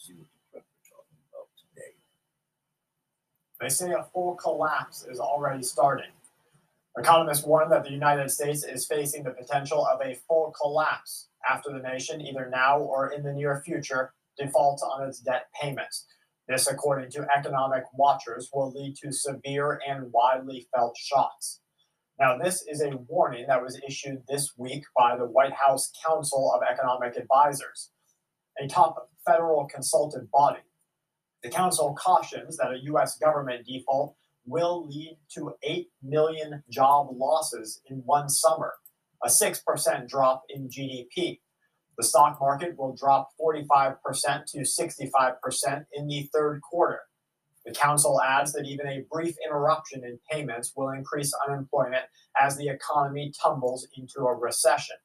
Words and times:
see 0.00 0.14
what 0.14 0.28
the 0.32 0.40
prep 0.50 0.64
are 0.64 0.88
talking 0.88 1.18
about 1.30 1.48
today. 1.60 1.92
They 3.60 3.68
say 3.68 3.92
a 3.92 4.08
full 4.14 4.34
collapse 4.36 5.04
is 5.04 5.20
already 5.20 5.62
starting. 5.62 6.12
Economists 6.96 7.44
warn 7.44 7.68
that 7.68 7.84
the 7.84 7.90
United 7.90 8.30
States 8.30 8.64
is 8.64 8.86
facing 8.86 9.24
the 9.24 9.30
potential 9.30 9.86
of 9.86 10.00
a 10.00 10.16
full 10.26 10.54
collapse 10.58 11.28
after 11.48 11.70
the 11.70 11.86
nation, 11.86 12.20
either 12.20 12.48
now 12.50 12.78
or 12.78 13.12
in 13.12 13.22
the 13.22 13.32
near 13.32 13.62
future, 13.64 14.14
defaults 14.38 14.82
on 14.82 15.06
its 15.06 15.20
debt 15.20 15.48
payments. 15.60 16.06
This, 16.48 16.66
according 16.66 17.10
to 17.12 17.26
economic 17.36 17.84
watchers, 17.92 18.48
will 18.52 18.72
lead 18.72 18.96
to 19.02 19.12
severe 19.12 19.80
and 19.86 20.10
widely 20.12 20.66
felt 20.74 20.96
shocks. 20.96 21.60
Now, 22.18 22.38
this 22.38 22.64
is 22.66 22.82
a 22.82 22.96
warning 23.08 23.46
that 23.48 23.62
was 23.62 23.80
issued 23.86 24.22
this 24.28 24.52
week 24.56 24.84
by 24.96 25.16
the 25.16 25.26
White 25.26 25.52
House 25.52 25.92
Council 26.04 26.52
of 26.54 26.62
Economic 26.68 27.16
Advisors, 27.16 27.90
a 28.60 28.66
top 28.66 29.10
federal 29.30 29.66
consultant 29.66 30.30
body. 30.30 30.60
The 31.42 31.50
council 31.50 31.94
cautions 31.98 32.56
that 32.56 32.72
a 32.72 32.84
U.S. 32.84 33.16
government 33.18 33.66
default 33.66 34.16
will 34.46 34.86
lead 34.88 35.18
to 35.34 35.52
8 35.62 35.88
million 36.02 36.62
job 36.70 37.08
losses 37.12 37.80
in 37.86 38.02
one 38.04 38.28
summer, 38.28 38.74
a 39.24 39.28
6% 39.28 40.08
drop 40.08 40.42
in 40.48 40.68
GDP. 40.68 41.40
The 41.96 42.04
stock 42.04 42.38
market 42.40 42.78
will 42.78 42.96
drop 42.98 43.28
45% 43.40 43.96
to 44.52 44.58
65% 44.60 45.84
in 45.92 46.06
the 46.06 46.28
third 46.32 46.60
quarter. 46.62 47.00
The 47.66 47.72
council 47.72 48.20
adds 48.22 48.52
that 48.52 48.66
even 48.66 48.86
a 48.88 49.04
brief 49.10 49.34
interruption 49.46 50.02
in 50.04 50.18
payments 50.30 50.72
will 50.74 50.90
increase 50.90 51.32
unemployment 51.46 52.04
as 52.40 52.56
the 52.56 52.68
economy 52.68 53.32
tumbles 53.42 53.86
into 53.96 54.20
a 54.20 54.34
recession. 54.34 54.96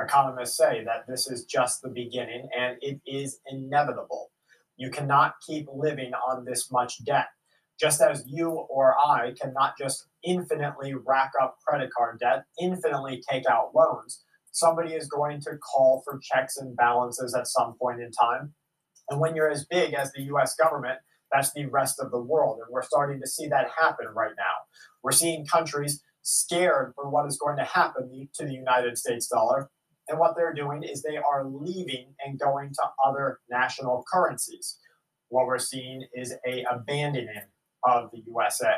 Economists 0.00 0.56
say 0.56 0.84
that 0.84 1.06
this 1.08 1.26
is 1.26 1.44
just 1.44 1.82
the 1.82 1.88
beginning 1.88 2.48
and 2.58 2.76
it 2.80 3.00
is 3.06 3.40
inevitable. 3.50 4.30
You 4.76 4.90
cannot 4.90 5.34
keep 5.46 5.66
living 5.72 6.12
on 6.12 6.44
this 6.44 6.70
much 6.70 7.04
debt. 7.04 7.28
Just 7.80 8.00
as 8.00 8.24
you 8.26 8.50
or 8.50 8.94
I 8.98 9.32
cannot 9.40 9.76
just 9.78 10.06
infinitely 10.24 10.94
rack 10.94 11.32
up 11.40 11.56
credit 11.66 11.90
card 11.96 12.18
debt, 12.20 12.44
infinitely 12.60 13.22
take 13.30 13.44
out 13.50 13.74
loans, 13.74 14.22
somebody 14.52 14.94
is 14.94 15.08
going 15.08 15.40
to 15.42 15.56
call 15.58 16.02
for 16.04 16.18
checks 16.22 16.56
and 16.56 16.76
balances 16.76 17.34
at 17.34 17.46
some 17.46 17.74
point 17.80 18.00
in 18.00 18.10
time. 18.10 18.54
And 19.10 19.20
when 19.20 19.36
you're 19.36 19.50
as 19.50 19.66
big 19.66 19.94
as 19.94 20.12
the 20.12 20.22
US 20.34 20.54
government, 20.56 20.98
that's 21.32 21.52
the 21.52 21.66
rest 21.66 22.00
of 22.00 22.10
the 22.10 22.20
world. 22.20 22.60
And 22.62 22.72
we're 22.72 22.82
starting 22.82 23.20
to 23.20 23.26
see 23.26 23.48
that 23.48 23.68
happen 23.78 24.06
right 24.14 24.34
now. 24.36 24.54
We're 25.02 25.12
seeing 25.12 25.46
countries 25.46 26.02
scared 26.22 26.92
for 26.94 27.08
what 27.08 27.26
is 27.26 27.38
going 27.38 27.56
to 27.56 27.64
happen 27.64 28.28
to 28.34 28.44
the 28.44 28.52
United 28.52 28.98
States 28.98 29.28
dollar. 29.28 29.70
And 30.08 30.18
what 30.18 30.36
they're 30.36 30.54
doing 30.54 30.82
is 30.82 31.02
they 31.02 31.16
are 31.16 31.44
leaving 31.44 32.14
and 32.24 32.38
going 32.38 32.72
to 32.74 32.82
other 33.04 33.40
national 33.50 34.04
currencies. 34.10 34.78
What 35.28 35.46
we're 35.46 35.58
seeing 35.58 36.06
is 36.14 36.34
a 36.46 36.64
abandoning 36.70 37.42
of 37.84 38.10
the 38.12 38.22
USA. 38.26 38.74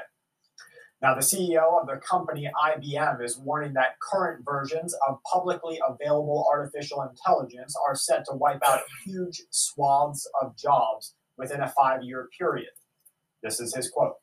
Now, 1.01 1.15
the 1.15 1.21
CEO 1.21 1.81
of 1.81 1.87
the 1.87 1.97
company 1.97 2.51
IBM 2.65 3.23
is 3.23 3.39
warning 3.39 3.73
that 3.75 4.01
current 4.01 4.45
versions 4.45 4.97
of 5.07 5.19
publicly 5.33 5.79
available 5.87 6.49
artificial 6.51 7.03
intelligence 7.03 7.75
are 7.87 7.95
set 7.95 8.25
to 8.25 8.35
wipe 8.35 8.61
out 8.67 8.81
huge 9.05 9.43
swaths 9.51 10.29
of 10.43 10.57
jobs 10.57 11.15
within 11.37 11.61
a 11.61 11.69
five 11.69 12.03
year 12.03 12.29
period. 12.37 12.71
This 13.45 13.61
is 13.61 13.75
his 13.75 13.89
quote. 13.91 14.15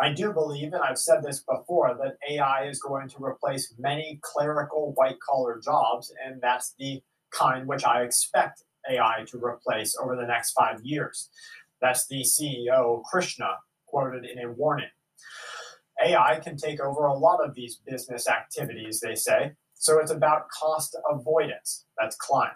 I 0.00 0.12
do 0.12 0.32
believe, 0.32 0.72
and 0.72 0.82
I've 0.82 0.98
said 0.98 1.22
this 1.22 1.40
before, 1.40 1.96
that 2.00 2.18
AI 2.30 2.68
is 2.68 2.80
going 2.80 3.08
to 3.08 3.24
replace 3.24 3.74
many 3.78 4.20
clerical 4.22 4.92
white 4.94 5.18
collar 5.20 5.60
jobs, 5.62 6.12
and 6.24 6.40
that's 6.40 6.74
the 6.78 7.02
kind 7.30 7.66
which 7.66 7.84
I 7.84 8.02
expect 8.02 8.62
AI 8.88 9.24
to 9.26 9.44
replace 9.44 9.96
over 10.00 10.14
the 10.14 10.26
next 10.26 10.52
five 10.52 10.80
years. 10.84 11.30
That's 11.80 12.06
the 12.06 12.22
CEO, 12.22 13.02
Krishna, 13.04 13.56
quoted 13.86 14.24
in 14.24 14.38
a 14.38 14.52
warning. 14.52 14.90
AI 16.04 16.38
can 16.40 16.56
take 16.56 16.80
over 16.80 17.06
a 17.06 17.14
lot 17.14 17.44
of 17.44 17.54
these 17.54 17.80
business 17.86 18.28
activities, 18.28 19.00
they 19.00 19.16
say, 19.16 19.52
so 19.74 19.98
it's 19.98 20.10
about 20.10 20.48
cost 20.48 20.96
avoidance. 21.10 21.86
That's 21.98 22.16
Klein. 22.16 22.50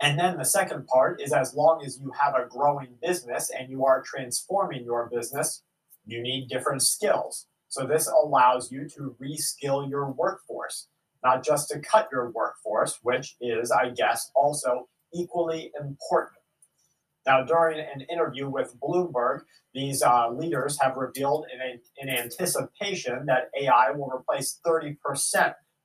And 0.00 0.18
then 0.18 0.36
the 0.36 0.44
second 0.44 0.86
part 0.86 1.20
is 1.20 1.32
as 1.32 1.54
long 1.54 1.82
as 1.84 1.98
you 1.98 2.12
have 2.18 2.34
a 2.34 2.48
growing 2.48 2.96
business 3.02 3.50
and 3.50 3.70
you 3.70 3.84
are 3.86 4.02
transforming 4.02 4.84
your 4.84 5.08
business, 5.10 5.62
you 6.06 6.22
need 6.22 6.48
different 6.48 6.82
skills. 6.82 7.46
So 7.68 7.86
this 7.86 8.08
allows 8.08 8.70
you 8.70 8.88
to 8.96 9.16
reskill 9.22 9.88
your 9.88 10.10
workforce, 10.10 10.88
not 11.22 11.44
just 11.44 11.68
to 11.70 11.80
cut 11.80 12.08
your 12.12 12.30
workforce, 12.30 12.98
which 13.02 13.36
is, 13.40 13.70
I 13.70 13.90
guess, 13.90 14.30
also 14.34 14.88
equally 15.12 15.72
important. 15.78 16.38
Now, 17.26 17.42
during 17.42 17.80
an 17.80 18.02
interview 18.02 18.48
with 18.48 18.78
Bloomberg, 18.80 19.40
these 19.74 20.02
uh, 20.02 20.30
leaders 20.30 20.78
have 20.80 20.96
revealed 20.96 21.46
in, 21.52 21.60
a, 21.60 21.80
in 21.98 22.08
anticipation 22.08 23.26
that 23.26 23.50
AI 23.60 23.90
will 23.90 24.10
replace 24.10 24.60
30% 24.64 24.96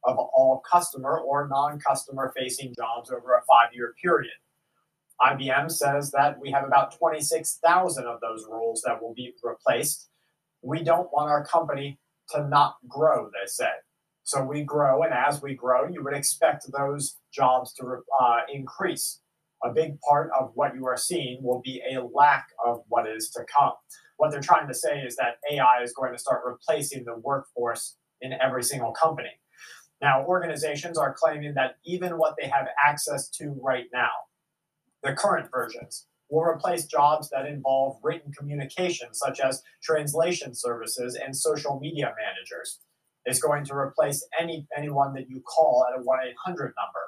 of 0.03 0.17
all 0.17 0.63
customer 0.71 1.17
or 1.19 1.47
non 1.47 1.79
customer 1.79 2.31
facing 2.37 2.73
jobs 2.75 3.11
over 3.11 3.33
a 3.33 3.41
five 3.41 3.73
year 3.73 3.93
period. 4.01 4.33
IBM 5.19 5.71
says 5.71 6.11
that 6.11 6.39
we 6.39 6.51
have 6.51 6.63
about 6.63 6.97
26,000 6.97 8.05
of 8.05 8.19
those 8.21 8.45
roles 8.49 8.81
that 8.85 9.01
will 9.01 9.13
be 9.13 9.33
replaced. 9.43 10.09
We 10.61 10.83
don't 10.83 11.11
want 11.11 11.29
our 11.29 11.45
company 11.45 11.99
to 12.29 12.47
not 12.47 12.75
grow, 12.87 13.25
they 13.25 13.47
say. 13.47 13.69
So 14.23 14.43
we 14.43 14.63
grow, 14.63 15.03
and 15.03 15.13
as 15.13 15.41
we 15.41 15.55
grow, 15.55 15.87
you 15.87 16.03
would 16.03 16.13
expect 16.13 16.65
those 16.71 17.17
jobs 17.33 17.73
to 17.75 17.97
uh, 18.21 18.37
increase. 18.53 19.19
A 19.63 19.71
big 19.71 19.99
part 20.01 20.31
of 20.39 20.51
what 20.55 20.75
you 20.75 20.85
are 20.87 20.97
seeing 20.97 21.39
will 21.43 21.61
be 21.63 21.81
a 21.91 22.01
lack 22.01 22.47
of 22.65 22.81
what 22.87 23.07
is 23.07 23.29
to 23.31 23.43
come. 23.59 23.73
What 24.17 24.31
they're 24.31 24.41
trying 24.41 24.67
to 24.67 24.73
say 24.73 24.99
is 24.99 25.15
that 25.15 25.37
AI 25.51 25.83
is 25.83 25.93
going 25.93 26.13
to 26.13 26.19
start 26.19 26.41
replacing 26.45 27.05
the 27.05 27.17
workforce 27.17 27.97
in 28.21 28.33
every 28.33 28.63
single 28.63 28.91
company. 28.91 29.29
Now, 30.01 30.25
organizations 30.25 30.97
are 30.97 31.15
claiming 31.17 31.53
that 31.55 31.75
even 31.85 32.17
what 32.17 32.35
they 32.39 32.47
have 32.47 32.67
access 32.83 33.29
to 33.37 33.55
right 33.61 33.85
now, 33.93 34.09
the 35.03 35.13
current 35.13 35.49
versions, 35.51 36.07
will 36.31 36.43
replace 36.43 36.85
jobs 36.85 37.29
that 37.29 37.45
involve 37.45 37.99
written 38.01 38.31
communication, 38.31 39.09
such 39.13 39.39
as 39.41 39.61
translation 39.83 40.55
services 40.55 41.19
and 41.23 41.35
social 41.35 41.79
media 41.79 42.13
managers. 42.17 42.79
It's 43.25 43.41
going 43.41 43.65
to 43.65 43.75
replace 43.75 44.25
any 44.39 44.65
anyone 44.75 45.13
that 45.13 45.29
you 45.29 45.41
call 45.41 45.85
at 45.87 45.99
a 45.99 46.01
1 46.01 46.19
800 46.29 46.63
number. 46.63 46.99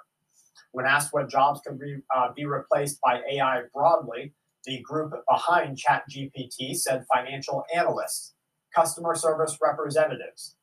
When 0.74 0.86
asked 0.86 1.14
what 1.14 1.30
jobs 1.30 1.62
can 1.66 1.78
be, 1.78 1.98
uh, 2.16 2.34
be 2.36 2.46
replaced 2.46 3.00
by 3.02 3.22
AI 3.32 3.62
broadly, 3.74 4.34
the 4.66 4.82
group 4.82 5.14
behind 5.30 5.78
ChatGPT 5.78 6.76
said 6.76 7.06
financial 7.14 7.64
analysts, 7.76 8.34
customer 8.76 9.16
service 9.16 9.58
representatives, 9.62 10.56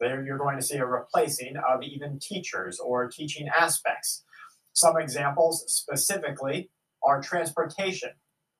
there 0.00 0.24
you're 0.24 0.38
going 0.38 0.56
to 0.56 0.62
see 0.62 0.76
a 0.76 0.86
replacing 0.86 1.56
of 1.56 1.82
even 1.82 2.18
teachers 2.20 2.78
or 2.78 3.08
teaching 3.08 3.48
aspects. 3.48 4.24
Some 4.72 4.96
examples 4.96 5.64
specifically 5.66 6.70
are 7.02 7.20
transportation, 7.22 8.10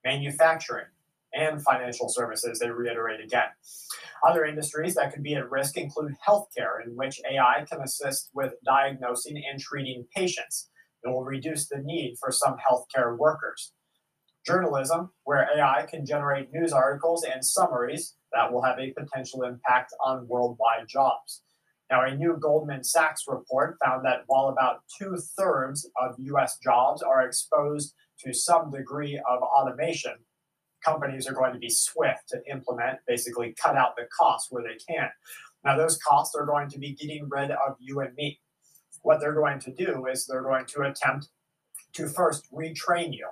manufacturing, 0.04 0.86
and 1.34 1.62
financial 1.62 2.08
services, 2.08 2.58
they 2.58 2.70
reiterate 2.70 3.20
again. 3.20 3.48
Other 4.26 4.44
industries 4.44 4.94
that 4.94 5.12
could 5.12 5.22
be 5.22 5.34
at 5.34 5.50
risk 5.50 5.76
include 5.76 6.14
healthcare, 6.26 6.84
in 6.84 6.96
which 6.96 7.20
AI 7.30 7.64
can 7.70 7.80
assist 7.82 8.30
with 8.34 8.54
diagnosing 8.64 9.42
and 9.50 9.60
treating 9.60 10.06
patients. 10.14 10.70
It 11.04 11.08
will 11.08 11.24
reduce 11.24 11.68
the 11.68 11.78
need 11.78 12.16
for 12.18 12.32
some 12.32 12.56
healthcare 12.56 13.16
workers. 13.16 13.72
Journalism, 14.46 15.10
where 15.24 15.48
AI 15.56 15.86
can 15.88 16.06
generate 16.06 16.52
news 16.52 16.72
articles 16.72 17.24
and 17.24 17.44
summaries 17.44 18.16
that 18.32 18.52
will 18.52 18.62
have 18.62 18.78
a 18.78 18.92
potential 18.92 19.42
impact 19.42 19.92
on 20.04 20.26
worldwide 20.26 20.88
jobs. 20.88 21.42
Now, 21.90 22.04
a 22.04 22.14
new 22.14 22.36
Goldman 22.38 22.84
Sachs 22.84 23.24
report 23.28 23.76
found 23.84 24.04
that 24.04 24.24
while 24.26 24.48
about 24.48 24.82
two 24.98 25.16
thirds 25.38 25.88
of 26.00 26.16
US 26.18 26.58
jobs 26.58 27.02
are 27.02 27.22
exposed 27.22 27.94
to 28.24 28.32
some 28.32 28.70
degree 28.70 29.16
of 29.18 29.42
automation, 29.42 30.14
companies 30.84 31.26
are 31.26 31.34
going 31.34 31.52
to 31.52 31.58
be 31.58 31.70
swift 31.70 32.28
to 32.28 32.40
implement, 32.50 32.98
basically 33.06 33.54
cut 33.60 33.76
out 33.76 33.96
the 33.96 34.06
costs 34.16 34.50
where 34.50 34.62
they 34.62 34.76
can. 34.92 35.08
Now, 35.64 35.76
those 35.76 35.98
costs 35.98 36.34
are 36.34 36.46
going 36.46 36.68
to 36.70 36.78
be 36.78 36.92
getting 36.92 37.28
rid 37.28 37.50
of 37.50 37.76
you 37.80 38.00
and 38.00 38.14
me. 38.14 38.40
What 39.02 39.20
they're 39.20 39.34
going 39.34 39.60
to 39.60 39.72
do 39.72 40.06
is 40.06 40.26
they're 40.26 40.42
going 40.42 40.66
to 40.66 40.82
attempt 40.82 41.28
to 41.94 42.08
first 42.08 42.46
retrain 42.52 43.12
you. 43.12 43.28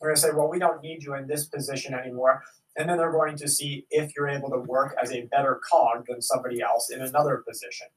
They're 0.00 0.10
going 0.10 0.16
to 0.16 0.20
say, 0.20 0.30
well, 0.34 0.48
we 0.48 0.58
don't 0.58 0.82
need 0.82 1.02
you 1.02 1.14
in 1.14 1.26
this 1.26 1.46
position 1.46 1.94
anymore. 1.94 2.42
And 2.76 2.88
then 2.88 2.98
they're 2.98 3.12
going 3.12 3.36
to 3.36 3.48
see 3.48 3.86
if 3.90 4.12
you're 4.16 4.28
able 4.28 4.50
to 4.50 4.58
work 4.58 4.96
as 5.02 5.12
a 5.12 5.26
better 5.26 5.60
cog 5.70 6.06
than 6.08 6.22
somebody 6.22 6.62
else 6.62 6.90
in 6.90 7.02
another 7.02 7.42
position. 7.46 7.88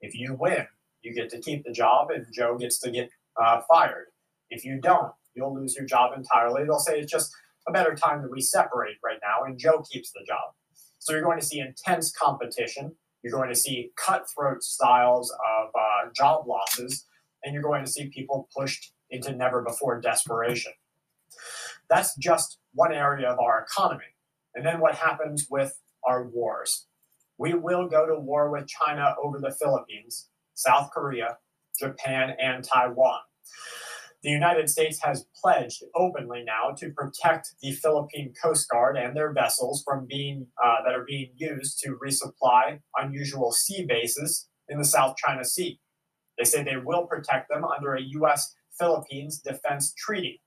If 0.00 0.14
you 0.14 0.36
win, 0.38 0.66
you 1.02 1.14
get 1.14 1.30
to 1.30 1.40
keep 1.40 1.64
the 1.64 1.72
job 1.72 2.10
and 2.10 2.26
Joe 2.32 2.56
gets 2.58 2.78
to 2.80 2.90
get 2.90 3.10
uh, 3.40 3.60
fired. 3.68 4.06
If 4.50 4.64
you 4.64 4.80
don't, 4.80 5.12
you'll 5.34 5.54
lose 5.54 5.74
your 5.76 5.86
job 5.86 6.12
entirely. 6.16 6.64
They'll 6.64 6.78
say 6.78 7.00
it's 7.00 7.12
just 7.12 7.32
a 7.66 7.72
better 7.72 7.94
time 7.94 8.22
that 8.22 8.30
we 8.30 8.40
separate 8.40 8.96
right 9.04 9.18
now 9.22 9.44
and 9.46 9.58
Joe 9.58 9.82
keeps 9.90 10.12
the 10.12 10.24
job. 10.26 10.54
So 10.98 11.12
you're 11.12 11.22
going 11.22 11.40
to 11.40 11.44
see 11.44 11.60
intense 11.60 12.12
competition. 12.12 12.94
You're 13.22 13.32
going 13.32 13.50
to 13.50 13.54
see 13.54 13.90
cutthroat 13.96 14.62
styles 14.62 15.30
of 15.30 15.68
uh, 15.74 16.10
job 16.14 16.46
losses, 16.46 17.06
and 17.42 17.52
you're 17.52 17.62
going 17.62 17.84
to 17.84 17.90
see 17.90 18.08
people 18.08 18.48
pushed 18.56 18.92
into 19.10 19.34
never 19.34 19.62
before 19.62 20.00
desperation. 20.00 20.72
That's 21.88 22.16
just 22.16 22.58
one 22.72 22.92
area 22.92 23.28
of 23.28 23.38
our 23.38 23.62
economy. 23.62 24.04
And 24.54 24.64
then 24.64 24.80
what 24.80 24.94
happens 24.94 25.46
with 25.50 25.78
our 26.06 26.28
wars? 26.28 26.86
We 27.38 27.54
will 27.54 27.88
go 27.88 28.06
to 28.06 28.18
war 28.18 28.50
with 28.50 28.66
China 28.66 29.14
over 29.22 29.38
the 29.40 29.50
Philippines, 29.50 30.28
South 30.54 30.90
Korea, 30.90 31.38
Japan, 31.78 32.34
and 32.40 32.64
Taiwan. 32.64 33.20
The 34.24 34.30
United 34.30 34.70
States 34.70 34.98
has 35.02 35.26
pledged 35.38 35.84
openly 35.94 36.44
now 36.46 36.74
to 36.78 36.90
protect 36.92 37.56
the 37.60 37.72
Philippine 37.72 38.32
Coast 38.42 38.66
Guard 38.70 38.96
and 38.96 39.14
their 39.14 39.34
vessels 39.34 39.82
from 39.86 40.06
being 40.06 40.46
uh, 40.64 40.76
that 40.82 40.94
are 40.94 41.04
being 41.04 41.32
used 41.36 41.78
to 41.80 41.98
resupply 42.02 42.80
unusual 42.96 43.52
sea 43.52 43.84
bases 43.86 44.48
in 44.66 44.78
the 44.78 44.84
South 44.86 45.16
China 45.18 45.44
Sea. 45.44 45.78
They 46.38 46.44
say 46.44 46.64
they 46.64 46.78
will 46.82 47.06
protect 47.06 47.50
them 47.50 47.64
under 47.66 47.94
a 47.94 48.00
U.S. 48.00 48.54
Philippines 48.78 49.40
Defense 49.40 49.92
Treaty. 49.92 50.40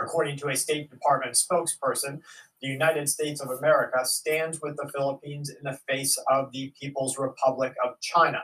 According 0.00 0.36
to 0.38 0.48
a 0.48 0.56
State 0.56 0.90
Department 0.90 1.36
spokesperson, 1.36 2.20
the 2.60 2.68
United 2.68 3.08
States 3.08 3.40
of 3.40 3.50
America 3.50 4.04
stands 4.04 4.58
with 4.60 4.76
the 4.76 4.90
Philippines 4.92 5.50
in 5.50 5.62
the 5.62 5.78
face 5.88 6.18
of 6.28 6.50
the 6.50 6.72
People's 6.80 7.16
Republic 7.16 7.74
of 7.84 8.00
China. 8.00 8.42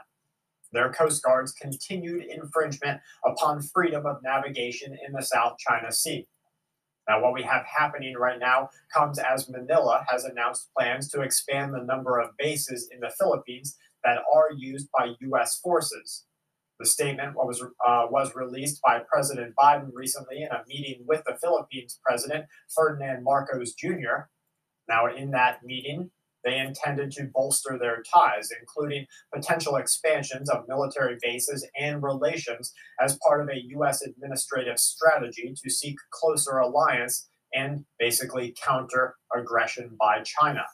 Their 0.74 0.92
Coast 0.92 1.22
Guard's 1.22 1.52
continued 1.52 2.24
infringement 2.24 3.00
upon 3.24 3.62
freedom 3.62 4.04
of 4.06 4.22
navigation 4.22 4.96
in 5.06 5.12
the 5.12 5.22
South 5.22 5.56
China 5.58 5.90
Sea. 5.92 6.26
Now, 7.08 7.22
what 7.22 7.34
we 7.34 7.42
have 7.42 7.64
happening 7.66 8.14
right 8.14 8.38
now 8.38 8.70
comes 8.92 9.18
as 9.18 9.48
Manila 9.48 10.04
has 10.08 10.24
announced 10.24 10.70
plans 10.76 11.10
to 11.10 11.20
expand 11.20 11.74
the 11.74 11.84
number 11.84 12.18
of 12.18 12.36
bases 12.38 12.88
in 12.92 13.00
the 13.00 13.12
Philippines 13.18 13.76
that 14.04 14.18
are 14.34 14.50
used 14.56 14.88
by 14.96 15.14
U.S. 15.20 15.60
forces. 15.62 16.24
The 16.80 16.86
statement 16.86 17.36
was, 17.36 17.62
uh, 17.86 18.06
was 18.10 18.34
released 18.34 18.80
by 18.82 19.00
President 19.08 19.54
Biden 19.54 19.90
recently 19.92 20.42
in 20.42 20.48
a 20.48 20.64
meeting 20.66 21.04
with 21.06 21.22
the 21.24 21.36
Philippines 21.40 22.00
President 22.04 22.46
Ferdinand 22.74 23.22
Marcos 23.22 23.74
Jr. 23.74 24.28
Now, 24.88 25.06
in 25.14 25.30
that 25.30 25.62
meeting, 25.62 26.10
they 26.44 26.58
intended 26.58 27.10
to 27.12 27.30
bolster 27.32 27.78
their 27.78 28.02
ties, 28.12 28.50
including 28.60 29.06
potential 29.32 29.76
expansions 29.76 30.50
of 30.50 30.68
military 30.68 31.16
bases 31.22 31.66
and 31.78 32.02
relations 32.02 32.72
as 33.00 33.18
part 33.26 33.40
of 33.40 33.48
a 33.48 33.62
U.S. 33.70 34.02
administrative 34.02 34.78
strategy 34.78 35.54
to 35.62 35.70
seek 35.70 35.96
closer 36.10 36.58
alliance 36.58 37.28
and 37.54 37.84
basically 37.98 38.54
counter 38.62 39.16
aggression 39.34 39.96
by 39.98 40.22
China. 40.22 40.64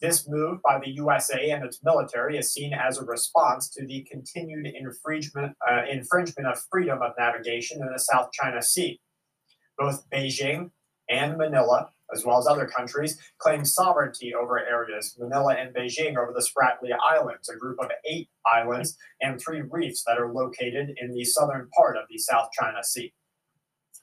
This 0.00 0.28
move 0.28 0.60
by 0.62 0.78
the 0.78 0.90
USA 0.90 1.50
and 1.50 1.64
its 1.64 1.80
military 1.82 2.36
is 2.36 2.52
seen 2.52 2.74
as 2.74 2.98
a 2.98 3.04
response 3.04 3.70
to 3.70 3.86
the 3.86 4.06
continued 4.10 4.66
infringement, 4.66 5.56
uh, 5.68 5.82
infringement 5.90 6.48
of 6.48 6.60
freedom 6.70 7.00
of 7.00 7.12
navigation 7.18 7.80
in 7.80 7.90
the 7.90 7.98
South 7.98 8.30
China 8.32 8.60
Sea. 8.60 9.00
Both 9.78 10.04
Beijing 10.10 10.70
and 11.08 11.38
Manila 11.38 11.90
as 12.14 12.24
well 12.24 12.38
as 12.38 12.46
other 12.46 12.66
countries, 12.66 13.18
claim 13.38 13.64
sovereignty 13.64 14.34
over 14.34 14.58
areas, 14.58 15.16
Manila 15.18 15.54
and 15.54 15.74
Beijing 15.74 16.16
over 16.16 16.32
the 16.32 16.46
Spratly 16.46 16.90
Islands, 17.10 17.48
a 17.48 17.56
group 17.56 17.78
of 17.80 17.90
eight 18.04 18.28
islands 18.46 18.96
and 19.20 19.40
three 19.40 19.62
reefs 19.62 20.04
that 20.06 20.18
are 20.18 20.32
located 20.32 20.94
in 20.96 21.12
the 21.12 21.24
southern 21.24 21.68
part 21.76 21.96
of 21.96 22.04
the 22.10 22.18
South 22.18 22.48
China 22.58 22.82
Sea. 22.84 23.12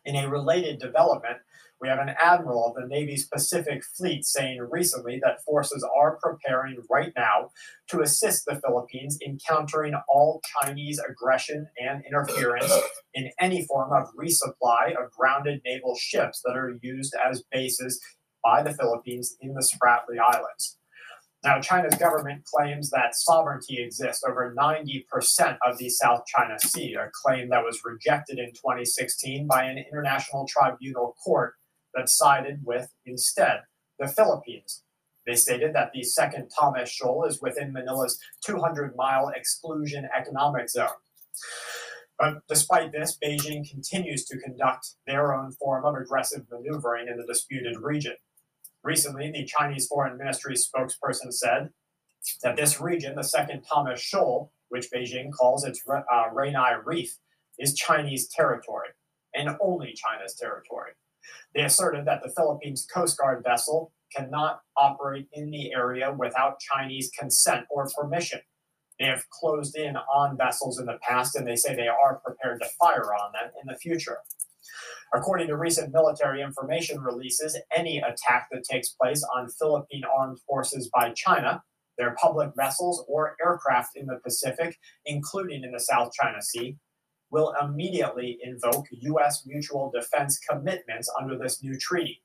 In 0.05 0.15
a 0.15 0.29
related 0.29 0.79
development, 0.79 1.38
we 1.83 1.89
have 1.89 2.00
an 2.00 2.15
admiral 2.24 2.68
of 2.68 2.75
the 2.75 2.88
Navy's 2.88 3.27
Pacific 3.27 3.83
Fleet 3.83 4.25
saying 4.25 4.65
recently 4.71 5.19
that 5.21 5.44
forces 5.44 5.85
are 6.00 6.18
preparing 6.24 6.77
right 6.89 7.12
now 7.18 7.50
to 7.89 8.00
assist 8.00 8.45
the 8.45 8.62
Philippines 8.65 9.18
in 9.19 9.38
countering 9.45 9.94
all 10.07 10.41
Chinese 10.62 10.97
aggression 11.00 11.68
and 11.77 12.01
interference 12.06 12.74
in 13.13 13.30
any 13.38 13.65
form 13.65 13.91
of 13.91 14.07
resupply 14.15 14.91
of 14.91 15.12
grounded 15.12 15.59
naval 15.65 15.97
ships 16.00 16.41
that 16.45 16.56
are 16.56 16.80
used 16.81 17.13
as 17.30 17.44
bases 17.51 18.00
by 18.41 18.63
the 18.63 18.74
Philippines 18.74 19.36
in 19.41 19.53
the 19.53 19.62
Spratly 19.62 20.19
Islands. 20.25 20.77
Now, 21.44 21.59
China's 21.59 21.95
government 21.95 22.45
claims 22.45 22.91
that 22.91 23.13
sovereignty 23.13 23.83
exists 23.83 24.24
over 24.25 24.56
90% 24.57 25.57
of 25.68 25.77
the 25.77 25.89
South 25.89 26.24
China 26.33 26.57
Sea, 26.57 26.94
a 26.94 27.12
claim 27.12 27.50
that 27.50 27.65
was 27.65 27.81
rejected 27.83 28.39
in 28.39 28.53
2016 28.53 29.47
by 29.47 29.65
an 29.65 29.77
international 29.77 30.47
tribunal 30.47 31.18
court 31.21 31.56
that 31.95 32.09
sided 32.09 32.61
with, 32.63 32.89
instead, 33.05 33.61
the 33.99 34.07
Philippines. 34.07 34.83
They 35.25 35.35
stated 35.35 35.73
that 35.73 35.91
the 35.93 36.03
second 36.03 36.49
Thomas 36.49 36.89
Shoal 36.89 37.25
is 37.25 37.41
within 37.41 37.71
Manila's 37.71 38.19
200 38.45 38.95
mile 38.95 39.31
exclusion 39.35 40.07
economic 40.15 40.69
zone. 40.69 40.89
But 42.19 42.39
despite 42.47 42.91
this, 42.91 43.17
Beijing 43.23 43.69
continues 43.69 44.25
to 44.25 44.39
conduct 44.39 44.95
their 45.07 45.33
own 45.33 45.51
form 45.53 45.85
of 45.85 45.95
aggressive 45.95 46.45
maneuvering 46.51 47.07
in 47.07 47.17
the 47.17 47.25
disputed 47.25 47.77
region. 47.77 48.15
Recently, 48.83 49.31
the 49.31 49.45
Chinese 49.45 49.87
Foreign 49.87 50.17
Ministry 50.17 50.55
spokesperson 50.55 51.31
said 51.31 51.69
that 52.43 52.55
this 52.55 52.81
region, 52.81 53.15
the 53.15 53.23
second 53.23 53.63
Thomas 53.63 54.01
Shoal, 54.01 54.51
which 54.69 54.89
Beijing 54.91 55.31
calls 55.31 55.63
its 55.63 55.81
uh, 55.89 56.29
Ren'ai 56.33 56.83
Reef, 56.85 57.17
is 57.59 57.73
Chinese 57.75 58.27
territory 58.27 58.89
and 59.33 59.55
only 59.61 59.93
China's 59.93 60.35
territory. 60.35 60.91
They 61.55 61.61
asserted 61.61 62.05
that 62.05 62.23
the 62.23 62.31
Philippines 62.31 62.88
Coast 62.91 63.17
Guard 63.17 63.44
vessel 63.44 63.91
cannot 64.15 64.61
operate 64.77 65.27
in 65.33 65.51
the 65.51 65.73
area 65.73 66.13
without 66.17 66.59
Chinese 66.59 67.11
consent 67.17 67.65
or 67.69 67.89
permission. 67.97 68.41
They 69.00 69.05
have 69.05 69.29
closed 69.29 69.75
in 69.75 69.95
on 69.97 70.38
vessels 70.38 70.79
in 70.79 70.85
the 70.85 71.00
past, 71.01 71.35
and 71.35 71.47
they 71.47 71.55
say 71.55 71.75
they 71.75 71.88
are 71.88 72.21
prepared 72.23 72.61
to 72.61 72.69
fire 72.79 73.13
on 73.13 73.31
them 73.33 73.51
in 73.61 73.71
the 73.71 73.77
future. 73.77 74.17
According 75.13 75.47
to 75.47 75.57
recent 75.57 75.94
military 75.94 76.41
information 76.41 77.00
releases, 77.01 77.59
any 77.75 78.00
attack 78.00 78.47
that 78.51 78.63
takes 78.63 78.89
place 78.89 79.23
on 79.35 79.50
Philippine 79.50 80.03
armed 80.05 80.39
forces 80.47 80.89
by 80.94 81.11
China, 81.11 81.63
their 81.97 82.15
public 82.19 82.50
vessels 82.55 83.05
or 83.07 83.35
aircraft 83.44 83.95
in 83.95 84.07
the 84.07 84.19
Pacific, 84.23 84.75
including 85.05 85.63
in 85.63 85.71
the 85.71 85.79
South 85.79 86.11
China 86.13 86.41
Sea, 86.41 86.77
will 87.33 87.53
immediately 87.59 88.38
invoke 88.44 88.85
U.S. 88.91 89.44
mutual 89.47 89.91
defense 89.91 90.39
commitments 90.47 91.12
under 91.19 91.35
this 91.35 91.63
new 91.63 91.75
treaty. 91.80 92.21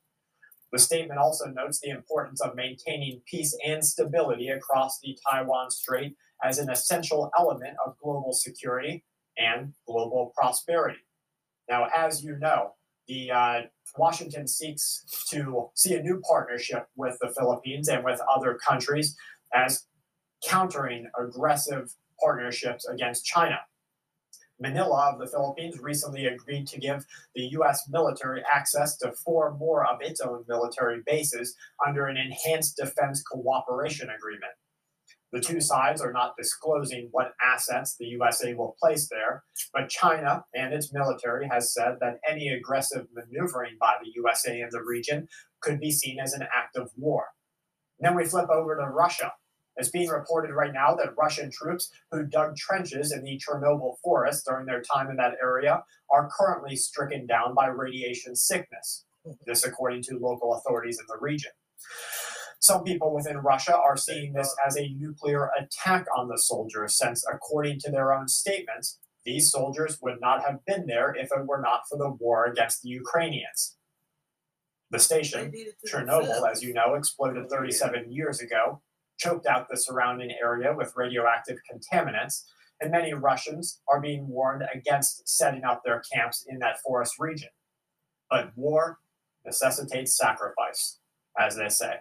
The 0.70 0.78
statement 0.78 1.18
also 1.18 1.46
notes 1.46 1.80
the 1.80 1.88
importance 1.88 2.42
of 2.42 2.54
maintaining 2.54 3.22
peace 3.26 3.56
and 3.66 3.82
stability 3.82 4.48
across 4.48 5.00
the 5.00 5.18
Taiwan 5.26 5.70
Strait 5.70 6.14
as 6.44 6.58
an 6.58 6.68
essential 6.68 7.30
element 7.38 7.74
of 7.84 7.96
global 7.96 8.34
security 8.34 9.02
and 9.38 9.72
global 9.86 10.30
prosperity. 10.36 11.00
Now, 11.70 11.88
as 11.96 12.22
you 12.22 12.36
know, 12.36 12.74
the 13.06 13.30
uh, 13.30 13.60
Washington 13.96 14.46
seeks 14.46 15.04
to 15.30 15.70
see 15.74 15.94
a 15.94 16.02
new 16.02 16.20
partnership 16.20 16.86
with 16.96 17.16
the 17.22 17.30
Philippines 17.30 17.88
and 17.88 18.04
with 18.04 18.20
other 18.30 18.58
countries 18.68 19.16
as 19.54 19.86
countering 20.46 21.08
aggressive 21.18 21.94
partnerships 22.20 22.86
against 22.86 23.24
China. 23.24 23.58
Manila 24.60 25.12
of 25.12 25.18
the 25.18 25.26
Philippines 25.26 25.78
recently 25.80 26.26
agreed 26.26 26.66
to 26.68 26.80
give 26.80 27.06
the 27.34 27.48
U.S. 27.52 27.88
military 27.88 28.42
access 28.52 28.96
to 28.98 29.12
four 29.12 29.56
more 29.58 29.86
of 29.86 30.00
its 30.00 30.20
own 30.20 30.44
military 30.48 31.00
bases 31.06 31.56
under 31.86 32.06
an 32.06 32.16
enhanced 32.16 32.76
defense 32.76 33.22
cooperation 33.22 34.08
agreement. 34.10 34.52
The 35.30 35.40
two 35.40 35.60
sides 35.60 36.00
are 36.00 36.12
not 36.12 36.36
disclosing 36.38 37.08
what 37.12 37.34
assets 37.42 37.96
the 37.96 38.06
USA 38.06 38.54
will 38.54 38.76
place 38.80 39.08
there, 39.10 39.44
but 39.74 39.90
China 39.90 40.44
and 40.54 40.72
its 40.72 40.92
military 40.92 41.46
has 41.48 41.74
said 41.74 41.96
that 42.00 42.18
any 42.26 42.48
aggressive 42.48 43.06
maneuvering 43.12 43.76
by 43.78 43.94
the 44.02 44.10
USA 44.14 44.60
in 44.60 44.68
the 44.70 44.82
region 44.82 45.28
could 45.60 45.80
be 45.80 45.90
seen 45.90 46.18
as 46.18 46.32
an 46.32 46.42
act 46.42 46.76
of 46.76 46.90
war. 46.96 47.26
Then 48.00 48.16
we 48.16 48.24
flip 48.24 48.48
over 48.48 48.76
to 48.76 48.86
Russia. 48.86 49.32
It's 49.78 49.90
being 49.90 50.08
reported 50.08 50.52
right 50.52 50.72
now 50.72 50.94
that 50.96 51.14
Russian 51.16 51.50
troops 51.50 51.90
who 52.10 52.24
dug 52.24 52.56
trenches 52.56 53.12
in 53.12 53.22
the 53.22 53.40
Chernobyl 53.40 53.94
forest 54.02 54.44
during 54.46 54.66
their 54.66 54.82
time 54.82 55.08
in 55.08 55.16
that 55.16 55.36
area 55.40 55.82
are 56.12 56.28
currently 56.36 56.74
stricken 56.74 57.26
down 57.26 57.54
by 57.54 57.68
radiation 57.68 58.34
sickness. 58.34 59.04
This, 59.46 59.64
according 59.64 60.02
to 60.04 60.18
local 60.18 60.54
authorities 60.54 60.98
in 60.98 61.06
the 61.08 61.18
region. 61.20 61.52
Some 62.60 62.82
people 62.82 63.14
within 63.14 63.38
Russia 63.38 63.76
are 63.76 63.96
seeing 63.96 64.32
this 64.32 64.54
as 64.66 64.76
a 64.76 64.88
nuclear 64.88 65.50
attack 65.58 66.06
on 66.16 66.28
the 66.28 66.38
soldiers, 66.38 66.98
since, 66.98 67.24
according 67.30 67.78
to 67.80 67.90
their 67.90 68.12
own 68.12 68.26
statements, 68.26 68.98
these 69.24 69.50
soldiers 69.50 69.98
would 70.02 70.20
not 70.20 70.42
have 70.42 70.64
been 70.64 70.86
there 70.86 71.14
if 71.14 71.30
it 71.30 71.46
were 71.46 71.60
not 71.60 71.82
for 71.88 71.98
the 71.98 72.10
war 72.10 72.46
against 72.46 72.82
the 72.82 72.88
Ukrainians. 72.88 73.76
The 74.90 74.98
station, 74.98 75.52
Chernobyl, 75.86 76.50
as 76.50 76.62
you 76.62 76.72
know, 76.72 76.94
exploded 76.94 77.50
37 77.50 78.10
years 78.10 78.40
ago 78.40 78.80
choked 79.18 79.46
out 79.46 79.68
the 79.68 79.76
surrounding 79.76 80.32
area 80.42 80.74
with 80.74 80.94
radioactive 80.96 81.58
contaminants, 81.70 82.44
and 82.80 82.90
many 82.90 83.12
Russians 83.12 83.80
are 83.88 84.00
being 84.00 84.28
warned 84.28 84.62
against 84.72 85.28
setting 85.28 85.64
up 85.64 85.82
their 85.84 86.02
camps 86.12 86.44
in 86.48 86.58
that 86.60 86.80
forest 86.80 87.14
region. 87.18 87.50
But 88.30 88.52
war 88.56 88.98
necessitates 89.44 90.16
sacrifice, 90.16 90.98
as 91.38 91.56
they 91.56 91.68
say. 91.68 91.94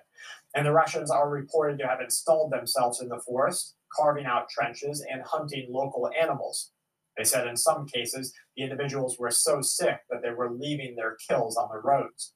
And 0.56 0.66
the 0.66 0.72
Russians 0.72 1.12
are 1.12 1.30
reported 1.30 1.80
to 1.80 1.88
have 1.88 2.02
installed 2.02 2.52
themselves 2.52 3.02
in 3.02 3.10
the 3.10 3.22
forest, 3.26 3.76
carving 3.96 4.26
out 4.26 4.50
trenches 4.50 5.06
and 5.12 5.22
hunting 5.24 5.68
local 5.70 6.10
animals. 6.20 6.72
They 7.18 7.24
said 7.24 7.48
in 7.48 7.58
some 7.58 7.88
cases, 7.88 8.34
the 8.56 8.64
individuals 8.64 9.18
were 9.18 9.32
so 9.32 9.62
sick 9.62 10.00
that 10.10 10.22
they 10.22 10.32
were 10.32 10.52
leaving 10.52 10.96
their 10.96 11.18
kills 11.28 11.58
on 11.58 11.70
the 11.72 11.82
roads. 11.82 12.34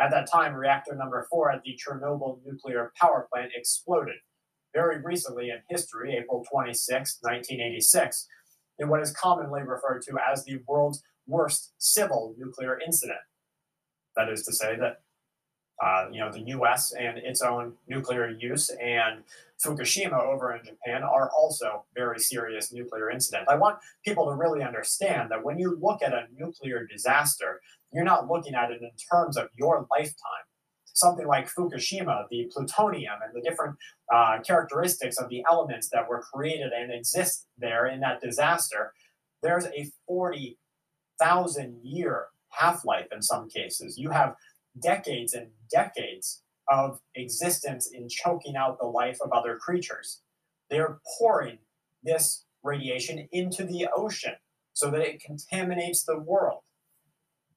At 0.00 0.10
that 0.12 0.30
time, 0.30 0.54
reactor 0.54 0.94
number 0.94 1.26
four 1.30 1.50
at 1.52 1.62
the 1.62 1.78
Chernobyl 1.78 2.38
nuclear 2.44 2.92
power 2.98 3.28
plant 3.32 3.52
exploded. 3.54 4.16
Very 4.72 5.00
recently 5.02 5.50
in 5.50 5.58
history, 5.68 6.16
April 6.16 6.44
26, 6.50 7.18
1986, 7.20 8.26
in 8.78 8.88
what 8.88 9.02
is 9.02 9.12
commonly 9.12 9.62
referred 9.62 10.00
to 10.02 10.16
as 10.18 10.44
the 10.44 10.60
world's 10.66 11.02
worst 11.26 11.72
civil 11.78 12.34
nuclear 12.38 12.80
incident. 12.84 13.18
That 14.16 14.30
is 14.30 14.44
to 14.44 14.52
say 14.52 14.76
that 14.76 15.02
uh, 15.82 16.08
you 16.10 16.20
know 16.20 16.30
the 16.30 16.40
U.S. 16.40 16.92
and 16.92 17.18
its 17.18 17.40
own 17.40 17.72
nuclear 17.88 18.28
use 18.28 18.70
and 18.82 19.22
Fukushima 19.64 20.18
over 20.22 20.54
in 20.54 20.64
Japan 20.64 21.02
are 21.02 21.30
also 21.30 21.84
very 21.94 22.18
serious 22.18 22.72
nuclear 22.72 23.10
incidents. 23.10 23.50
I 23.50 23.56
want 23.56 23.78
people 24.04 24.26
to 24.26 24.34
really 24.34 24.62
understand 24.62 25.30
that 25.30 25.42
when 25.42 25.58
you 25.58 25.78
look 25.80 26.02
at 26.02 26.12
a 26.12 26.26
nuclear 26.38 26.86
disaster, 26.86 27.60
you're 27.92 28.04
not 28.04 28.28
looking 28.28 28.54
at 28.54 28.70
it 28.70 28.82
in 28.82 28.90
terms 29.10 29.36
of 29.36 29.48
your 29.56 29.86
lifetime. 29.90 30.46
Something 30.92 31.26
like 31.26 31.48
Fukushima, 31.48 32.24
the 32.30 32.50
plutonium 32.52 33.14
and 33.24 33.34
the 33.34 33.48
different 33.48 33.76
uh, 34.12 34.38
characteristics 34.46 35.18
of 35.18 35.28
the 35.28 35.44
elements 35.50 35.88
that 35.90 36.08
were 36.08 36.22
created 36.32 36.72
and 36.72 36.92
exist 36.92 37.46
there 37.58 37.86
in 37.86 38.00
that 38.00 38.20
disaster, 38.20 38.92
there's 39.42 39.66
a 39.66 39.90
40,000 40.06 41.80
year 41.82 42.26
half 42.50 42.84
life 42.84 43.06
in 43.12 43.22
some 43.22 43.48
cases. 43.48 43.98
You 43.98 44.10
have 44.10 44.34
decades 44.80 45.34
and 45.34 45.48
decades 45.70 46.42
of 46.68 47.00
existence 47.14 47.90
in 47.92 48.08
choking 48.08 48.56
out 48.56 48.78
the 48.78 48.86
life 48.86 49.18
of 49.24 49.32
other 49.32 49.56
creatures. 49.56 50.20
They're 50.68 51.00
pouring 51.18 51.58
this 52.02 52.44
radiation 52.62 53.28
into 53.32 53.64
the 53.64 53.88
ocean 53.94 54.34
so 54.72 54.90
that 54.90 55.00
it 55.00 55.22
contaminates 55.22 56.04
the 56.04 56.18
world. 56.18 56.62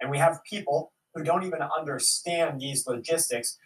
And 0.04 0.12
we 0.12 0.18
have 0.18 0.44
people 0.44 0.92
who 1.16 1.24
don't 1.24 1.44
even 1.46 1.62
understand 1.62 2.60
these 2.60 2.86
logistics 2.86 3.58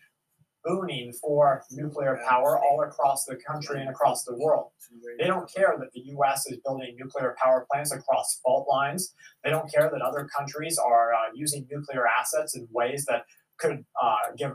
booning 0.64 1.14
for 1.14 1.64
nuclear 1.72 2.20
power 2.30 2.60
all 2.60 2.84
across 2.84 3.26
the 3.26 3.38
country 3.38 3.82
and 3.82 3.90
across 3.90 4.24
the 4.24 4.36
world. 4.38 4.70
They 5.18 5.26
don't 5.26 5.52
care 5.52 5.76
that 5.80 5.92
the 5.94 6.02
US 6.16 6.46
is 6.46 6.60
building 6.64 6.96
nuclear 7.00 7.36
power 7.42 7.66
plants 7.72 7.92
across 7.92 8.40
fault 8.44 8.68
lines. 8.70 9.16
They 9.44 9.50
don't 9.50 9.72
care 9.74 9.90
that 9.92 10.02
other 10.02 10.28
countries 10.38 10.78
are 10.78 11.12
uh, 11.14 11.32
using 11.34 11.68
nuclear 11.72 12.06
assets 12.08 12.56
in 12.56 12.68
ways 12.72 13.06
that 13.06 13.26
could 13.58 13.84
uh, 14.00 14.34
give 14.38 14.52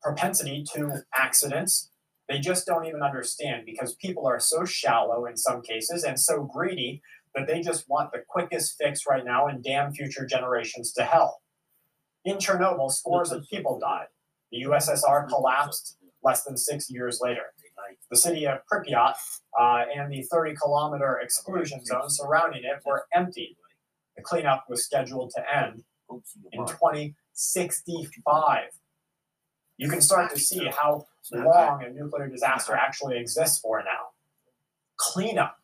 propensity 0.00 0.64
to 0.72 1.02
accidents. 1.14 1.90
They 2.30 2.38
just 2.38 2.64
don't 2.64 2.86
even 2.86 3.02
understand 3.02 3.64
because 3.66 3.94
people 3.96 4.26
are 4.26 4.40
so 4.40 4.64
shallow 4.64 5.26
in 5.26 5.36
some 5.36 5.60
cases 5.60 6.04
and 6.04 6.18
so 6.18 6.44
greedy 6.44 7.02
that 7.34 7.46
they 7.46 7.60
just 7.60 7.88
want 7.88 8.12
the 8.12 8.22
quickest 8.28 8.76
fix 8.78 9.02
right 9.08 9.24
now 9.24 9.46
and 9.46 9.62
damn 9.62 9.92
future 9.92 10.26
generations 10.26 10.92
to 10.94 11.04
hell. 11.04 11.42
In 12.24 12.36
Chernobyl, 12.36 12.90
scores 12.90 13.32
of 13.32 13.46
people 13.48 13.78
died. 13.78 14.06
The 14.52 14.62
USSR 14.64 15.28
collapsed 15.28 15.96
less 16.22 16.44
than 16.44 16.56
six 16.56 16.90
years 16.90 17.20
later. 17.22 17.52
The 18.10 18.16
city 18.16 18.46
of 18.46 18.58
Pripyat 18.70 19.14
uh, 19.58 19.84
and 19.94 20.12
the 20.12 20.22
30 20.22 20.54
kilometer 20.60 21.18
exclusion 21.22 21.84
zone 21.84 22.08
surrounding 22.10 22.64
it 22.64 22.82
were 22.84 23.06
emptied. 23.14 23.56
The 24.16 24.22
cleanup 24.22 24.64
was 24.68 24.84
scheduled 24.84 25.30
to 25.36 25.42
end 25.56 25.84
in 26.52 26.66
2065. 26.66 28.64
You 29.78 29.88
can 29.88 30.00
start 30.00 30.30
to 30.34 30.38
see 30.38 30.66
how 30.66 31.06
long 31.32 31.84
a 31.84 31.90
nuclear 31.90 32.28
disaster 32.28 32.74
actually 32.74 33.18
exists 33.18 33.60
for 33.60 33.82
now. 33.82 34.08
Cleanup 34.96 35.56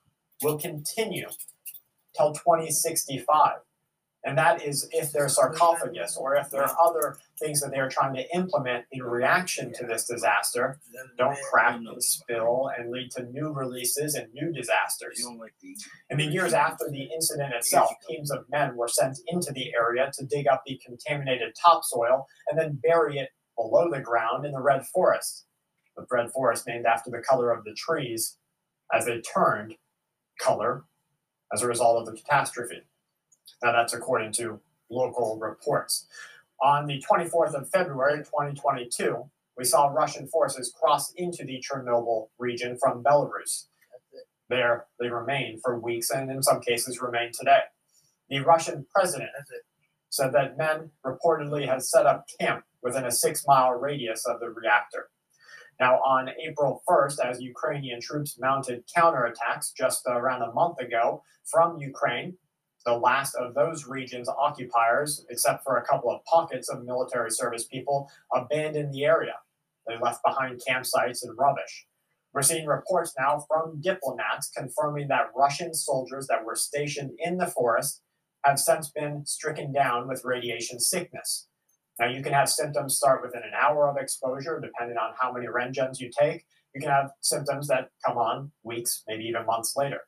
will 0.42 0.56
continue 0.58 1.28
till 2.16 2.32
2065. 2.32 3.58
And 4.26 4.36
that 4.38 4.60
is 4.66 4.88
if 4.90 5.12
there's 5.12 5.36
sarcophagus 5.36 6.16
or 6.16 6.34
if 6.34 6.50
there 6.50 6.64
are 6.64 6.76
other 6.84 7.16
things 7.38 7.60
that 7.60 7.70
they 7.70 7.78
are 7.78 7.88
trying 7.88 8.12
to 8.16 8.24
implement 8.34 8.84
in 8.90 9.04
reaction 9.04 9.72
to 9.74 9.86
this 9.86 10.04
disaster 10.04 10.80
don't 11.16 11.38
crack 11.48 11.76
and 11.76 12.02
spill 12.02 12.70
and 12.76 12.90
lead 12.90 13.12
to 13.12 13.22
new 13.26 13.52
releases 13.52 14.16
and 14.16 14.26
new 14.34 14.52
disasters. 14.52 15.24
In 16.10 16.18
the 16.18 16.24
years 16.24 16.54
after 16.54 16.86
the 16.90 17.08
incident 17.14 17.54
itself, 17.54 17.90
teams 18.08 18.32
of 18.32 18.44
men 18.50 18.76
were 18.76 18.88
sent 18.88 19.16
into 19.28 19.52
the 19.52 19.72
area 19.74 20.10
to 20.14 20.26
dig 20.26 20.48
up 20.48 20.62
the 20.66 20.80
contaminated 20.84 21.54
topsoil 21.64 22.26
and 22.48 22.58
then 22.58 22.80
bury 22.82 23.18
it 23.18 23.28
below 23.56 23.88
the 23.90 24.00
ground 24.00 24.44
in 24.44 24.50
the 24.50 24.60
red 24.60 24.84
forest. 24.88 25.46
The 25.96 26.04
red 26.10 26.32
forest 26.32 26.66
named 26.66 26.84
after 26.84 27.10
the 27.10 27.22
color 27.22 27.52
of 27.52 27.62
the 27.62 27.74
trees 27.74 28.38
as 28.92 29.06
they 29.06 29.20
turned 29.20 29.74
color 30.40 30.84
as 31.52 31.62
a 31.62 31.66
result 31.66 31.98
of 32.00 32.06
the 32.06 32.20
catastrophe. 32.20 32.82
Now, 33.62 33.72
that's 33.72 33.94
according 33.94 34.32
to 34.32 34.60
local 34.90 35.38
reports. 35.38 36.06
On 36.62 36.86
the 36.86 37.02
24th 37.10 37.54
of 37.54 37.68
February 37.70 38.18
2022, 38.18 39.28
we 39.56 39.64
saw 39.64 39.86
Russian 39.86 40.26
forces 40.26 40.72
cross 40.78 41.12
into 41.12 41.44
the 41.44 41.62
Chernobyl 41.62 42.28
region 42.38 42.76
from 42.78 43.02
Belarus. 43.02 43.66
There, 44.48 44.86
they 45.00 45.08
remained 45.08 45.60
for 45.62 45.78
weeks 45.78 46.10
and 46.10 46.30
in 46.30 46.42
some 46.42 46.60
cases 46.60 47.00
remain 47.00 47.32
today. 47.32 47.60
The 48.28 48.40
Russian 48.40 48.86
president 48.94 49.30
said 50.10 50.32
that 50.32 50.56
men 50.56 50.90
reportedly 51.04 51.68
had 51.68 51.82
set 51.82 52.06
up 52.06 52.26
camp 52.40 52.64
within 52.82 53.04
a 53.04 53.10
six 53.10 53.44
mile 53.46 53.72
radius 53.72 54.24
of 54.26 54.40
the 54.40 54.50
reactor. 54.50 55.08
Now, 55.78 55.96
on 55.96 56.30
April 56.42 56.82
1st, 56.88 57.24
as 57.24 57.40
Ukrainian 57.40 58.00
troops 58.00 58.38
mounted 58.40 58.84
counterattacks 58.96 59.74
just 59.76 60.02
around 60.06 60.42
a 60.42 60.52
month 60.52 60.80
ago 60.80 61.22
from 61.44 61.78
Ukraine, 61.78 62.36
the 62.86 62.96
last 62.96 63.34
of 63.34 63.54
those 63.54 63.86
region's 63.86 64.28
occupiers, 64.28 65.26
except 65.28 65.64
for 65.64 65.76
a 65.76 65.84
couple 65.84 66.10
of 66.10 66.24
pockets 66.24 66.70
of 66.70 66.84
military 66.84 67.30
service 67.30 67.64
people, 67.64 68.08
abandoned 68.32 68.94
the 68.94 69.04
area. 69.04 69.34
They 69.86 69.98
left 70.00 70.22
behind 70.24 70.62
campsites 70.66 71.22
and 71.22 71.36
rubbish. 71.36 71.86
We're 72.32 72.42
seeing 72.42 72.66
reports 72.66 73.14
now 73.18 73.44
from 73.48 73.80
diplomats 73.80 74.50
confirming 74.56 75.08
that 75.08 75.30
Russian 75.36 75.74
soldiers 75.74 76.26
that 76.28 76.44
were 76.44 76.54
stationed 76.54 77.12
in 77.18 77.38
the 77.38 77.46
forest 77.46 78.02
have 78.44 78.60
since 78.60 78.90
been 78.90 79.26
stricken 79.26 79.72
down 79.72 80.06
with 80.06 80.24
radiation 80.24 80.78
sickness. 80.78 81.48
Now, 81.98 82.08
you 82.08 82.22
can 82.22 82.32
have 82.32 82.48
symptoms 82.48 82.96
start 82.96 83.22
within 83.22 83.42
an 83.42 83.52
hour 83.58 83.88
of 83.88 83.96
exposure, 83.96 84.60
depending 84.60 84.98
on 84.98 85.14
how 85.20 85.32
many 85.32 85.46
roentgens 85.46 85.98
you 85.98 86.10
take. 86.18 86.44
You 86.74 86.80
can 86.80 86.90
have 86.90 87.10
symptoms 87.22 87.68
that 87.68 87.88
come 88.04 88.18
on 88.18 88.52
weeks, 88.62 89.02
maybe 89.08 89.24
even 89.24 89.46
months 89.46 89.74
later. 89.76 90.00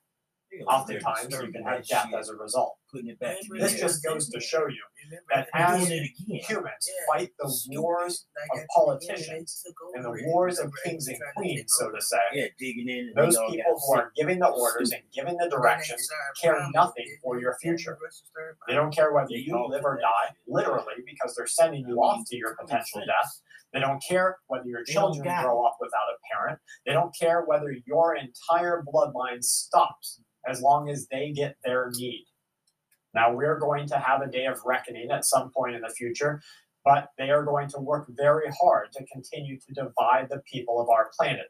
Oftentimes, 0.67 1.33
you 1.33 1.53
can 1.53 1.62
have 1.62 1.87
death 1.87 2.12
as 2.19 2.29
a 2.29 2.35
result. 2.37 2.77
Putting 2.91 3.11
it 3.11 3.21
back. 3.21 3.37
This 3.59 3.79
just 3.79 4.03
goes 4.03 4.31
to 4.31 4.41
show 4.41 4.67
you 4.67 4.83
that 5.35 5.47
as 5.53 5.87
doing 5.87 5.93
it 5.93 6.11
again. 6.27 6.41
humans 6.49 6.88
fight 7.12 7.31
the 7.38 7.53
wars 7.81 8.27
of 8.55 8.61
politicians 8.75 9.62
and 9.95 10.05
the 10.05 10.23
wars 10.25 10.59
of 10.59 10.73
kings 10.85 11.07
and 11.09 11.19
queens, 11.37 11.65
so 11.79 11.91
to 11.91 12.00
say, 12.00 12.17
Yeah, 12.33 12.47
digging 12.59 12.88
in. 12.88 13.12
and 13.15 13.15
those 13.15 13.38
people 13.50 13.79
who 13.87 13.95
are 13.95 14.11
giving 14.17 14.38
the 14.38 14.49
orders 14.49 14.91
and 14.93 15.03
giving 15.15 15.37
the 15.37 15.49
directions 15.50 16.09
care 16.41 16.59
nothing 16.73 17.07
for 17.23 17.38
your 17.38 17.57
future. 17.61 17.99
They 18.67 18.75
don't 18.75 18.95
care 18.95 19.12
whether 19.12 19.33
you 19.33 19.67
live 19.69 19.85
or 19.85 19.99
die, 19.99 20.35
literally, 20.47 20.95
because 21.07 21.35
they're 21.37 21.47
sending 21.47 21.87
you 21.87 21.97
off 21.97 22.25
to 22.29 22.37
your 22.37 22.55
potential 22.57 23.00
death. 23.00 23.43
They 23.73 23.81
don't 23.81 24.03
care 24.03 24.38
whether 24.47 24.67
your 24.67 24.83
children 24.85 25.25
grow 25.25 25.62
up 25.67 25.77
without 25.79 26.09
a 26.09 26.17
parent. 26.35 26.59
They 26.87 26.93
don't 26.93 27.15
care 27.15 27.43
whether 27.43 27.75
your 27.87 28.17
entire 28.17 28.83
bloodline 28.83 29.45
stops 29.45 30.21
as 30.49 30.61
long 30.61 30.88
as 30.88 31.07
they 31.09 31.33
get 31.33 31.57
their 31.64 31.90
need. 31.97 32.26
Now, 33.14 33.33
we're 33.33 33.59
going 33.59 33.87
to 33.88 33.99
have 33.99 34.23
a 34.23 34.31
day 34.31 34.47
of 34.47 34.61
reckoning 34.64 35.11
at 35.11 35.25
some 35.25 35.50
point 35.50 35.75
in 35.75 35.83
the 35.83 35.88
future, 35.88 36.43
but 36.85 37.11
they 37.19 37.31
are 37.31 37.45
going 37.45 37.69
to 37.71 37.81
work 37.81 38.07
very 38.11 38.50
hard 38.61 38.93
to 38.93 39.05
continue 39.12 39.59
to 39.59 39.73
divide 39.73 40.28
the 40.31 40.43
people 40.50 40.81
of 40.81 40.88
our 40.88 41.11
planet. 41.19 41.47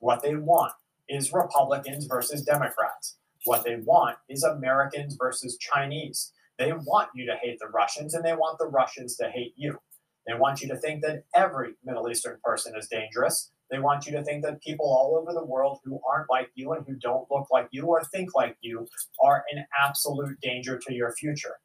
What 0.00 0.22
they 0.22 0.36
want 0.36 0.72
is 1.08 1.32
Republicans 1.32 2.06
versus 2.06 2.42
Democrats. 2.42 3.16
What 3.44 3.64
they 3.64 3.76
want 3.76 4.18
is 4.28 4.42
Americans 4.42 5.16
versus 5.18 5.56
Chinese. 5.58 6.32
They 6.58 6.72
want 6.72 7.08
you 7.14 7.24
to 7.26 7.36
hate 7.40 7.58
the 7.60 7.68
Russians 7.68 8.14
and 8.14 8.24
they 8.24 8.34
want 8.34 8.58
the 8.58 8.66
Russians 8.66 9.16
to 9.16 9.30
hate 9.30 9.54
you. 9.56 9.78
They 10.26 10.34
want 10.34 10.60
you 10.60 10.68
to 10.68 10.76
think 10.76 11.02
that 11.02 11.24
every 11.34 11.74
Middle 11.84 12.10
Eastern 12.10 12.38
person 12.44 12.74
is 12.76 12.88
dangerous. 12.88 13.50
They 13.70 13.78
want 13.78 14.06
you 14.06 14.12
to 14.12 14.24
think 14.24 14.44
that 14.44 14.62
people 14.62 14.86
all 14.86 15.18
over 15.20 15.32
the 15.32 15.44
world 15.44 15.78
who 15.84 16.00
aren't 16.08 16.30
like 16.30 16.50
you 16.54 16.72
and 16.72 16.86
who 16.86 16.94
don't 16.94 17.30
look 17.30 17.48
like 17.50 17.68
you 17.70 17.86
or 17.86 18.02
think 18.04 18.34
like 18.34 18.56
you 18.60 18.86
are 19.22 19.44
an 19.52 19.64
absolute 19.78 20.40
danger 20.40 20.78
to 20.86 20.94
your 20.94 21.12
future. 21.12 21.56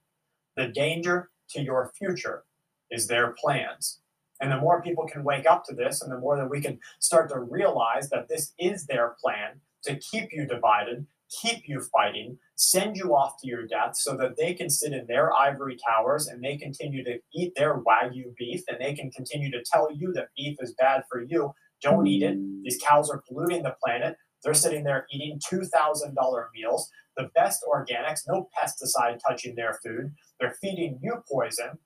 The 0.57 0.67
danger 0.67 1.29
to 1.51 1.61
your 1.61 1.91
future 1.97 2.43
is 2.91 3.07
their 3.07 3.33
plans. 3.39 3.99
And 4.41 4.51
the 4.51 4.59
more 4.59 4.81
people 4.81 5.07
can 5.07 5.23
wake 5.23 5.49
up 5.49 5.63
to 5.65 5.75
this, 5.75 6.01
and 6.01 6.11
the 6.11 6.19
more 6.19 6.35
that 6.37 6.49
we 6.49 6.59
can 6.59 6.79
start 6.99 7.29
to 7.29 7.39
realize 7.39 8.09
that 8.09 8.27
this 8.27 8.53
is 8.59 8.85
their 8.85 9.15
plan 9.21 9.61
to 9.83 9.95
keep 9.95 10.29
you 10.31 10.45
divided, 10.45 11.05
keep 11.41 11.67
you 11.67 11.81
fighting, 11.81 12.37
send 12.55 12.95
you 12.95 13.15
off 13.15 13.39
to 13.41 13.47
your 13.47 13.65
death 13.65 13.95
so 13.95 14.15
that 14.17 14.37
they 14.37 14.53
can 14.53 14.69
sit 14.69 14.93
in 14.93 15.05
their 15.07 15.33
ivory 15.33 15.77
towers 15.87 16.27
and 16.27 16.43
they 16.43 16.57
continue 16.57 17.03
to 17.03 17.19
eat 17.33 17.53
their 17.55 17.77
wagyu 17.77 18.35
beef 18.37 18.61
and 18.67 18.77
they 18.79 18.93
can 18.93 19.09
continue 19.11 19.51
to 19.51 19.63
tell 19.63 19.89
you 19.91 20.11
that 20.13 20.29
beef 20.35 20.57
is 20.59 20.73
bad 20.77 21.03
for 21.09 21.21
you. 21.21 21.53
Don't 21.83 22.07
eat 22.07 22.23
it. 22.23 22.37
These 22.63 22.79
cows 22.81 23.09
are 23.09 23.21
polluting 23.27 23.63
the 23.63 23.75
planet. 23.83 24.15
They're 24.43 24.53
sitting 24.53 24.83
there 24.83 25.05
eating 25.11 25.39
$2,000 25.51 26.45
meals. 26.55 26.89
the 27.15 27.29
best 27.35 27.63
organics, 27.71 28.21
no 28.27 28.49
pesticide 28.57 29.19
touching 29.19 29.53
their 29.53 29.79
food. 29.83 30.11
They're 30.39 30.55
feeding 30.59 30.99
you 30.99 31.23
poison. 31.31 31.77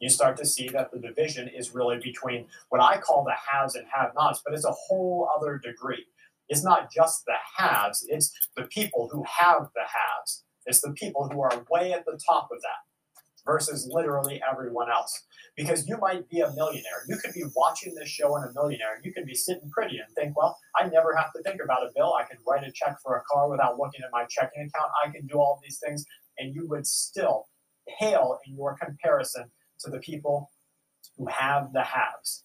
You 0.00 0.08
start 0.08 0.38
to 0.38 0.46
see 0.46 0.68
that 0.68 0.90
the 0.90 0.98
division 0.98 1.46
is 1.48 1.74
really 1.74 1.98
between 1.98 2.46
what 2.70 2.80
I 2.80 2.98
call 2.98 3.22
the 3.22 3.34
haves 3.34 3.74
and 3.74 3.86
have 3.92 4.12
nots, 4.14 4.40
but 4.42 4.54
it's 4.54 4.64
a 4.64 4.72
whole 4.72 5.28
other 5.36 5.58
degree. 5.58 6.06
It's 6.48 6.64
not 6.64 6.90
just 6.90 7.26
the 7.26 7.34
haves, 7.58 8.06
it's 8.08 8.32
the 8.56 8.64
people 8.64 9.10
who 9.12 9.24
have 9.24 9.68
the 9.74 9.82
haves. 9.82 10.44
It's 10.64 10.80
the 10.80 10.92
people 10.92 11.28
who 11.28 11.42
are 11.42 11.66
way 11.70 11.92
at 11.92 12.06
the 12.06 12.18
top 12.26 12.48
of 12.50 12.62
that 12.62 12.89
versus 13.44 13.88
literally 13.92 14.40
everyone 14.50 14.90
else. 14.90 15.12
Because 15.56 15.86
you 15.86 15.98
might 15.98 16.28
be 16.28 16.40
a 16.40 16.52
millionaire. 16.52 17.02
You 17.08 17.16
could 17.16 17.34
be 17.34 17.44
watching 17.56 17.94
this 17.94 18.08
show 18.08 18.36
and 18.36 18.48
a 18.48 18.52
millionaire, 18.52 19.00
you 19.02 19.12
could 19.12 19.26
be 19.26 19.34
sitting 19.34 19.68
pretty 19.70 19.98
and 19.98 20.14
think, 20.14 20.36
well, 20.36 20.56
I 20.78 20.88
never 20.88 21.14
have 21.14 21.32
to 21.32 21.42
think 21.42 21.60
about 21.62 21.82
a 21.82 21.90
bill. 21.94 22.14
I 22.14 22.24
can 22.24 22.38
write 22.46 22.66
a 22.66 22.72
check 22.72 22.96
for 23.02 23.16
a 23.16 23.22
car 23.30 23.50
without 23.50 23.78
looking 23.78 24.02
at 24.04 24.10
my 24.12 24.24
checking 24.28 24.62
account. 24.62 24.90
I 25.04 25.10
can 25.10 25.26
do 25.26 25.36
all 25.36 25.60
these 25.62 25.78
things. 25.84 26.04
And 26.38 26.54
you 26.54 26.66
would 26.68 26.86
still 26.86 27.46
pale 27.98 28.38
in 28.46 28.56
your 28.56 28.76
comparison 28.76 29.50
to 29.80 29.90
the 29.90 29.98
people 29.98 30.50
who 31.16 31.26
have 31.26 31.72
the 31.72 31.82
haves. 31.82 32.44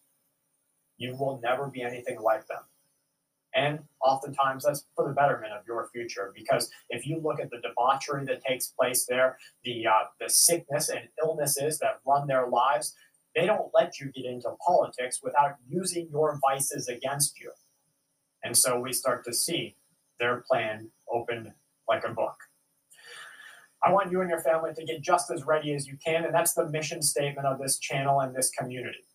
You 0.97 1.15
will 1.17 1.39
never 1.43 1.67
be 1.67 1.81
anything 1.81 2.19
like 2.21 2.47
them. 2.47 2.61
And 3.55 3.79
oftentimes 4.03 4.65
that's 4.65 4.85
for 4.95 5.07
the 5.07 5.13
betterment 5.13 5.53
of 5.53 5.65
your 5.65 5.87
future. 5.93 6.33
Because 6.35 6.69
if 6.89 7.07
you 7.07 7.21
look 7.23 7.39
at 7.39 7.49
the 7.49 7.61
debauchery 7.61 8.25
that 8.25 8.43
takes 8.43 8.67
place 8.67 9.05
there, 9.07 9.37
the 9.63 9.87
uh, 9.87 10.05
the 10.19 10.29
sickness 10.29 10.89
and 10.89 11.07
illnesses 11.23 11.79
that 11.79 12.01
run 12.05 12.27
their 12.27 12.47
lives, 12.47 12.93
they 13.33 13.45
don't 13.45 13.71
let 13.73 13.99
you 13.99 14.11
get 14.11 14.25
into 14.25 14.49
politics 14.65 15.21
without 15.23 15.55
using 15.67 16.09
your 16.11 16.37
vices 16.49 16.89
against 16.89 17.39
you. 17.39 17.51
And 18.43 18.57
so 18.57 18.79
we 18.79 18.91
start 18.91 19.23
to 19.25 19.33
see 19.33 19.75
their 20.19 20.43
plan 20.49 20.89
opened 21.09 21.53
like 21.87 22.03
a 22.05 22.13
book. 22.13 22.35
I 23.81 23.91
want 23.91 24.11
you 24.11 24.19
and 24.21 24.29
your 24.29 24.41
family 24.41 24.71
to 24.75 24.83
get 24.83 25.01
just 25.01 25.31
as 25.31 25.45
ready 25.45 25.73
as 25.73 25.87
you 25.87 25.97
can, 26.03 26.25
and 26.25 26.33
that's 26.33 26.53
the 26.53 26.67
mission 26.67 27.01
statement 27.01 27.47
of 27.47 27.59
this 27.59 27.77
channel 27.79 28.19
and 28.19 28.35
this 28.35 28.49
community 28.49 29.05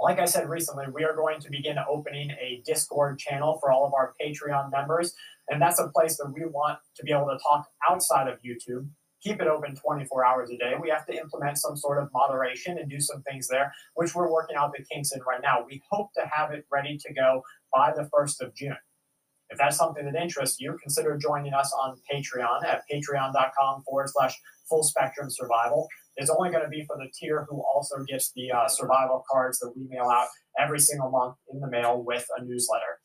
like 0.00 0.18
I 0.18 0.24
said 0.24 0.48
recently, 0.48 0.86
we 0.92 1.04
are 1.04 1.14
going 1.14 1.40
to 1.40 1.50
begin 1.50 1.76
opening 1.88 2.30
a 2.30 2.62
Discord 2.64 3.18
channel 3.18 3.58
for 3.60 3.70
all 3.70 3.86
of 3.86 3.94
our 3.94 4.14
Patreon 4.20 4.70
members. 4.70 5.14
And 5.48 5.60
that's 5.60 5.80
a 5.80 5.88
place 5.88 6.16
that 6.18 6.32
we 6.32 6.44
want 6.46 6.78
to 6.96 7.02
be 7.04 7.12
able 7.12 7.26
to 7.26 7.38
talk 7.42 7.66
outside 7.88 8.28
of 8.28 8.38
YouTube, 8.42 8.88
keep 9.22 9.40
it 9.40 9.48
open 9.48 9.74
24 9.74 10.24
hours 10.24 10.50
a 10.50 10.56
day. 10.56 10.74
We 10.80 10.90
have 10.90 11.06
to 11.06 11.16
implement 11.16 11.58
some 11.58 11.76
sort 11.76 12.02
of 12.02 12.08
moderation 12.12 12.78
and 12.78 12.88
do 12.90 13.00
some 13.00 13.22
things 13.22 13.48
there, 13.48 13.72
which 13.94 14.14
we're 14.14 14.30
working 14.30 14.56
out 14.56 14.72
the 14.76 14.84
kinks 14.84 15.12
in 15.12 15.20
right 15.22 15.40
now. 15.42 15.64
We 15.66 15.82
hope 15.90 16.10
to 16.14 16.28
have 16.32 16.52
it 16.52 16.66
ready 16.70 16.96
to 16.98 17.14
go 17.14 17.42
by 17.72 17.92
the 17.94 18.08
1st 18.14 18.40
of 18.40 18.54
June. 18.54 18.76
If 19.50 19.58
that's 19.58 19.76
something 19.76 20.04
that 20.04 20.14
interests 20.14 20.60
you, 20.60 20.78
consider 20.80 21.18
joining 21.18 21.52
us 21.52 21.74
on 21.76 21.96
Patreon 22.10 22.64
at 22.64 22.82
patreon.com 22.90 23.82
forward 23.82 24.08
slash 24.08 24.38
full 24.68 24.84
spectrum 24.84 25.28
survival 25.28 25.88
is 26.16 26.30
only 26.30 26.50
going 26.50 26.62
to 26.62 26.68
be 26.68 26.84
for 26.84 26.96
the 26.96 27.10
tier 27.12 27.46
who 27.48 27.62
also 27.62 27.96
gets 28.06 28.32
the 28.32 28.50
uh, 28.50 28.68
survival 28.68 29.24
cards 29.30 29.58
that 29.60 29.72
we 29.76 29.86
mail 29.88 30.08
out 30.12 30.28
every 30.58 30.78
single 30.78 31.10
month 31.10 31.36
in 31.52 31.60
the 31.60 31.68
mail 31.68 32.02
with 32.02 32.26
a 32.38 32.44
newsletter. 32.44 32.98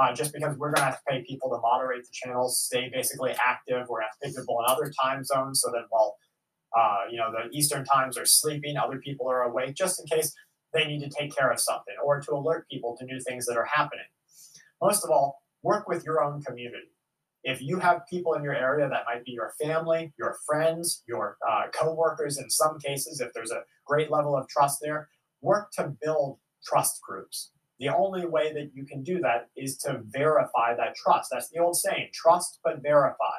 Uh, 0.00 0.14
just 0.14 0.32
because 0.32 0.56
we're 0.56 0.68
going 0.70 0.76
to 0.76 0.84
have 0.84 0.96
to 0.96 1.02
pay 1.08 1.24
people 1.26 1.50
to 1.50 1.58
moderate 1.60 2.02
the 2.02 2.12
channels, 2.12 2.60
stay 2.60 2.90
basically 2.92 3.34
active. 3.44 3.86
We're 3.88 4.00
going 4.00 4.06
to 4.20 4.26
have 4.26 4.34
to 4.34 4.40
people 4.40 4.58
in 4.60 4.72
other 4.72 4.92
time 5.02 5.24
zones 5.24 5.60
so 5.60 5.70
that 5.72 5.86
while 5.90 6.16
uh, 6.76 7.10
you 7.10 7.18
know 7.18 7.32
the 7.32 7.50
Eastern 7.56 7.84
times 7.84 8.16
are 8.16 8.24
sleeping, 8.24 8.76
other 8.76 8.98
people 8.98 9.28
are 9.28 9.42
awake, 9.42 9.74
just 9.74 10.00
in 10.00 10.06
case 10.06 10.32
they 10.72 10.84
need 10.84 11.00
to 11.00 11.08
take 11.08 11.34
care 11.36 11.50
of 11.50 11.58
something 11.58 11.94
or 12.04 12.20
to 12.20 12.32
alert 12.32 12.68
people 12.70 12.96
to 12.98 13.04
new 13.04 13.18
things 13.20 13.46
that 13.46 13.56
are 13.56 13.68
happening. 13.74 14.04
Most 14.80 15.04
of 15.04 15.10
all, 15.10 15.42
work 15.62 15.88
with 15.88 16.04
your 16.04 16.22
own 16.22 16.40
community 16.42 16.92
if 17.42 17.62
you 17.62 17.78
have 17.78 18.06
people 18.08 18.34
in 18.34 18.42
your 18.42 18.54
area 18.54 18.88
that 18.88 19.04
might 19.06 19.24
be 19.24 19.32
your 19.32 19.52
family, 19.62 20.12
your 20.18 20.36
friends, 20.46 21.02
your 21.08 21.38
uh, 21.48 21.64
coworkers, 21.72 22.38
in 22.38 22.50
some 22.50 22.78
cases, 22.78 23.20
if 23.20 23.32
there's 23.32 23.50
a 23.50 23.62
great 23.86 24.10
level 24.10 24.36
of 24.36 24.48
trust 24.48 24.78
there, 24.82 25.08
work 25.40 25.70
to 25.72 25.92
build 26.02 26.38
trust 26.64 27.00
groups. 27.02 27.50
The 27.78 27.88
only 27.88 28.26
way 28.26 28.52
that 28.52 28.72
you 28.74 28.84
can 28.84 29.02
do 29.02 29.20
that 29.20 29.48
is 29.56 29.78
to 29.78 30.02
verify 30.04 30.74
that 30.76 30.94
trust. 30.94 31.30
That's 31.32 31.48
the 31.48 31.60
old 31.60 31.76
saying 31.76 32.10
trust 32.12 32.60
but 32.62 32.82
verify. 32.82 33.38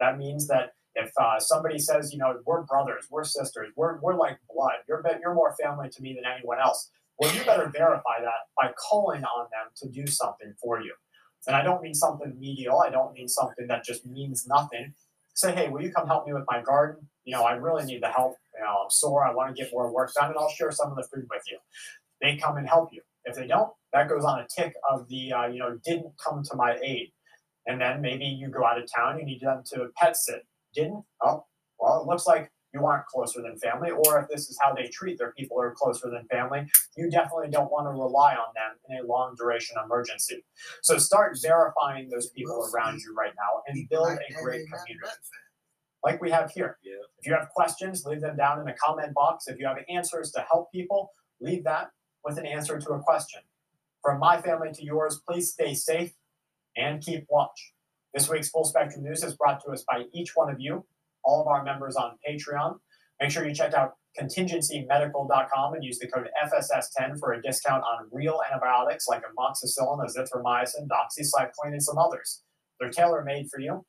That 0.00 0.18
means 0.18 0.48
that 0.48 0.72
if 0.96 1.12
uh, 1.20 1.38
somebody 1.38 1.78
says, 1.78 2.12
you 2.12 2.18
know, 2.18 2.40
we're 2.44 2.62
brothers, 2.62 3.06
we're 3.10 3.22
sisters, 3.22 3.72
we're, 3.76 4.00
we're 4.00 4.16
like 4.16 4.38
blood, 4.52 4.76
you're, 4.88 5.04
you're 5.20 5.34
more 5.34 5.54
family 5.62 5.88
to 5.90 6.02
me 6.02 6.14
than 6.14 6.24
anyone 6.24 6.58
else, 6.58 6.90
well, 7.18 7.34
you 7.34 7.44
better 7.44 7.68
verify 7.68 8.20
that 8.20 8.50
by 8.60 8.72
calling 8.72 9.22
on 9.24 9.46
them 9.52 9.70
to 9.76 9.88
do 9.88 10.06
something 10.10 10.52
for 10.60 10.80
you. 10.80 10.92
And 11.46 11.54
I 11.54 11.62
don't 11.62 11.82
mean 11.82 11.94
something 11.94 12.34
medial. 12.38 12.80
I 12.80 12.90
don't 12.90 13.12
mean 13.12 13.28
something 13.28 13.66
that 13.68 13.84
just 13.84 14.06
means 14.06 14.46
nothing. 14.46 14.94
Say, 15.34 15.54
hey, 15.54 15.68
will 15.68 15.82
you 15.82 15.92
come 15.92 16.06
help 16.06 16.26
me 16.26 16.32
with 16.32 16.44
my 16.48 16.62
garden? 16.62 17.08
You 17.24 17.34
know, 17.34 17.44
I 17.44 17.52
really 17.52 17.84
need 17.84 18.02
the 18.02 18.08
help. 18.08 18.36
You 18.54 18.64
know, 18.64 18.82
I'm 18.84 18.90
sore. 18.90 19.24
I 19.24 19.34
want 19.34 19.54
to 19.54 19.62
get 19.62 19.72
more 19.72 19.92
work 19.92 20.12
done, 20.14 20.30
and 20.30 20.38
I'll 20.38 20.50
share 20.50 20.70
some 20.72 20.90
of 20.90 20.96
the 20.96 21.04
food 21.04 21.26
with 21.30 21.42
you. 21.50 21.58
They 22.22 22.36
come 22.36 22.56
and 22.56 22.66
help 22.66 22.90
you. 22.92 23.02
If 23.24 23.36
they 23.36 23.46
don't, 23.46 23.70
that 23.92 24.08
goes 24.08 24.24
on 24.24 24.40
a 24.40 24.46
tick 24.48 24.74
of 24.90 25.08
the, 25.08 25.32
uh, 25.32 25.46
you 25.48 25.58
know, 25.58 25.78
didn't 25.84 26.12
come 26.24 26.42
to 26.44 26.56
my 26.56 26.78
aid. 26.82 27.12
And 27.66 27.80
then 27.80 28.00
maybe 28.00 28.24
you 28.24 28.48
go 28.48 28.64
out 28.64 28.78
of 28.78 28.88
town, 28.94 29.18
you 29.18 29.26
need 29.26 29.40
them 29.40 29.62
to 29.72 29.88
pet 29.96 30.16
sit. 30.16 30.46
Didn't? 30.74 31.04
Oh, 31.22 31.44
well, 31.78 32.00
it 32.00 32.06
looks 32.06 32.26
like 32.26 32.50
you 32.76 32.86
aren't 32.86 33.06
closer 33.06 33.40
than 33.40 33.56
family, 33.58 33.90
or 33.90 34.20
if 34.20 34.28
this 34.28 34.50
is 34.50 34.58
how 34.60 34.74
they 34.74 34.88
treat 34.88 35.18
their 35.18 35.32
people 35.32 35.56
who 35.56 35.62
are 35.62 35.74
closer 35.74 36.10
than 36.10 36.26
family, 36.28 36.66
you 36.96 37.10
definitely 37.10 37.48
don't 37.50 37.70
want 37.70 37.86
to 37.86 37.90
rely 37.90 38.34
on 38.34 38.52
them 38.54 38.72
in 38.90 39.04
a 39.04 39.06
long 39.06 39.34
duration 39.36 39.76
emergency. 39.82 40.44
So 40.82 40.98
start 40.98 41.38
verifying 41.42 42.10
those 42.10 42.28
people 42.30 42.68
around 42.74 43.00
you 43.00 43.14
right 43.14 43.32
now 43.36 43.62
and 43.66 43.88
build 43.88 44.08
a 44.08 44.42
great 44.42 44.66
community. 44.66 44.98
Like 46.04 46.20
we 46.20 46.30
have 46.30 46.50
here. 46.50 46.78
If 47.18 47.26
you 47.26 47.34
have 47.34 47.48
questions, 47.48 48.04
leave 48.04 48.20
them 48.20 48.36
down 48.36 48.60
in 48.60 48.66
the 48.66 48.74
comment 48.74 49.14
box. 49.14 49.48
If 49.48 49.58
you 49.58 49.66
have 49.66 49.78
answers 49.88 50.30
to 50.32 50.44
help 50.50 50.70
people, 50.70 51.10
leave 51.40 51.64
that 51.64 51.90
with 52.24 52.38
an 52.38 52.46
answer 52.46 52.78
to 52.78 52.90
a 52.90 53.02
question. 53.02 53.40
From 54.02 54.20
my 54.20 54.40
family 54.40 54.70
to 54.74 54.84
yours, 54.84 55.20
please 55.26 55.52
stay 55.52 55.74
safe 55.74 56.12
and 56.76 57.02
keep 57.02 57.24
watch. 57.28 57.72
This 58.14 58.28
week's 58.30 58.50
Full 58.50 58.64
Spectrum 58.64 59.02
News 59.02 59.24
is 59.24 59.34
brought 59.34 59.64
to 59.64 59.70
us 59.70 59.82
by 59.82 60.04
each 60.12 60.36
one 60.36 60.52
of 60.52 60.60
you 60.60 60.84
all 61.26 61.42
of 61.42 61.48
our 61.48 61.62
members 61.64 61.96
on 61.96 62.12
Patreon. 62.26 62.78
Make 63.20 63.30
sure 63.30 63.46
you 63.46 63.54
check 63.54 63.74
out 63.74 63.94
contingencymedical.com 64.18 65.74
and 65.74 65.84
use 65.84 65.98
the 65.98 66.08
code 66.08 66.28
FSS10 66.42 67.18
for 67.18 67.32
a 67.32 67.42
discount 67.42 67.82
on 67.82 68.08
real 68.12 68.40
antibiotics 68.50 69.06
like 69.08 69.22
amoxicillin, 69.22 70.06
azithromycin, 70.06 70.86
doxycycline, 70.88 71.72
and 71.72 71.82
some 71.82 71.98
others. 71.98 72.42
They're 72.80 72.90
tailor 72.90 73.24
made 73.24 73.48
for 73.50 73.60
you. 73.60 73.84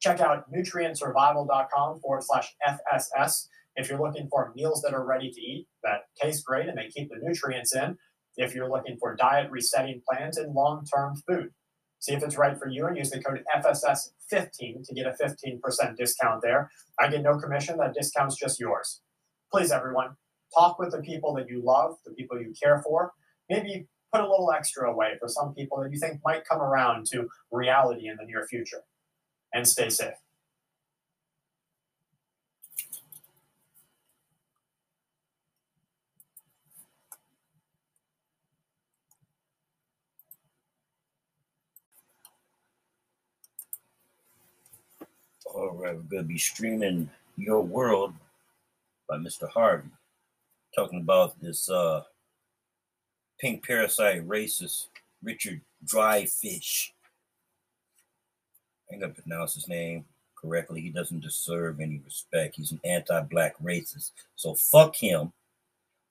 Check 0.00 0.20
out 0.20 0.44
nutrientsurvival.com 0.52 2.00
forward 2.00 2.22
slash 2.24 2.54
FSS 2.66 3.46
if 3.76 3.88
you're 3.88 4.00
looking 4.00 4.28
for 4.28 4.52
meals 4.54 4.82
that 4.82 4.94
are 4.94 5.04
ready 5.04 5.30
to 5.30 5.40
eat 5.40 5.66
that 5.82 6.02
taste 6.20 6.44
great 6.44 6.68
and 6.68 6.78
they 6.78 6.88
keep 6.88 7.08
the 7.08 7.18
nutrients 7.22 7.74
in. 7.74 7.96
If 8.36 8.54
you're 8.54 8.68
looking 8.68 8.96
for 8.98 9.14
diet 9.14 9.50
resetting 9.50 10.02
plans 10.08 10.36
and 10.36 10.54
long 10.54 10.84
term 10.92 11.14
food. 11.26 11.50
See 12.04 12.12
if 12.12 12.22
it's 12.22 12.36
right 12.36 12.58
for 12.58 12.68
you 12.68 12.84
and 12.84 12.98
use 12.98 13.08
the 13.08 13.18
code 13.18 13.42
FSS15 13.56 14.86
to 14.86 14.94
get 14.94 15.06
a 15.06 15.12
15% 15.12 15.96
discount 15.96 16.42
there. 16.42 16.70
I 17.00 17.08
get 17.08 17.22
no 17.22 17.38
commission, 17.38 17.78
that 17.78 17.94
discount's 17.94 18.36
just 18.36 18.60
yours. 18.60 19.00
Please, 19.50 19.72
everyone, 19.72 20.10
talk 20.54 20.78
with 20.78 20.90
the 20.90 21.00
people 21.00 21.32
that 21.36 21.48
you 21.48 21.62
love, 21.64 21.96
the 22.04 22.12
people 22.12 22.38
you 22.38 22.52
care 22.62 22.82
for. 22.82 23.12
Maybe 23.48 23.88
put 24.12 24.20
a 24.20 24.28
little 24.28 24.52
extra 24.52 24.92
away 24.92 25.14
for 25.18 25.28
some 25.28 25.54
people 25.54 25.82
that 25.82 25.92
you 25.92 25.98
think 25.98 26.20
might 26.22 26.44
come 26.46 26.60
around 26.60 27.06
to 27.12 27.26
reality 27.50 28.08
in 28.08 28.18
the 28.18 28.26
near 28.26 28.46
future. 28.48 28.82
And 29.54 29.66
stay 29.66 29.88
safe. 29.88 30.12
Right, 45.54 45.94
we're 45.94 46.02
going 46.02 46.22
to 46.22 46.22
be 46.24 46.38
streaming 46.38 47.08
Your 47.36 47.62
World 47.62 48.12
by 49.08 49.18
Mr. 49.18 49.48
Harvey. 49.48 49.88
Talking 50.74 51.00
about 51.00 51.40
this 51.40 51.70
uh, 51.70 52.02
pink 53.38 53.64
parasite 53.64 54.26
racist 54.26 54.86
Richard 55.22 55.60
Dryfish. 55.86 56.90
I 58.90 58.94
ain't 58.94 59.02
going 59.02 59.14
to 59.14 59.22
pronounce 59.22 59.54
his 59.54 59.68
name 59.68 60.04
correctly. 60.34 60.80
He 60.80 60.90
doesn't 60.90 61.20
deserve 61.20 61.80
any 61.80 62.00
respect. 62.04 62.56
He's 62.56 62.72
an 62.72 62.80
anti 62.84 63.20
black 63.20 63.54
racist. 63.62 64.10
So 64.34 64.54
fuck 64.54 64.96
him. 64.96 65.32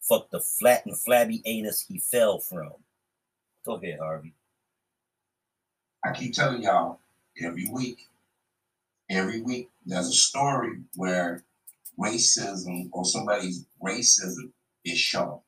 Fuck 0.01 0.29
the 0.29 0.39
flat 0.39 0.85
and 0.85 0.97
flabby 0.97 1.41
anus 1.43 1.85
he 1.85 1.97
fell 1.99 2.39
from. 2.39 2.71
Go 3.65 3.75
ahead, 3.75 3.99
Harvey. 3.99 4.33
I 6.05 6.13
keep 6.13 6.33
telling 6.33 6.63
y'all 6.63 6.99
every 7.41 7.67
week 7.69 8.07
every 9.09 9.41
week 9.41 9.69
there's 9.85 10.07
a 10.07 10.13
story 10.13 10.79
where 10.95 11.43
racism 11.99 12.89
or 12.91 13.05
somebody's 13.05 13.65
racism 13.83 14.51
is 14.85 14.97
shown. 14.97 15.39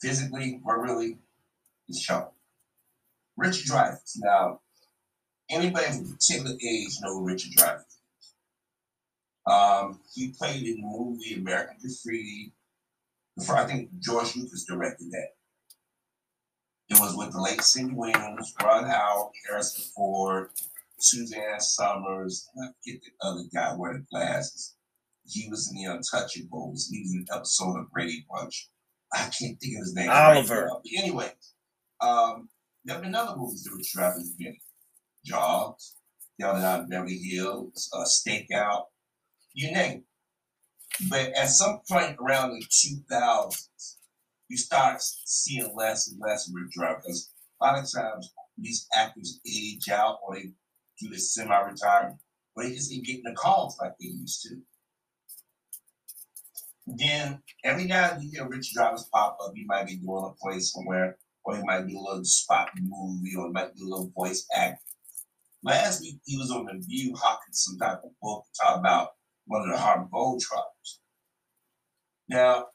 Physically, 0.00 0.60
verbally, 0.64 1.18
is 1.88 2.00
shown. 2.00 2.26
Richard 3.36 3.66
Dreyfuss. 3.66 4.16
Now, 4.18 4.60
anybody 5.50 5.86
of 5.86 6.00
a 6.00 6.14
particular 6.14 6.56
age 6.62 6.98
know 7.02 7.20
Richard 7.20 7.52
Dreyfuss. 7.52 7.82
Um, 9.46 10.00
he 10.14 10.28
played 10.28 10.66
in 10.66 10.80
the 10.80 10.86
movie 10.86 11.34
American 11.34 11.76
Graffiti. 11.80 12.52
Before 13.36 13.56
I 13.56 13.66
think 13.66 13.90
George 14.00 14.34
Lucas 14.34 14.64
directed 14.64 15.10
that. 15.12 15.28
It 16.88 17.00
was 17.00 17.16
with 17.16 17.32
the 17.32 17.40
late 17.40 17.62
Cindy 17.62 17.94
Williams, 17.94 18.54
Ron 18.62 18.84
Howard, 18.84 19.32
Harrison 19.46 19.84
Ford, 19.94 20.50
Suzanne 20.98 21.60
Somers, 21.60 22.48
and 22.54 22.68
I 22.68 22.72
forget 22.72 23.02
the 23.02 23.26
other 23.26 23.42
guy 23.54 23.74
wearing 23.76 24.06
glasses. 24.10 24.76
He 25.28 25.48
was 25.50 25.70
in 25.70 25.76
the 25.76 25.90
Untouchables. 25.90 26.88
He 26.90 27.00
was 27.02 27.12
in 27.12 27.26
an 27.28 27.34
episode 27.34 27.78
of 27.78 27.90
Brady 27.90 28.24
Bunch. 28.30 28.70
I 29.12 29.18
can't 29.18 29.60
think 29.60 29.76
of 29.76 29.84
his 29.84 29.94
name. 29.94 30.10
Oliver. 30.10 30.64
Right 30.66 31.02
anyway, 31.02 31.32
um, 32.00 32.48
there 32.84 32.94
have 32.94 33.04
been 33.04 33.14
other 33.14 33.36
movies 33.36 33.64
that 33.64 33.72
were 33.72 34.12
been 34.38 34.46
in. 34.46 34.56
Jaws, 35.24 35.96
Down 36.38 36.82
in 36.82 36.88
Beverly 36.88 37.18
Hills, 37.18 37.90
uh, 37.92 38.04
Stakeout, 38.04 38.84
you 39.54 39.72
name 39.72 39.98
it. 39.98 40.04
But 41.10 41.32
at 41.32 41.48
some 41.48 41.80
point 41.90 42.16
around 42.20 42.50
the 42.50 42.64
2000s, 42.64 43.96
you 44.48 44.56
start 44.56 44.98
seeing 45.02 45.74
less 45.74 46.08
and 46.08 46.20
less 46.20 46.48
of 46.48 46.54
Rick 46.54 46.70
Drive 46.70 47.02
because 47.02 47.30
a 47.60 47.64
lot 47.64 47.78
of 47.78 47.90
times 47.90 48.32
these 48.56 48.86
actors 48.94 49.40
age 49.46 49.88
out 49.88 50.18
or 50.22 50.36
they 50.36 50.52
do 51.00 51.08
this 51.08 51.34
semi-retirement, 51.34 52.18
but 52.54 52.66
just 52.66 52.92
ain't 52.92 53.04
getting 53.04 53.24
the 53.24 53.32
calls 53.32 53.78
like 53.80 53.92
they 54.00 54.08
used 54.08 54.42
to. 54.42 54.56
Then 56.86 57.42
every 57.64 57.84
now 57.84 58.10
and 58.10 58.20
then 58.20 58.28
you 58.28 58.30
hear 58.32 58.48
Richard 58.48 58.76
Dreyfuss 58.78 59.10
pop 59.10 59.38
up. 59.44 59.52
He 59.54 59.64
might 59.64 59.86
be 59.86 59.96
doing 59.96 60.24
a 60.24 60.34
play 60.40 60.60
somewhere, 60.60 61.18
or 61.44 61.56
he 61.56 61.62
might 61.64 61.86
do 61.86 61.98
a 61.98 62.00
little 62.00 62.24
spot 62.24 62.70
movie, 62.80 63.34
or 63.36 63.46
he 63.46 63.52
might 63.52 63.74
do 63.74 63.84
a 63.84 63.90
little 63.90 64.12
voice 64.16 64.46
act. 64.56 64.82
Last 65.62 66.00
week 66.00 66.20
he 66.24 66.36
was 66.36 66.50
on 66.52 66.66
the 66.66 66.80
View 66.86 67.14
hawking 67.16 67.52
some 67.52 67.78
type 67.78 68.02
of 68.04 68.10
book 68.22 68.44
talk 68.60 68.78
about 68.78 69.10
one 69.46 69.62
of 69.62 69.68
the 69.68 69.76
Harlem 69.76 70.08
Globetrotters. 70.12 70.98
Now, 72.28 72.66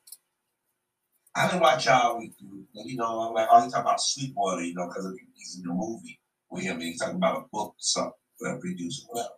I 1.34 1.47
didn't 1.47 1.62
watch 1.62 1.86
y'all 1.86 2.19
week 2.19 2.34
you 2.39 2.97
know, 2.97 3.31
like, 3.31 3.47
oh, 3.49 3.63
he 3.63 3.69
talking 3.69 3.81
about 3.81 4.01
Sweetwater, 4.01 4.63
you 4.63 4.73
know, 4.73 4.88
because 4.88 5.17
he's 5.36 5.57
in 5.57 5.67
the 5.67 5.73
movie 5.73 6.20
him, 6.59 6.75
and 6.75 6.83
he's 6.83 6.99
talking 6.99 7.15
about 7.15 7.37
a 7.37 7.45
book 7.51 7.69
or 7.69 7.75
something, 7.77 8.13
whatever 8.37 8.59
produced 8.59 9.07
well. 9.11 9.37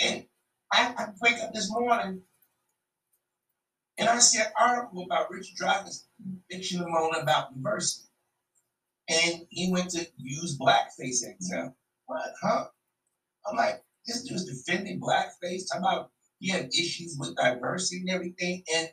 And, 0.00 0.24
I, 0.72 0.94
I 0.96 1.08
wake 1.20 1.38
up 1.42 1.52
this 1.52 1.70
morning 1.70 2.22
and 3.98 4.08
I 4.08 4.18
see 4.20 4.40
an 4.40 4.46
article 4.58 5.04
about 5.04 5.30
Richard 5.30 5.58
bitching 6.50 6.80
and 6.80 6.90
moaning 6.90 7.20
about 7.20 7.54
diversity. 7.54 8.08
And 9.08 9.46
he 9.50 9.70
went 9.70 9.90
to 9.90 10.06
use 10.16 10.58
blackface 10.58 11.28
example. 11.28 11.76
What, 12.06 12.22
huh? 12.42 12.64
I'm 13.46 13.56
like, 13.56 13.82
this 14.06 14.22
dude's 14.22 14.46
defending 14.46 14.98
blackface, 14.98 15.68
talking 15.68 15.82
about 15.82 16.10
he 16.38 16.50
had 16.50 16.66
issues 16.68 17.16
with 17.18 17.36
diversity 17.36 18.00
and 18.00 18.10
everything. 18.10 18.64
And 18.74 18.90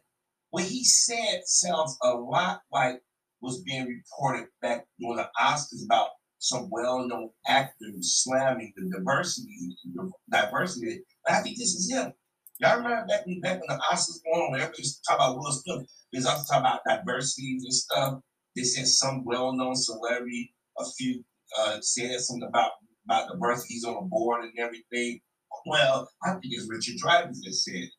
what 0.49 0.65
he 0.65 0.83
said 0.83 1.41
sounds 1.45 1.97
a 2.03 2.09
lot 2.09 2.61
like 2.71 3.01
was 3.41 3.61
being 3.61 3.87
reported 3.87 4.47
back 4.61 4.85
during 4.99 5.17
the 5.17 5.29
Oscars 5.41 5.85
about 5.85 6.09
some 6.39 6.69
well-known 6.71 7.29
actors 7.47 8.21
slamming 8.23 8.73
the 8.75 8.89
diversity, 8.97 9.75
the 9.93 10.11
diversity. 10.31 11.01
But 11.25 11.35
I 11.35 11.41
think 11.41 11.57
this 11.57 11.75
is 11.75 11.91
him. 11.91 12.13
Y'all 12.59 12.77
remember 12.77 13.05
back 13.07 13.25
when, 13.25 13.39
back 13.41 13.59
when 13.59 13.67
the 13.67 13.81
Oscars 13.91 14.23
going 14.23 14.41
on, 14.41 14.55
everybody 14.55 14.81
was 14.81 15.01
talking 15.07 15.25
about 15.25 15.37
Will 15.37 15.51
Smith. 15.51 15.89
They 16.11 16.17
was 16.17 16.25
also 16.25 16.53
talking 16.53 16.67
about 16.67 16.81
diversity 16.87 17.57
and 17.61 17.73
stuff. 17.73 18.19
They 18.55 18.63
said 18.63 18.87
some 18.87 19.23
well-known 19.25 19.75
celebrity, 19.75 20.53
a 20.77 20.85
few 20.97 21.23
uh, 21.59 21.79
said 21.81 22.19
something 22.19 22.47
about 22.47 22.71
about 23.05 23.29
the 23.31 23.37
birth 23.37 23.65
he's 23.67 23.85
on 23.85 23.97
a 23.97 24.01
board 24.05 24.43
and 24.43 24.53
everything. 24.59 25.19
Well, 25.65 26.09
I 26.23 26.31
think 26.31 26.45
it's 26.45 26.69
Richard 26.69 26.95
Dreyfuss 27.03 27.39
that 27.43 27.53
said. 27.53 27.89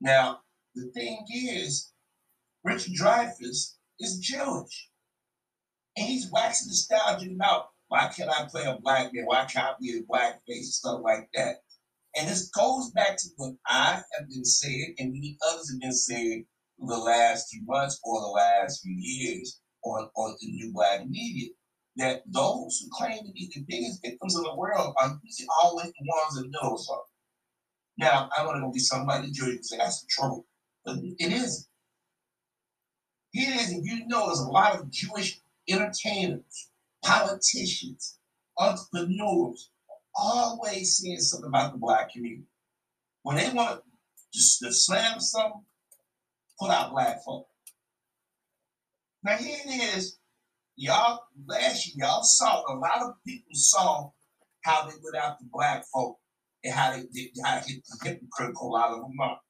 Now, 0.00 0.38
the 0.74 0.90
thing 0.94 1.24
is, 1.30 1.92
Richard 2.64 2.94
Dreyfuss 2.98 3.74
is 4.02 4.18
Jewish. 4.18 4.88
And 5.96 6.06
he's 6.06 6.30
waxing 6.30 6.68
nostalgic 6.68 7.32
about 7.32 7.66
why 7.88 8.08
can't 8.08 8.30
I 8.30 8.46
play 8.50 8.64
a 8.64 8.78
black 8.82 9.12
man? 9.12 9.26
Why 9.26 9.44
can't 9.44 9.66
I 9.66 9.74
be 9.80 9.98
a 9.98 10.02
black 10.08 10.40
face? 10.46 10.76
Stuff 10.76 11.00
like 11.04 11.28
that. 11.34 11.56
And 12.16 12.28
this 12.28 12.50
goes 12.50 12.90
back 12.90 13.16
to 13.18 13.28
what 13.36 13.54
I 13.66 14.02
have 14.18 14.28
been 14.28 14.44
saying 14.44 14.94
and 14.98 15.12
many 15.12 15.36
others 15.48 15.70
have 15.70 15.80
been 15.80 15.92
saying 15.92 16.46
for 16.78 16.88
the 16.88 16.98
last 16.98 17.50
few 17.50 17.62
months 17.66 18.00
or 18.02 18.20
the 18.20 18.26
last 18.28 18.82
few 18.82 18.94
years 18.98 19.60
on, 19.84 20.08
on 20.16 20.36
the 20.40 20.46
new 20.46 20.72
black 20.72 21.06
media. 21.06 21.50
That 21.96 22.22
those 22.26 22.80
who 22.80 22.88
claim 22.92 23.18
to 23.18 23.32
be 23.32 23.50
the 23.54 23.64
biggest 23.68 24.00
victims 24.02 24.34
in 24.34 24.42
the 24.42 24.54
world 24.54 24.94
are 24.98 25.20
usually 25.22 25.48
always 25.62 25.86
the 25.88 26.06
ones 26.06 26.36
that 26.36 26.50
know 26.50 26.76
something. 26.76 27.04
Now, 27.98 28.30
I 28.36 28.46
want 28.46 28.64
to 28.64 28.70
be 28.72 28.78
somebody 28.78 29.30
Jersey 29.30 29.58
say 29.62 29.76
that's 29.76 30.00
the 30.00 30.06
trouble, 30.08 30.46
but 30.86 30.96
it 30.96 31.32
isn't. 31.32 31.66
It 33.34 33.60
is, 33.60 33.72
if 33.72 33.84
you 33.84 34.06
know, 34.06 34.26
there's 34.26 34.40
a 34.40 34.48
lot 34.48 34.78
of 34.78 34.90
Jewish 34.90 35.40
entertainers, 35.68 36.70
politicians, 37.04 38.18
entrepreneurs, 38.58 39.70
always 40.14 40.96
saying 40.96 41.20
something 41.20 41.48
about 41.48 41.72
the 41.72 41.78
black 41.78 42.12
community. 42.12 42.44
When 43.22 43.36
they 43.36 43.50
want 43.50 43.80
to 43.80 43.82
just 44.32 44.60
to 44.60 44.72
slam 44.72 45.20
something, 45.20 45.62
put 46.58 46.70
out 46.70 46.92
black 46.92 47.22
folk. 47.24 47.46
Now 49.22 49.36
here 49.36 49.58
it 49.64 49.96
is. 49.96 50.18
Y'all 50.76 51.20
last 51.46 51.86
year, 51.86 52.06
y'all 52.06 52.22
saw 52.22 52.62
a 52.68 52.74
lot 52.74 53.02
of 53.02 53.14
people 53.26 53.50
saw 53.52 54.10
how 54.62 54.86
they 54.86 54.94
went 55.02 55.16
after 55.16 55.44
black 55.52 55.84
folk 55.92 56.18
and 56.64 56.74
how 56.74 56.92
they 56.92 57.02
how 57.44 57.60
they 57.60 57.72
hit 57.72 57.84
the 57.84 57.98
hypocritical 58.08 58.68
a 58.68 58.72
lot 58.72 58.90
of 58.90 59.02
them 59.02 59.20
up. 59.22 59.42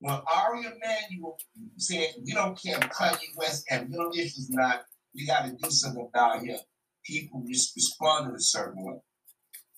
When 0.00 0.14
Ari 0.14 0.60
Emanuel 0.60 1.36
said 1.76 2.14
we 2.24 2.32
don't 2.32 2.60
care 2.60 2.78
if 2.78 2.88
Kanye 2.88 3.36
West 3.36 3.64
and 3.70 3.90
middle 3.90 4.10
issues 4.12 4.48
not, 4.50 4.82
we 5.14 5.26
got 5.26 5.44
to 5.44 5.52
do 5.52 5.70
something 5.70 6.08
about 6.08 6.42
here. 6.42 6.56
People 7.04 7.44
just 7.46 7.74
responded 7.76 8.34
a 8.34 8.40
certain 8.40 8.82
way. 8.84 9.00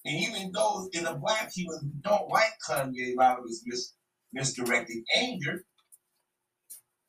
And 0.04 0.20
even 0.20 0.52
those 0.52 0.88
in 0.92 1.04
the 1.04 1.14
black 1.14 1.52
people 1.52 1.78
who 1.80 1.90
don't 2.02 2.28
like 2.28 2.52
Kanye 2.68 3.14
out 3.20 3.38
of 3.38 3.44
his 3.46 3.62
mis- 3.66 3.94
misdirected 4.32 4.98
anger, 5.16 5.64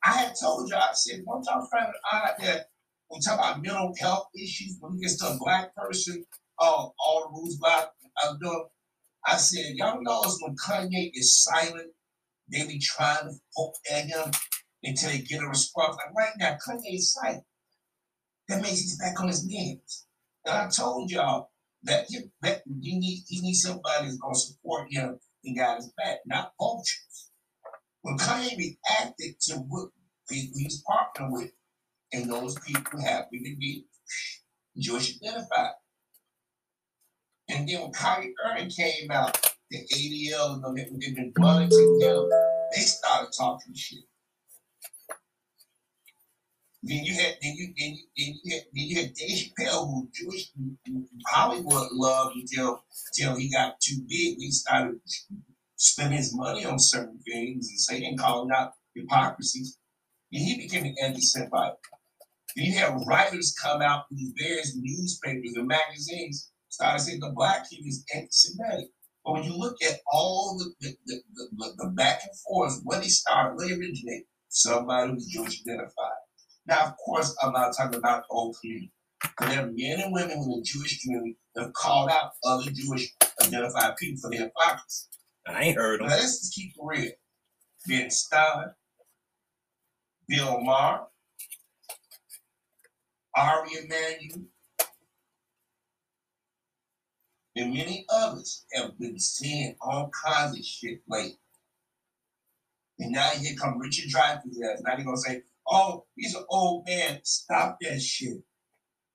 I 0.04 0.12
had 0.18 0.34
told 0.40 0.70
you, 0.70 0.76
I 0.76 0.90
said, 0.94 1.22
one 1.24 1.44
time 1.44 1.66
friend 1.70 1.88
I 2.12 2.32
that 2.40 2.66
we 3.12 3.20
talk 3.22 3.40
about 3.40 3.62
mental 3.62 3.94
health 4.00 4.28
issues, 4.36 4.78
when 4.80 4.96
it 4.96 5.02
gets 5.02 5.18
to 5.20 5.28
a 5.28 5.38
black 5.40 5.76
person, 5.76 6.26
uh, 6.60 6.66
all 6.66 7.22
the 7.22 7.30
rules 7.30 7.58
black 7.58 7.90
I'm 8.24 8.38
doing, 8.40 8.66
I 9.26 9.38
said, 9.38 9.76
y'all 9.76 10.02
notice 10.02 10.38
when 10.42 10.56
Kanye 10.56 11.12
is 11.14 11.44
silent, 11.44 11.92
they 12.52 12.68
be 12.68 12.80
trying 12.80 13.30
to 13.30 13.34
poke 13.56 13.76
at 13.92 14.06
him 14.06 14.32
until 14.84 15.10
they 15.10 15.20
get 15.20 15.42
a 15.42 15.48
response. 15.48 15.96
Like 15.96 16.16
right 16.16 16.34
now, 16.38 16.58
Kanye 16.66 16.96
is 16.96 17.14
silent. 17.14 17.44
That 18.50 18.62
means 18.62 18.82
he's 18.82 18.98
back 19.00 19.20
on 19.22 19.28
his 19.28 19.46
knees. 19.46 20.06
And 20.46 20.56
I 20.56 20.68
told 20.68 21.10
y'all 21.10 21.52
that 21.84 22.10
you, 22.10 22.32
that 22.42 22.62
he 22.82 22.98
need 22.98 23.54
somebody 23.56 24.06
that's 24.06 24.18
gonna 24.18 24.36
support 24.36 24.88
him 24.92 25.20
and 25.46 25.58
got 25.58 25.78
his 25.78 25.92
back, 25.98 26.20
not 26.26 26.52
vultures. 26.60 27.32
When 28.02 28.18
Kanye 28.18 28.58
reacted 28.58 29.40
to 29.42 29.56
what 29.56 29.90
people 30.30 30.58
he's 30.58 30.84
partnering 30.84 31.32
with, 31.32 31.52
and 32.12 32.30
those 32.30 32.60
people 32.60 33.02
happen 33.02 33.44
to 33.44 33.56
be 33.60 33.86
Jewish 34.78 35.18
identified. 35.22 35.74
And 37.50 37.68
then 37.68 37.82
when 37.82 37.92
Kyrie 37.92 38.34
Irving 38.46 38.70
came 38.70 39.12
out, 39.12 39.53
the 39.74 39.80
ADL 39.92 40.54
and 40.54 40.64
them 40.64 40.76
that 40.76 40.88
they've 41.02 41.16
been 41.16 41.34
running 41.40 41.70
together, 41.70 42.30
they 42.76 42.82
started 42.82 43.32
talking 43.36 43.74
shit. 43.74 44.04
Then 46.84 47.04
you 47.04 47.16
had 47.16 47.38
then 47.42 47.56
you 47.56 47.74
then 47.78 47.96
you 47.96 48.04
then 48.16 48.40
you 48.44 48.54
had, 48.54 48.64
then 48.74 48.84
you 48.86 49.02
had 49.02 49.14
Dave 49.14 49.52
Chappelle, 49.58 49.88
who 49.88 50.10
Jewish 50.14 50.52
Hollywood 51.28 51.88
loved 51.94 52.36
until 52.36 52.84
until 53.08 53.36
he 53.38 53.50
got 53.50 53.80
too 53.80 54.02
big. 54.08 54.38
He 54.38 54.52
started 54.52 55.00
spending 55.76 56.18
his 56.18 56.36
money 56.36 56.66
on 56.66 56.78
certain 56.78 57.20
things 57.26 57.68
and 57.70 57.80
saying 57.80 58.18
calling 58.18 58.52
out 58.56 58.74
hypocrisies. 58.96 59.80
And 60.32 60.44
he 60.44 60.58
became 60.58 60.86
an 60.86 60.96
anti-Semite. 61.02 61.74
Then 62.56 62.66
you 62.66 62.78
have 62.78 63.02
writers 63.08 63.56
come 63.62 63.82
out 63.82 64.06
in 64.12 64.34
various 64.38 64.76
newspapers 64.76 65.54
and 65.56 65.68
magazines 65.68 66.52
started 66.70 67.00
saying 67.00 67.20
the 67.20 67.32
black 67.36 67.70
kid 67.70 67.86
is 67.86 68.04
anti-Semitic. 68.14 68.90
But 69.26 69.34
when 69.34 69.44
you 69.44 69.58
look 69.58 69.78
at 69.84 70.00
all 70.12 70.58
the 70.58 70.74
the, 70.82 70.96
the, 71.06 71.22
the, 71.56 71.74
the 71.78 71.90
back 71.92 72.22
and 72.24 72.40
forth, 72.40 72.80
when 72.84 73.02
they 73.02 73.08
started, 73.08 73.56
when 73.56 73.68
they 73.68 73.74
originated, 73.76 74.26
somebody 74.50 75.14
was 75.14 75.28
Jewish 75.28 75.62
identified. 75.62 76.12
Now, 76.66 76.86
of 76.86 76.94
course, 77.04 77.36
I'm 77.42 77.54
not 77.54 77.74
talking 77.76 78.00
about 78.00 78.24
the 78.24 78.28
whole 78.30 78.54
community. 78.62 78.92
There 79.40 79.64
are 79.64 79.72
men 79.72 80.02
and 80.02 80.14
women 80.14 80.32
in 80.38 80.50
the 80.50 80.62
Jewish 80.64 81.02
community 81.02 81.38
that 81.56 81.64
have 81.64 81.74
called 81.74 82.10
out 82.10 82.32
other 82.44 82.70
Jewish 82.72 83.14
identified 83.42 83.96
people 83.98 84.20
for 84.22 84.30
their 84.30 84.46
hypocrisy. 84.46 85.08
I 85.48 85.64
ain't 85.64 85.78
heard 85.78 86.00
them. 86.00 86.08
Now, 86.08 86.16
let's 86.16 86.40
just 86.40 86.56
keep 86.56 86.72
it 86.72 86.82
real. 86.82 87.12
Ben 87.88 88.10
Stein, 88.10 88.68
Bill 90.28 90.62
Maher, 90.62 91.08
Ari 93.36 93.70
Emanuel, 93.84 94.48
and 97.56 97.74
many 97.74 98.06
others 98.10 98.66
have 98.74 98.98
been 98.98 99.20
seeing 99.20 99.76
all 99.80 100.10
kinds 100.26 100.58
of 100.58 100.66
shit 100.66 101.02
lately. 101.08 101.38
And 103.00 103.12
now 103.12 103.30
here 103.30 103.56
come 103.60 103.80
Richard 103.80 104.10
Dreyfuss. 104.10 104.42
Now 104.56 104.96
they're 104.96 105.06
gonna 105.06 105.18
say, 105.18 105.44
oh, 105.68 106.06
he's 106.16 106.36
an 106.36 106.46
old 106.50 106.86
man. 106.88 107.20
Stop 107.24 107.78
that 107.82 108.02
shit. 108.02 108.38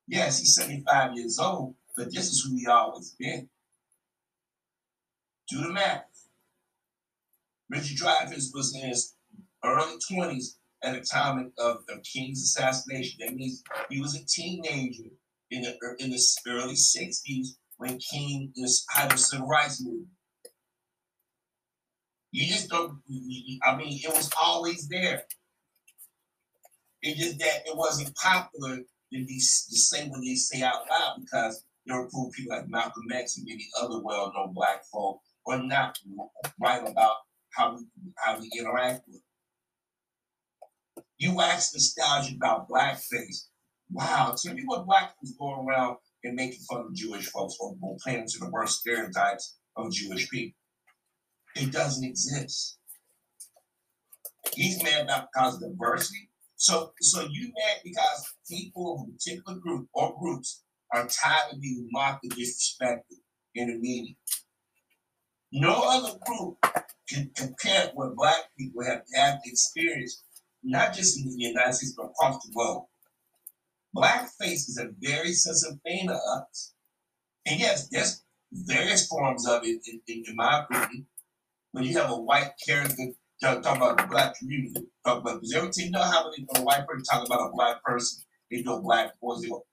Yes, 0.07 0.39
he's 0.39 0.55
75 0.55 1.17
years 1.17 1.39
old, 1.39 1.75
but 1.97 2.13
this 2.13 2.31
is 2.31 2.43
who 2.43 2.57
he 2.57 2.67
always 2.67 3.15
been. 3.19 3.49
Do 5.49 5.63
the 5.63 5.73
math. 5.73 6.05
Richard 7.71 7.99
Dreyfuss 7.99 8.55
was 8.55 8.75
in 8.75 8.89
his 8.89 9.15
early 9.65 9.97
20s 10.11 10.57
at 10.83 10.95
the 10.95 11.01
time 11.01 11.53
of, 11.59 11.77
of 11.89 12.03
King's 12.05 12.43
assassination. 12.43 13.19
That 13.21 13.35
means 13.35 13.63
he 13.91 14.01
was 14.01 14.15
a 14.15 14.25
teenager 14.25 15.11
in 15.51 15.63
the 15.63 15.77
in 15.99 16.11
the 16.11 16.23
early 16.47 16.75
60s 16.75 17.57
when 17.79 17.99
King 17.99 18.53
was 18.57 18.85
had 18.91 19.11
the 19.11 19.17
civil 19.17 19.47
rights 19.47 19.83
movement. 19.83 20.09
You 22.31 22.47
just 22.47 22.69
don't. 22.69 22.99
I 23.65 23.77
mean, 23.77 24.01
it 24.05 24.13
was 24.13 24.31
always 24.41 24.87
there. 24.89 25.23
It's 27.01 27.19
just 27.19 27.39
that 27.39 27.63
it 27.67 27.77
wasn't 27.77 28.15
popular 28.17 28.77
to 28.77 28.85
be 29.11 29.35
to 29.37 29.41
say 29.41 30.09
what 30.09 30.21
they 30.21 30.35
say 30.35 30.63
out 30.63 30.83
loud 30.91 31.17
because 31.21 31.65
there 31.87 31.97
were 31.97 32.09
people 32.33 32.57
like 32.57 32.69
Malcolm 32.69 33.11
X 33.11 33.39
and 33.39 33.47
many 33.49 33.67
other 33.81 34.03
well-known 34.03 34.53
black 34.53 34.85
folk 34.93 35.21
are 35.47 35.63
not 35.63 35.99
right 36.61 36.87
about 36.87 37.17
how 37.57 37.77
we 37.77 37.87
how 38.17 38.39
we 38.39 38.51
interact 38.59 39.03
with. 39.09 39.23
You 41.17 41.41
ask 41.41 41.73
nostalgia 41.73 42.35
about 42.37 42.69
blackface. 42.69 43.47
Wow, 43.91 44.35
tell 44.41 44.55
me 44.55 44.65
what 44.67 44.85
black 44.85 45.15
was 45.23 45.35
going 45.39 45.67
around 45.67 45.97
and 46.25 46.35
making 46.35 46.61
fun 46.71 46.81
of 46.81 46.95
Jewish 46.95 47.27
folks 47.27 47.57
or, 47.61 47.75
playing 48.03 48.27
to 48.27 48.39
the 48.39 48.51
worst 48.51 48.81
stereotypes 48.81 49.57
of 49.77 49.93
Jewish 49.93 50.29
people. 50.31 50.57
It 51.57 51.73
doesn't 51.73 52.05
exist. 52.05 52.79
He's 54.55 54.83
mad 54.83 55.05
about 55.05 55.29
because 55.33 55.55
of 55.55 55.71
diversity. 55.71 56.31
So, 56.57 56.93
so 57.01 57.27
you 57.31 57.53
mad 57.57 57.79
because 57.85 58.35
people 58.51 58.95
of 58.95 59.09
a 59.09 59.13
particular 59.13 59.59
group 59.59 59.89
or 59.95 60.17
groups 60.19 60.63
are 60.93 61.07
tired 61.07 61.53
of 61.53 61.61
being 61.61 61.89
mocked 61.93 62.25
and 62.25 62.33
disrespected 62.33 63.19
in 63.55 63.69
the 63.69 63.79
media. 63.79 64.15
No 65.53 65.83
other 65.87 66.19
group 66.27 66.59
can 67.09 67.31
compare 67.35 67.91
what 67.95 68.15
black 68.17 68.51
people 68.59 68.85
have 68.85 69.03
had 69.15 69.39
experienced, 69.45 70.25
not 70.63 70.93
just 70.95 71.19
in 71.19 71.25
the 71.31 71.35
United 71.37 71.73
States, 71.75 71.95
but 71.97 72.07
across 72.07 72.45
the 72.45 72.53
world. 72.55 72.85
Blackface 73.97 74.69
is 74.69 74.79
a 74.81 74.91
very 75.01 75.33
sensitive 75.33 75.81
thing 75.83 76.09
to 76.09 76.15
us. 76.15 76.75
And 77.47 77.59
yes, 77.59 77.89
there's 77.89 78.25
various 78.53 79.07
forms 79.07 79.47
of 79.49 79.65
it, 79.65 79.81
in, 79.87 80.01
in, 80.07 80.25
in 80.27 80.37
my 80.37 80.65
opinion. 80.65 81.07
When 81.73 81.85
you 81.85 81.99
have 81.99 82.11
a 82.11 82.21
white 82.21 82.53
character 82.67 83.13
talk, 83.41 83.65
about 83.65 83.99
the 83.99 84.07
black 84.07 84.37
community, 84.39 84.87
talk 85.05 85.21
about, 85.23 85.41
does 85.41 85.55
everything 85.55 85.91
know 85.91 86.03
how 86.03 86.31
many 86.31 86.47
a 86.57 86.63
white 86.63 86.87
person 86.87 87.05
talk 87.05 87.27
about 87.27 87.49
a 87.49 87.53
black 87.53 87.83
person? 87.83 88.23
They 88.51 88.63
know 88.63 88.81
black 88.81 89.13
boys, 89.21 89.43
they 89.43 89.49
go, 89.49 89.65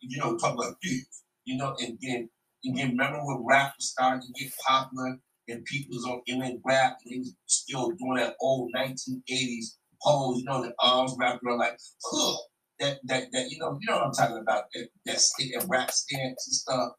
you 0.00 0.18
know, 0.18 0.36
talk 0.36 0.54
about 0.54 0.80
dudes, 0.82 1.24
you 1.44 1.56
know, 1.56 1.74
and 1.80 1.98
then, 2.02 2.28
and 2.64 2.76
then 2.76 2.90
remember 2.90 3.18
when 3.24 3.44
rap 3.48 3.74
was 3.78 3.90
starting 3.90 4.20
to 4.20 4.44
get 4.44 4.52
popular 4.66 5.18
and 5.48 5.64
people 5.64 5.96
was 5.96 6.04
on 6.04 6.20
in 6.26 6.60
rap 6.64 6.98
and 7.04 7.14
they 7.14 7.18
was 7.18 7.34
still 7.46 7.90
doing 7.92 8.16
that 8.16 8.36
old 8.40 8.70
1980s 8.76 9.76
pose, 10.02 10.38
you 10.38 10.44
know, 10.44 10.62
the 10.62 10.74
arms 10.78 11.16
wrapped 11.18 11.42
around 11.44 11.58
like, 11.58 11.78
huh, 12.04 12.36
that, 12.80 12.98
that, 13.04 13.32
that, 13.32 13.50
you 13.50 13.58
know, 13.58 13.78
you 13.80 13.88
know 13.88 13.96
what 13.96 14.06
I'm 14.06 14.12
talking 14.12 14.38
about, 14.38 14.64
that, 14.74 14.88
that, 15.06 15.16
that 15.16 15.66
rap 15.68 15.90
stance 15.90 16.46
and 16.46 16.54
stuff. 16.54 16.92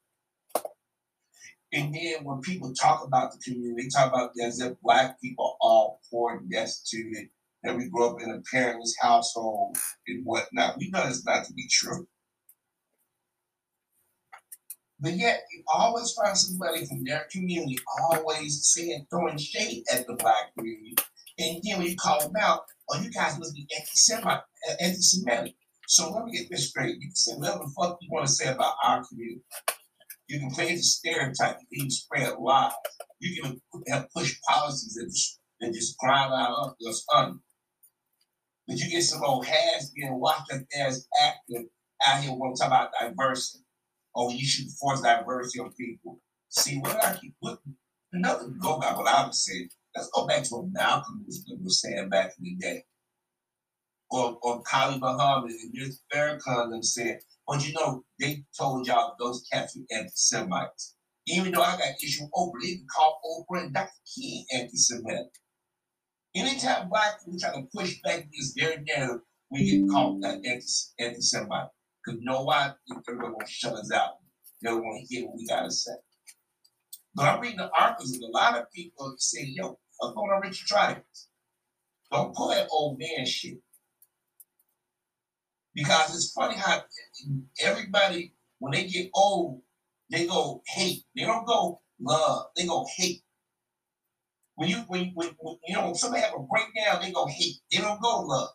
And 1.72 1.94
then 1.94 2.24
when 2.24 2.42
people 2.42 2.74
talk 2.74 3.06
about 3.06 3.32
the 3.32 3.38
community, 3.38 3.84
they 3.84 3.90
talk 3.90 4.12
about 4.12 4.32
as 4.44 4.60
if 4.60 4.80
black 4.82 5.22
people 5.22 5.46
are 5.46 5.58
all 5.62 6.02
poor 6.10 6.38
and 6.38 6.50
destitute, 6.50 7.30
that 7.64 7.76
we 7.78 7.90
grew 7.90 8.10
up 8.10 8.22
in 8.22 8.32
a 8.32 8.42
parentless 8.56 8.94
household 9.00 9.78
and 10.08 10.26
whatnot. 10.26 10.78
We 10.80 10.90
know 10.90 11.04
that's 11.04 11.26
not 11.26 11.46
to 11.46 11.54
be 11.54 11.68
true. 11.70 12.08
But 15.02 15.14
yet, 15.14 15.44
you 15.54 15.64
always 15.74 16.12
find 16.14 16.38
somebody 16.38 16.86
from 16.86 17.04
their 17.04 17.26
community 17.32 17.78
always 18.12 18.72
saying, 18.74 19.06
throwing 19.10 19.38
shade 19.38 19.84
at 19.94 20.08
the 20.08 20.16
black 20.16 20.54
community. 20.58 20.96
And 21.38 21.62
then 21.64 21.78
when 21.78 21.88
you 21.88 21.96
call 21.96 22.20
them 22.20 22.36
out, 22.38 22.62
oh, 22.90 23.00
you 23.02 23.10
guys 23.12 23.38
must 23.40 23.56
be 23.56 23.68
anti-Semitic. 24.82 25.56
So 25.90 26.12
let 26.12 26.26
me 26.26 26.32
get 26.38 26.52
this 26.52 26.70
straight. 26.70 26.98
You 27.00 27.08
can 27.08 27.16
say 27.16 27.34
whatever 27.34 27.64
the 27.64 27.74
fuck 27.76 27.98
you 28.00 28.10
want 28.12 28.28
to 28.28 28.32
say 28.32 28.48
about 28.48 28.76
our 28.84 29.04
community. 29.08 29.42
You 30.28 30.40
can 30.40 30.52
play 30.52 30.76
the 30.76 30.84
stereotype. 30.84 31.58
You 31.72 31.82
can 31.82 31.90
spread 31.90 32.38
lies. 32.38 32.74
You 33.20 33.42
can 33.42 33.60
have 33.88 34.08
push 34.16 34.40
policies 34.48 34.94
that 34.94 35.08
just, 35.08 35.40
that 35.60 35.74
just 35.74 35.98
grind 35.98 36.32
out 36.32 36.76
us 36.88 37.04
under. 37.12 37.40
But 38.68 38.78
you 38.78 38.92
get 38.92 39.02
some 39.02 39.24
old 39.24 39.48
has 39.48 39.90
being 39.90 40.14
watched 40.20 40.54
as 40.80 41.08
active 41.24 41.66
out 42.06 42.22
here 42.22 42.34
want 42.34 42.56
to 42.56 42.62
talk 42.62 42.68
about 42.68 42.92
diversity. 43.02 43.64
Oh, 44.16 44.30
you 44.30 44.46
should 44.46 44.70
force 44.80 45.02
diversity 45.02 45.60
on 45.60 45.74
people. 45.74 46.22
See 46.50 46.78
what 46.78 47.04
I 47.04 47.18
keep 47.20 47.34
looking. 47.42 47.74
Another 48.14 48.48
go 48.62 48.80
back 48.80 48.96
what 48.96 49.08
I 49.08 49.26
would 49.26 49.34
say. 49.34 49.68
Let's 49.96 50.12
go 50.14 50.28
back 50.28 50.44
to 50.44 50.50
what 50.56 50.72
Malcolm 50.72 51.24
was, 51.26 51.44
was 51.64 51.82
saying 51.82 52.10
back 52.10 52.34
in 52.38 52.44
the 52.44 52.56
day. 52.58 52.84
Or, 54.12 54.40
or 54.42 54.64
Khalid 54.64 55.02
Muhammad 55.02 55.52
and 55.52 55.72
Miss 55.74 56.02
Farrakhan 56.12 56.84
said, 56.84 57.20
but 57.48 57.68
you 57.68 57.74
know, 57.74 58.04
they 58.20 58.44
told 58.58 58.88
y'all 58.88 59.16
those 59.20 59.46
cats 59.52 59.76
were 59.76 59.86
anti-Semites. 59.96 60.96
Even 61.28 61.52
though 61.52 61.62
I 61.62 61.78
got 61.78 62.04
issue 62.04 62.26
Oprah, 62.36 62.62
they 62.62 62.80
call 62.96 63.22
Oprah 63.26 63.66
and 63.66 63.74
Dr. 63.74 63.92
King 64.16 64.46
anti-Semitic. 64.54 65.28
Anytime 66.36 66.90
black 66.90 67.20
people 67.20 67.40
try 67.40 67.54
to 67.54 67.68
push 67.76 68.02
back 68.04 68.20
against 68.20 68.56
their 68.56 68.82
narrative, 68.82 69.22
we 69.52 69.66
get 69.66 69.90
called 69.90 70.24
uh, 70.24 70.38
anti-Semite. 71.00 71.70
Because 72.06 72.22
know 72.22 72.44
why? 72.44 72.72
Everybody 72.92 73.30
want 73.34 73.48
to 73.48 73.52
shut 73.52 73.74
us 73.74 73.92
out. 73.92 74.14
They 74.62 74.70
don't 74.70 74.84
want 74.84 75.08
to 75.08 75.14
hear 75.14 75.26
what 75.26 75.36
we 75.38 75.48
got 75.48 75.64
to 75.64 75.72
say. 75.72 75.92
But 77.16 77.26
I'm 77.26 77.42
reading 77.42 77.58
the 77.58 77.72
articles, 77.80 78.14
and 78.14 78.24
a 78.24 78.28
lot 78.28 78.58
of 78.58 78.72
people 78.72 79.16
say, 79.18 79.44
yo, 79.44 79.78
I'm 80.02 80.14
going 80.14 80.32
on 80.32 80.42
Richard 80.42 80.68
Dreyfuss. 80.68 81.28
Don't 82.12 82.36
pull 82.36 82.50
that 82.50 82.68
old 82.72 83.00
man 83.00 83.26
shit. 83.26 83.60
Because 85.74 86.16
it's 86.16 86.32
funny 86.32 86.56
how 86.56 86.82
everybody, 87.62 88.34
when 88.60 88.74
they 88.74 88.86
get 88.86 89.10
old, 89.14 89.62
they 90.10 90.26
go 90.26 90.62
hate. 90.68 91.04
They 91.16 91.24
don't 91.24 91.46
go 91.46 91.82
love. 92.00 92.48
They 92.56 92.66
go 92.66 92.86
hate. 92.98 93.22
When 94.56 94.70
you 94.70 94.78
when, 94.88 95.12
when, 95.14 95.30
when 95.40 95.56
you 95.68 95.76
know 95.76 95.86
when 95.86 95.96
somebody 95.96 96.24
have 96.24 96.34
a 96.34 96.40
breakdown, 96.40 97.02
they 97.02 97.12
go 97.12 97.28
hate. 97.28 97.58
They 97.72 97.80
don't 97.80 98.02
go 98.02 98.22
love. 98.22 98.50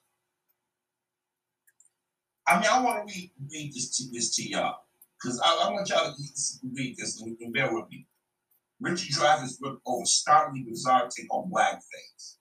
I 2.46 2.56
mean, 2.56 2.68
I 2.70 2.82
want 2.82 3.08
to 3.08 3.14
read, 3.14 3.30
read 3.50 3.72
this 3.72 3.96
to 3.96 4.04
this 4.12 4.36
to 4.36 4.46
y'all 4.46 4.84
because 5.22 5.40
I, 5.40 5.66
I, 5.66 5.72
want 5.72 5.88
y'all 5.88 6.14
to 6.14 6.22
read 6.74 6.96
this 6.98 7.22
and, 7.22 7.52
bear 7.54 7.74
with 7.74 7.88
me. 7.88 8.06
Richard 8.80 9.14
Dreyfuss 9.14 9.58
book 9.60 9.80
over 9.86 10.02
oh, 10.02 10.04
startling 10.04 10.66
bizarre 10.68 11.08
take 11.08 11.32
on 11.32 11.50
blackface. 11.50 12.36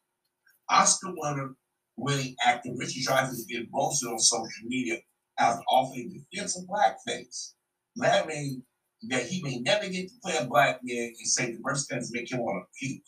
Oscar 0.69 1.13
winner 1.15 1.55
winning 1.97 2.35
actor 2.45 2.71
Richard 2.75 3.03
Dreyfuss 3.07 3.31
is 3.31 3.45
getting 3.49 3.69
roasted 3.73 4.09
on 4.09 4.19
social 4.19 4.47
media 4.65 4.97
after 5.39 5.63
offering 5.69 6.25
defense 6.31 6.57
of 6.57 6.65
blackface. 6.65 7.53
Lamenting 7.95 8.63
that 9.09 9.25
he 9.25 9.41
may 9.43 9.59
never 9.59 9.87
get 9.89 10.07
to 10.07 10.15
play 10.23 10.37
a 10.37 10.45
black 10.45 10.79
man 10.83 11.07
and 11.07 11.27
say 11.27 11.51
the 11.51 11.59
worst 11.61 11.89
things 11.89 12.11
make 12.11 12.31
him 12.31 12.39
want 12.39 12.63
to 12.63 12.79
puke. 12.79 13.03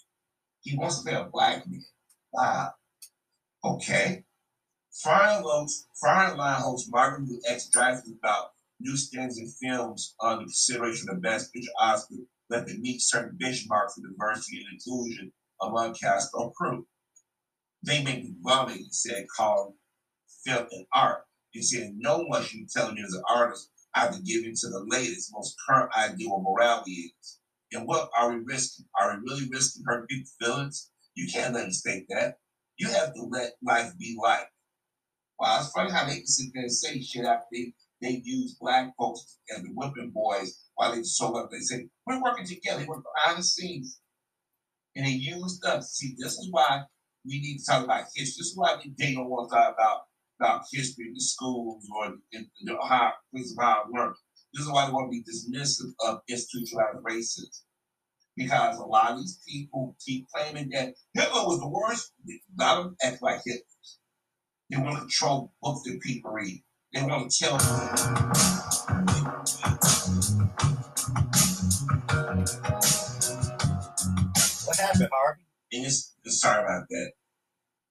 He 0.62 0.78
wants 0.78 1.00
to 1.00 1.10
play 1.10 1.20
a 1.20 1.30
black 1.32 1.68
man. 1.68 1.84
Wow. 2.34 2.72
Okay. 3.64 4.24
Foreign 4.92 5.44
host, 5.44 5.88
Firing 6.02 6.38
Line 6.38 6.62
host 6.62 6.90
Margaret 6.92 7.28
X 7.50 7.70
Dreyfuss 7.76 8.18
about 8.20 8.52
newsstands 8.80 9.38
and 9.38 9.52
films 9.62 10.16
under 10.22 10.44
consideration 10.44 11.10
of 11.10 11.16
the 11.16 11.22
Best 11.22 11.54
Picture 11.54 11.72
Oscar 11.80 12.16
that 12.50 12.68
meet 12.80 13.02
certain 13.02 13.38
benchmarks 13.42 13.94
for 13.96 14.08
diversity 14.08 14.58
and 14.58 14.74
inclusion 14.74 15.32
among 15.62 15.94
cast 15.96 16.30
or 16.34 16.52
crew. 16.54 16.86
They 17.86 18.04
make 18.04 18.26
vomit, 18.42 18.78
he 18.78 18.88
said, 18.90 19.26
called 19.36 19.76
film 20.46 20.68
and 20.72 20.86
art. 20.94 21.24
He 21.52 21.62
said, 21.62 21.94
no 21.96 22.20
one 22.20 22.44
should 22.44 22.58
be 22.58 22.68
telling 22.74 22.96
me 22.96 23.04
as 23.06 23.14
an 23.14 23.24
artist 23.30 23.70
I 23.96 24.02
have 24.02 24.16
to 24.16 24.22
give 24.22 24.44
in 24.44 24.54
to 24.56 24.68
the 24.68 24.86
latest, 24.90 25.32
most 25.34 25.56
current 25.68 25.90
idea 25.98 26.30
of 26.30 26.44
morality 26.44 26.92
is. 26.92 27.40
And 27.72 27.88
what 27.88 28.10
are 28.18 28.32
we 28.32 28.44
risking? 28.44 28.86
Are 29.00 29.16
we 29.16 29.24
really 29.32 29.50
risking 29.50 29.84
hurting 29.86 30.08
people's 30.08 30.36
feelings? 30.40 30.92
You 31.16 31.32
can't 31.32 31.54
let 31.54 31.62
them 31.62 31.72
state 31.72 32.06
that. 32.10 32.36
You 32.78 32.90
have 32.90 33.14
to 33.14 33.22
let 33.24 33.54
life 33.64 33.92
be 33.98 34.18
life. 34.22 34.48
Wow, 35.40 35.60
it's 35.62 35.72
funny 35.72 35.92
how 35.92 36.06
they 36.06 36.18
can 36.18 36.28
sit 36.28 36.48
there 36.54 36.64
and 36.64 36.72
say 36.72 37.02
shit 37.02 37.26
after 37.26 37.46
they, 37.52 37.74
they 38.02 38.22
use 38.24 38.58
black 38.60 38.94
folks 38.98 39.38
as 39.56 39.64
the 39.64 39.70
whipping 39.74 40.12
boys 40.14 40.66
while 40.76 40.94
they 40.94 41.04
show 41.04 41.38
up. 41.38 41.50
They 41.52 41.60
say, 41.60 41.88
we're 42.06 42.22
working 42.22 42.46
together, 42.46 42.86
we're 42.88 43.02
behind 43.16 43.40
the 43.40 43.44
scenes. 43.44 44.00
And 44.96 45.06
they 45.06 45.12
used 45.12 45.64
us. 45.66 45.92
See, 45.94 46.16
this 46.18 46.34
is 46.34 46.50
why 46.52 46.84
we 47.26 47.42
need 47.42 47.58
to 47.58 47.66
talk 47.66 47.84
about 47.84 48.06
history. 48.16 48.42
This 48.42 48.48
is 48.48 48.54
why 48.56 48.78
they 48.98 49.14
don't 49.14 49.30
want 49.30 49.50
to 49.50 49.56
talk 49.56 49.74
about 49.74 50.02
about 50.40 50.64
history 50.72 51.06
in 51.08 51.14
the 51.14 51.22
schools 51.22 51.88
or 51.96 52.14
in 52.34 52.50
how 52.82 53.14
how 53.60 53.82
it 53.82 53.92
works. 53.92 54.22
This 54.54 54.66
is 54.66 54.72
why 54.72 54.86
they 54.86 54.92
want 54.92 55.12
to 55.12 55.18
be 55.18 55.24
dismissive 55.24 55.92
of 56.06 56.20
institutionalized 56.30 57.04
racism. 57.04 57.62
Because 58.36 58.78
a 58.78 58.84
lot 58.84 59.12
of 59.12 59.20
these 59.20 59.40
people 59.48 59.96
keep 60.06 60.28
claiming 60.34 60.70
that 60.70 60.94
Hitler 61.14 61.44
was 61.44 61.60
the 61.60 61.70
worst. 61.70 62.12
Of 62.28 62.58
them 62.58 62.96
act 63.02 63.22
like 63.22 63.42
Hitler. 63.46 63.62
They 64.70 64.78
want 64.78 64.96
to 64.96 65.02
control 65.02 65.54
books 65.62 65.84
that 65.86 66.02
people 66.02 66.32
read. 66.32 66.64
They 66.94 67.02
want 67.04 67.32
to 67.32 67.38
tell 67.38 67.58
What 74.66 74.78
happened, 74.78 75.10
Harvey? 75.14 75.42
And 75.76 75.86
it's 75.86 76.14
sorry 76.28 76.64
about 76.64 76.88
that. 76.90 77.12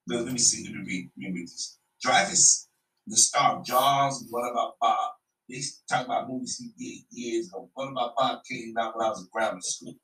Let, 0.08 0.24
let 0.24 0.32
me 0.32 0.38
see. 0.38 0.64
Let 0.64 0.74
me 0.74 0.86
read, 0.86 1.10
let 1.18 1.30
me 1.30 1.40
read 1.40 1.48
this. 1.48 1.78
Dreyfuss, 2.04 2.66
the 3.06 3.16
star 3.16 3.58
of 3.58 3.64
Jaws, 3.64 4.26
What 4.30 4.50
About 4.50 4.74
Bob? 4.80 5.10
They 5.48 5.60
talk 5.88 6.06
about 6.06 6.28
movies 6.28 6.56
he 6.58 6.72
did 6.78 7.04
years 7.10 7.48
ago. 7.48 7.68
What 7.74 7.90
About 7.90 8.14
Bob 8.16 8.40
came 8.50 8.74
out 8.78 8.96
when 8.96 9.06
I 9.06 9.10
was 9.10 9.20
in 9.20 9.28
grammar 9.32 9.60
school. 9.60 9.94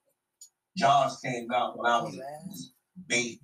Jaws 0.77 1.19
came 1.25 1.51
out 1.53 1.79
when 1.79 1.91
I 1.91 2.03
was 2.03 2.17
a 2.17 3.01
baby, 3.09 3.41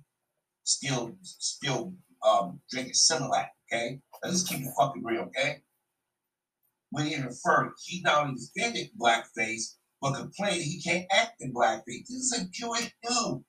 still, 0.63 1.15
still 1.21 1.93
um, 2.27 2.61
drinking 2.71 2.93
Similac. 2.93 3.47
Okay, 3.71 3.99
let's 4.23 4.41
just 4.41 4.49
keep 4.49 4.65
it 4.65 4.71
fucking 4.79 5.03
real. 5.03 5.23
Okay. 5.23 5.57
When 6.91 7.05
he 7.05 7.15
referred, 7.17 7.73
he 7.83 8.01
not 8.01 8.27
only 8.27 8.39
defended 8.55 8.91
blackface, 8.99 9.75
but 10.01 10.13
complained 10.13 10.63
he 10.63 10.81
can't 10.81 11.05
act 11.11 11.41
in 11.41 11.53
blackface. 11.53 12.07
This 12.07 12.31
is 12.31 12.41
a 12.41 12.49
Jewish 12.49 12.93
dude. 13.03 13.43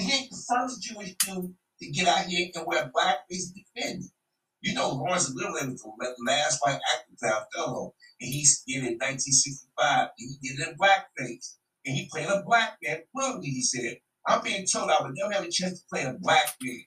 He 0.00 0.12
ain't 0.12 0.30
the 0.30 0.42
first 0.48 0.82
Jewish 0.82 1.14
dude 1.16 1.54
to 1.80 1.90
get 1.90 2.08
out 2.08 2.26
here 2.26 2.48
and 2.54 2.66
wear 2.66 2.90
blackface 2.94 3.50
and 3.54 3.64
defend. 3.74 4.04
You 4.62 4.74
know, 4.74 4.90
Laurence 4.90 5.30
Olivier 5.30 5.70
was 5.70 5.82
the 5.82 6.24
last 6.26 6.60
white 6.62 6.80
actor 6.92 7.12
to 7.18 7.26
have 7.28 7.46
fellow, 7.54 7.94
and 8.20 8.28
he 8.28 8.46
did 8.66 8.84
it 8.84 8.92
in 8.92 8.98
1965, 8.98 10.00
and 10.00 10.10
he 10.16 10.48
did 10.48 10.60
it 10.60 10.68
in 10.68 10.76
blackface. 10.76 11.56
And 11.86 11.96
he 11.96 12.08
played 12.12 12.26
a 12.26 12.42
black 12.46 12.76
man 12.82 13.00
brilliantly, 13.14 13.48
he 13.48 13.62
said. 13.62 13.98
I'm 14.26 14.42
being 14.42 14.66
told 14.66 14.90
I 14.90 15.02
would 15.02 15.14
never 15.16 15.32
have 15.32 15.44
a 15.44 15.50
chance 15.50 15.80
to 15.80 15.86
play 15.90 16.04
a 16.04 16.12
black 16.12 16.54
man. 16.62 16.84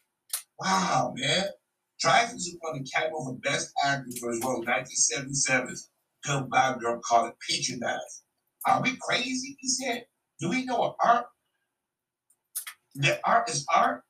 Wow, 0.59 1.13
man. 1.17 1.45
Dreyfuss 2.03 2.45
won 2.61 2.83
the 2.83 2.89
Academy 2.89 3.15
for 3.25 3.35
Best 3.41 3.71
Actor 3.83 4.11
for 4.19 4.31
his 4.31 4.41
role 4.43 4.61
in 4.61 4.67
1977's 4.67 5.89
Goodbye 6.25 6.75
Girl 6.79 7.01
called 7.03 7.29
it 7.29 7.35
Patronize. 7.49 8.23
Are 8.67 8.81
we 8.81 8.95
crazy? 9.01 9.57
He 9.59 9.67
said. 9.67 10.05
Do 10.39 10.49
we 10.49 10.65
know 10.65 10.77
what 10.77 10.95
art? 11.03 11.25
That 12.95 13.19
art 13.23 13.49
is 13.49 13.65
art? 13.73 14.03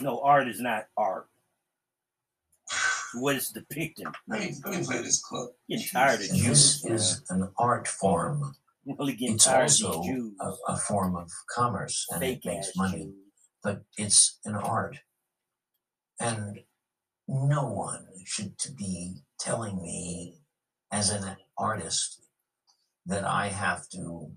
No, 0.00 0.20
art 0.20 0.48
is 0.48 0.60
not 0.60 0.84
art. 0.96 1.26
What 3.14 3.36
it's 3.36 3.50
depicting. 3.52 4.06
Let 4.28 4.40
me, 4.40 4.54
let 4.64 4.78
me 4.80 4.86
play 4.86 5.02
this 5.02 5.20
clip. 5.22 5.50
Getting 5.68 5.86
tired 5.92 6.20
of 6.20 6.30
And 6.30 6.38
Jews. 6.38 6.80
this 6.82 6.84
is 6.84 7.22
an 7.30 7.48
art 7.58 7.88
form. 7.88 8.54
Really 8.98 9.12
getting 9.12 9.34
It's 9.34 9.44
tired 9.44 9.62
also 9.64 10.00
these 10.02 10.10
Jews. 10.10 10.32
a, 10.40 10.52
a 10.72 10.76
form 10.78 11.14
of 11.14 11.30
commerce 11.54 12.06
and 12.10 12.18
Fake 12.20 12.46
it 12.46 12.48
makes 12.48 12.74
money, 12.74 13.04
Jews. 13.04 13.14
but 13.62 13.82
it's 13.98 14.38
an 14.46 14.54
art. 14.56 14.96
And 16.18 16.60
no 17.28 17.68
one 17.70 18.06
should 18.24 18.58
to 18.60 18.72
be 18.72 19.16
telling 19.38 19.82
me 19.82 20.38
as 20.90 21.10
an 21.10 21.36
artist 21.58 22.22
that 23.04 23.22
I 23.24 23.48
have 23.48 23.86
to 23.90 24.32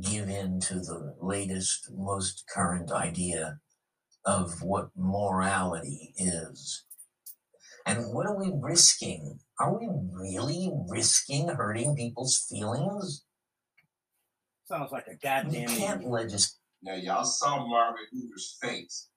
give 0.00 0.28
in 0.28 0.60
to 0.60 0.74
the 0.74 1.14
latest, 1.20 1.90
most 1.92 2.44
current 2.52 2.90
idea 2.90 3.58
of 4.24 4.62
what 4.62 4.88
morality 4.96 6.14
is. 6.16 6.84
And 7.86 8.14
what 8.14 8.26
are 8.26 8.38
we 8.38 8.50
risking? 8.54 9.38
Are 9.60 9.78
we 9.78 9.88
really 10.10 10.72
risking 10.88 11.48
hurting 11.48 11.94
people's 11.96 12.46
feelings? 12.50 13.24
Sounds 14.66 14.90
like 14.92 15.06
a 15.06 15.12
You 15.12 15.18
goddamn 15.22 15.68
can't 15.68 15.96
idiot. 16.00 16.10
legislate. 16.10 16.58
Now 16.82 16.94
y'all 16.94 17.24
saw 17.24 17.66
Margaret 17.66 18.08
Hoover's 18.12 18.56
face. 18.62 19.08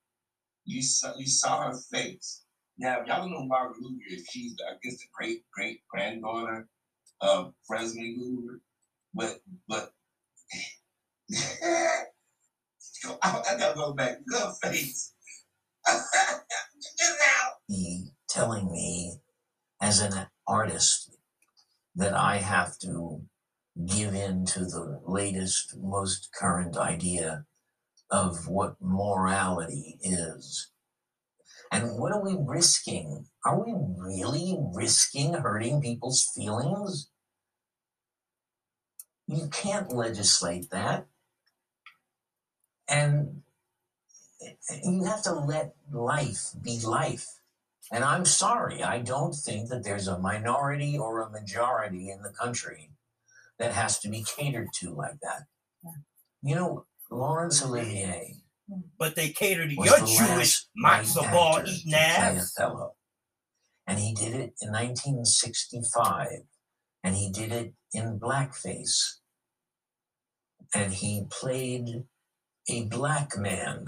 You 0.65 0.81
saw 0.81 1.13
you 1.17 1.27
saw 1.27 1.69
her 1.71 1.77
face. 1.91 2.43
Now 2.77 2.97
y'all 3.05 3.21
don't 3.21 3.31
know 3.31 3.45
Margaret 3.45 3.77
Hoover 3.79 4.01
if 4.09 4.25
she's 4.29 4.55
I 4.69 4.73
guess 4.83 4.97
the 4.97 5.05
great 5.17 5.43
great 5.53 5.81
granddaughter 5.89 6.67
of 7.21 7.53
President 7.67 8.17
Hoover, 8.17 8.61
but 9.13 9.39
but 9.69 9.91
I, 13.21 13.55
gotta 13.59 13.75
go 13.75 13.93
back. 13.93 14.19
Good 14.27 14.53
face. 14.63 15.13
Get 15.85 17.15
out. 17.39 17.53
be 17.67 18.11
telling 18.29 18.71
me 18.71 19.19
as 19.81 19.99
an 19.99 20.27
artist 20.47 21.15
that 21.95 22.13
I 22.13 22.37
have 22.37 22.77
to 22.79 23.21
give 23.85 24.13
in 24.13 24.45
to 24.45 24.59
the 24.59 25.01
latest, 25.05 25.77
most 25.77 26.29
current 26.37 26.77
idea 26.77 27.45
of 28.09 28.47
what 28.47 28.75
morality 28.81 29.97
is. 30.01 30.71
And 31.71 31.99
what 31.99 32.13
are 32.13 32.23
we 32.23 32.37
risking? 32.39 33.25
Are 33.45 33.63
we 33.63 33.73
really 33.97 34.57
risking 34.73 35.33
hurting 35.33 35.81
people's 35.81 36.31
feelings? 36.35 37.09
You 39.27 39.49
can't 39.51 39.91
legislate 39.91 40.69
that. 40.71 41.07
And 42.87 43.41
you 44.83 45.03
have 45.05 45.23
to 45.23 45.33
let 45.33 45.75
life 45.91 46.51
be 46.61 46.79
life. 46.79 47.27
And 47.91 48.03
I'm 48.03 48.25
sorry, 48.25 48.83
I 48.83 48.99
don't 48.99 49.33
think 49.33 49.69
that 49.69 49.83
there's 49.83 50.07
a 50.07 50.19
minority 50.19 50.97
or 50.97 51.21
a 51.21 51.29
majority 51.29 52.09
in 52.09 52.21
the 52.21 52.33
country 52.33 52.91
that 53.59 53.73
has 53.73 53.99
to 53.99 54.09
be 54.09 54.23
catered 54.23 54.67
to 54.79 54.91
like 54.91 55.19
that. 55.21 55.43
You 56.43 56.55
know, 56.55 56.85
Laurence 57.09 57.63
Olivier 57.63 58.35
But 58.99 59.15
they 59.15 59.29
cater 59.29 59.67
to 59.67 59.73
your 59.73 59.99
Jewish 59.99 60.65
matzo 60.83 61.31
ball 61.31 61.61
eating 61.65 61.93
ass. 61.93 62.53
Othello. 62.57 62.95
And 63.85 63.99
he 63.99 64.13
did 64.13 64.33
it 64.33 64.53
in 64.61 64.71
1965. 64.71 66.27
And 67.03 67.15
he 67.15 67.31
did 67.31 67.51
it 67.51 67.73
in 67.93 68.19
blackface. 68.19 69.19
And 70.75 70.93
he 70.93 71.25
played 71.29 72.03
a 72.69 72.85
black 72.85 73.37
man 73.37 73.85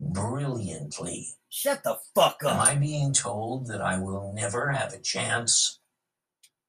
brilliantly. 0.00 1.28
Shut 1.48 1.82
the 1.84 1.98
fuck 2.14 2.42
up. 2.44 2.52
Am 2.52 2.60
up. 2.60 2.68
I 2.68 2.74
being 2.76 3.12
told 3.12 3.68
that 3.68 3.80
I 3.80 3.98
will 3.98 4.32
never 4.34 4.70
have 4.72 4.92
a 4.92 4.98
chance 4.98 5.80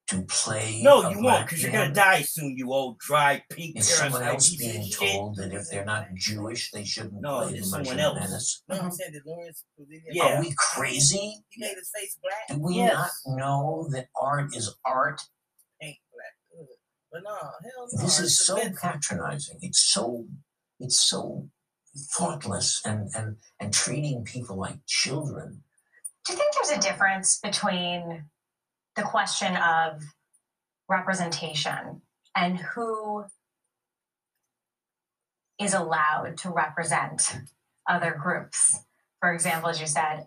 to 0.08 0.22
play? 0.22 0.80
No, 0.82 1.02
a 1.02 1.10
you 1.10 1.22
won't, 1.22 1.46
because 1.46 1.62
you're 1.62 1.72
gonna 1.72 1.92
die 1.92 2.22
soon, 2.22 2.56
you 2.56 2.72
old 2.72 2.98
dry 2.98 3.42
pink 3.50 3.76
Is 3.76 3.88
someone 3.88 4.22
else 4.22 4.48
piece 4.50 4.66
of 4.66 4.72
being 4.72 4.86
shit. 4.90 5.12
told 5.12 5.36
that 5.36 5.52
if 5.52 5.68
they're 5.70 5.84
not 5.84 6.08
Jewish, 6.14 6.70
they 6.70 6.84
shouldn't 6.84 7.20
No, 7.20 7.42
play 7.42 7.52
the 7.52 7.58
it's 7.58 7.70
someone 7.70 7.96
Merchant 7.96 8.00
else. 8.00 8.18
Menace? 8.18 8.62
No, 8.68 8.74
I'm 8.74 8.80
mm-hmm. 8.80 8.90
saying 8.92 9.12
that 9.12 9.26
Laurence 9.26 9.64
Yeah. 10.10 10.38
Are 10.38 10.40
we 10.40 10.54
crazy? 10.56 11.44
He 11.50 11.60
made 11.60 11.76
his 11.76 11.90
face 11.94 12.18
black, 12.22 12.56
Do 12.58 12.62
we 12.64 12.76
Yes. 12.76 12.94
not 13.26 13.36
know 13.36 13.88
that 13.92 14.06
art 14.20 14.56
is 14.56 14.74
art? 14.86 15.20
pink, 15.80 15.98
black. 16.12 16.66
But 17.12 17.22
no, 17.24 17.34
hell 17.34 17.88
no. 17.92 18.02
this 18.02 18.18
it's 18.18 18.20
is 18.20 18.46
so 18.46 18.56
offensive. 18.56 18.80
patronizing. 18.82 19.58
It's 19.62 19.80
so, 19.92 20.26
it's 20.80 20.98
so 20.98 21.48
thoughtless 21.96 22.80
and 22.84 23.10
and 23.16 23.36
and 23.58 23.72
treating 23.72 24.24
people 24.24 24.56
like 24.56 24.78
children. 24.86 25.62
Do 26.26 26.32
you 26.32 26.38
think 26.38 26.54
there's 26.54 26.78
a 26.78 26.80
difference 26.80 27.38
between 27.42 28.24
the 28.96 29.02
question 29.02 29.56
of 29.56 30.02
representation 30.88 32.02
and 32.36 32.58
who 32.58 33.24
is 35.58 35.74
allowed 35.74 36.36
to 36.38 36.50
represent 36.50 37.38
other 37.88 38.16
groups? 38.20 38.78
For 39.20 39.32
example, 39.32 39.70
as 39.70 39.80
you 39.80 39.86
said, 39.86 40.26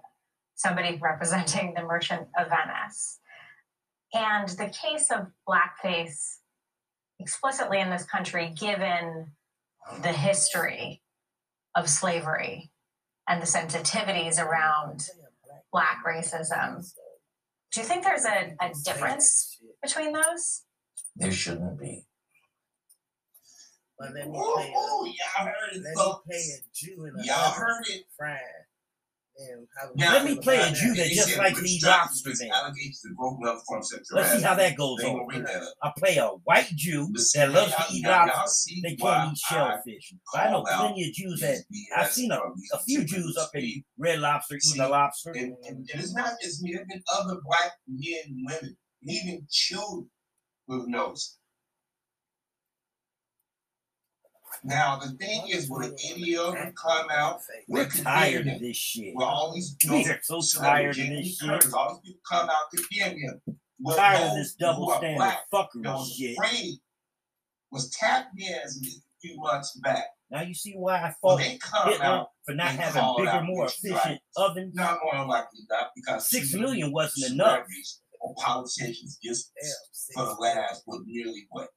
somebody 0.56 0.98
representing 1.02 1.74
the 1.76 1.84
Merchant 1.84 2.28
of 2.38 2.50
Venice. 2.50 3.20
And 4.14 4.50
the 4.50 4.70
case 4.70 5.10
of 5.10 5.28
blackface 5.48 6.38
explicitly 7.20 7.80
in 7.80 7.90
this 7.90 8.04
country, 8.04 8.54
given 8.60 9.32
the 10.02 10.10
history 10.14 11.02
of 11.76 11.90
slavery 11.90 12.72
and 13.28 13.42
the 13.42 13.46
sensitivities 13.46 14.40
around 14.44 15.08
black 15.72 16.00
racism. 16.06 16.86
Do 17.72 17.82
you 17.82 17.86
think 17.88 18.04
there's 18.04 18.26
a, 18.26 18.56
a 18.62 18.72
difference 18.84 19.58
between 19.82 20.12
those? 20.14 20.64
There 21.16 21.32
shouldn't 21.32 21.80
be. 21.80 22.06
But 23.98 24.14
let 24.16 24.28
me 24.28 24.38
Ooh, 24.38 24.54
play 24.56 24.64
ooh, 24.66 24.72
a, 24.72 24.74
oh, 24.76 25.00
oh, 25.02 25.06
y'all 25.06 25.46
heard 25.46 25.56
it, 25.74 25.84
let 25.84 25.84
me 25.84 25.96
folks. 25.96 26.26
play 26.26 26.38
a 26.38 26.60
Jew 26.74 27.06
in 27.06 27.14
a 27.20 27.24
Y'all 27.24 27.52
heard 27.52 27.84
it. 27.90 28.04
fried. 28.18 28.40
And 29.50 29.68
how 29.76 29.90
Now, 29.96 30.14
Let 30.14 30.26
me 30.26 30.38
play 30.40 30.58
a 30.58 30.66
how 30.66 30.74
Jew 30.74 30.94
that 30.96 31.08
just 31.08 31.30
said 31.30 31.40
likes 31.40 31.56
to 31.56 31.62
Rich 31.62 31.72
eat 31.72 31.80
Strike 31.80 32.00
lobster, 32.00 32.30
was 32.30 32.42
man. 32.42 32.52
Allegations 32.52 33.06
of 33.06 33.18
broken 33.18 33.48
up 33.48 33.58
from 33.68 33.84
sexual 33.84 34.18
Let's 34.18 34.32
see 34.34 34.42
how 34.42 34.56
that 34.56 34.78
goes 34.78 35.04
on. 35.04 35.28
that. 35.44 35.74
I 35.82 35.92
play 35.98 36.18
a 36.18 36.28
white 36.28 36.70
Jew 36.76 37.08
that 37.14 37.52
loves 37.52 37.76
to 37.76 37.84
eat 37.94 38.06
lobster. 38.06 38.48
see 38.48 38.82
They 38.84 38.96
can't 38.96 39.32
eat 39.32 39.38
shellfish. 39.38 40.14
I 40.36 40.52
know 40.52 40.64
call 40.64 40.74
out 40.74 40.88
plenty 40.88 41.10
of 41.10 41.14
Jews 41.14 41.40
that 41.42 41.58
I've 41.98 42.12
seen 42.12 42.32
a, 42.32 42.36
uh, 42.36 42.50
a 42.74 42.80
few 42.80 43.04
Jews 43.04 43.38
up 43.38 43.50
in. 43.56 43.84
Red 43.98 44.20
Lobster 44.20 44.60
See, 44.60 44.76
eating 44.76 44.86
a 44.86 44.90
lobster. 44.90 45.32
And, 45.32 45.56
and, 45.68 45.78
and 45.78 45.90
it's 45.94 46.14
not 46.16 46.34
just 46.42 46.62
me, 46.62 46.72
there 46.72 46.82
have 46.82 46.88
been 46.88 47.04
other 47.14 47.40
black 47.46 47.72
men 47.88 48.46
women, 48.46 48.76
and 49.02 49.12
even 49.12 49.48
children 49.50 50.10
who've 50.68 50.88
noticed. 50.88 51.38
Now, 54.64 54.98
the 54.98 55.12
thing 55.14 55.48
is, 55.50 55.70
will 55.70 55.84
any 55.84 56.36
of 56.38 56.54
them 56.54 56.74
come 56.76 57.08
out? 57.12 57.42
We're 57.68 57.90
tired 57.90 58.48
of 58.48 58.60
this 58.60 58.78
shit. 58.78 59.14
Well, 59.16 59.28
all 59.28 59.54
these 59.54 59.76
We 59.90 60.06
are 60.06 60.20
so 60.22 60.42
tired 60.60 60.92
of 60.92 60.96
this 61.08 61.38
shit. 61.38 61.74
All 61.74 61.90
these 62.04 62.14
people 62.14 62.22
come 62.30 62.50
out 62.50 62.66
condemn 62.76 63.18
him. 63.18 63.42
Well, 63.80 63.98
Tired 63.98 64.30
of 64.30 64.36
this 64.36 64.54
double 64.54 64.92
standard 64.92 65.38
fuckery 65.52 65.84
was 65.84 66.14
shit. 66.16 66.38
was 67.72 67.90
tap 67.90 68.28
dancing 68.38 68.84
a 68.88 69.20
few 69.28 69.38
months 69.38 69.76
back. 69.80 70.06
Now 70.30 70.42
you 70.44 70.54
see 70.54 70.74
why 70.76 70.98
I 70.98 71.14
Well, 71.24 71.38
they 71.38 71.58
come 71.58 71.90
Hitler 71.90 72.06
out 72.06 72.28
for 72.46 72.54
not 72.54 72.70
having 72.76 73.16
bigger, 73.18 73.42
more 73.44 73.66
efficient 73.66 74.22
ovens. 74.38 74.76
not 74.76 75.00
more 75.04 75.26
likely 75.26 75.62
not 75.70 75.90
because 75.96 76.30
Six 76.30 76.54
million 76.54 76.92
wasn't 76.92 77.34
enough. 77.34 77.66
Politicians 78.38 79.18
just 79.24 79.52
for 80.14 80.26
the 80.26 80.34
last 80.40 80.84
what 80.86 81.02
nearly 81.06 81.48
what? 81.50 81.70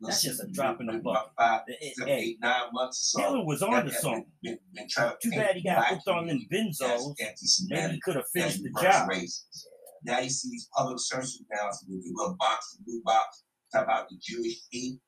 That's 0.00 0.22
just 0.22 0.42
a 0.42 0.46
drop 0.46 0.80
in 0.80 0.86
the 0.86 0.94
bucket. 0.94 1.32
Five, 1.36 1.60
seven, 1.94 2.12
eight, 2.12 2.38
nine 2.40 2.62
months 2.72 3.14
or 3.14 3.20
so. 3.20 3.28
Hitler 3.28 3.44
was 3.44 3.62
on 3.62 3.72
that 3.72 3.86
to 3.86 3.92
something. 3.92 4.26
Been, 4.42 4.54
been, 4.54 4.58
been 4.74 4.88
trying 4.88 5.10
to 5.10 5.16
Too 5.22 5.36
bad 5.36 5.56
he 5.56 5.62
got 5.62 5.86
hooked 5.88 6.08
on 6.08 6.26
them 6.26 6.40
benzos. 6.52 7.14
Maybe 7.68 7.92
he 7.94 8.00
could 8.00 8.16
have 8.16 8.24
finished 8.32 8.62
the 8.62 8.70
job. 8.80 9.10
racist. 9.10 9.64
Now 10.04 10.20
you 10.20 10.30
see 10.30 10.48
these 10.50 10.68
public 10.74 10.98
search 10.98 11.26
announcements 11.50 11.84
with 11.88 12.02
the 12.02 12.12
little 12.16 12.36
box, 12.38 12.76
the 12.76 12.84
blue 12.84 13.02
box, 13.04 13.44
talk 13.72 13.84
about 13.84 14.08
the 14.08 14.16
Jewish 14.20 14.62
hate. 14.72 14.98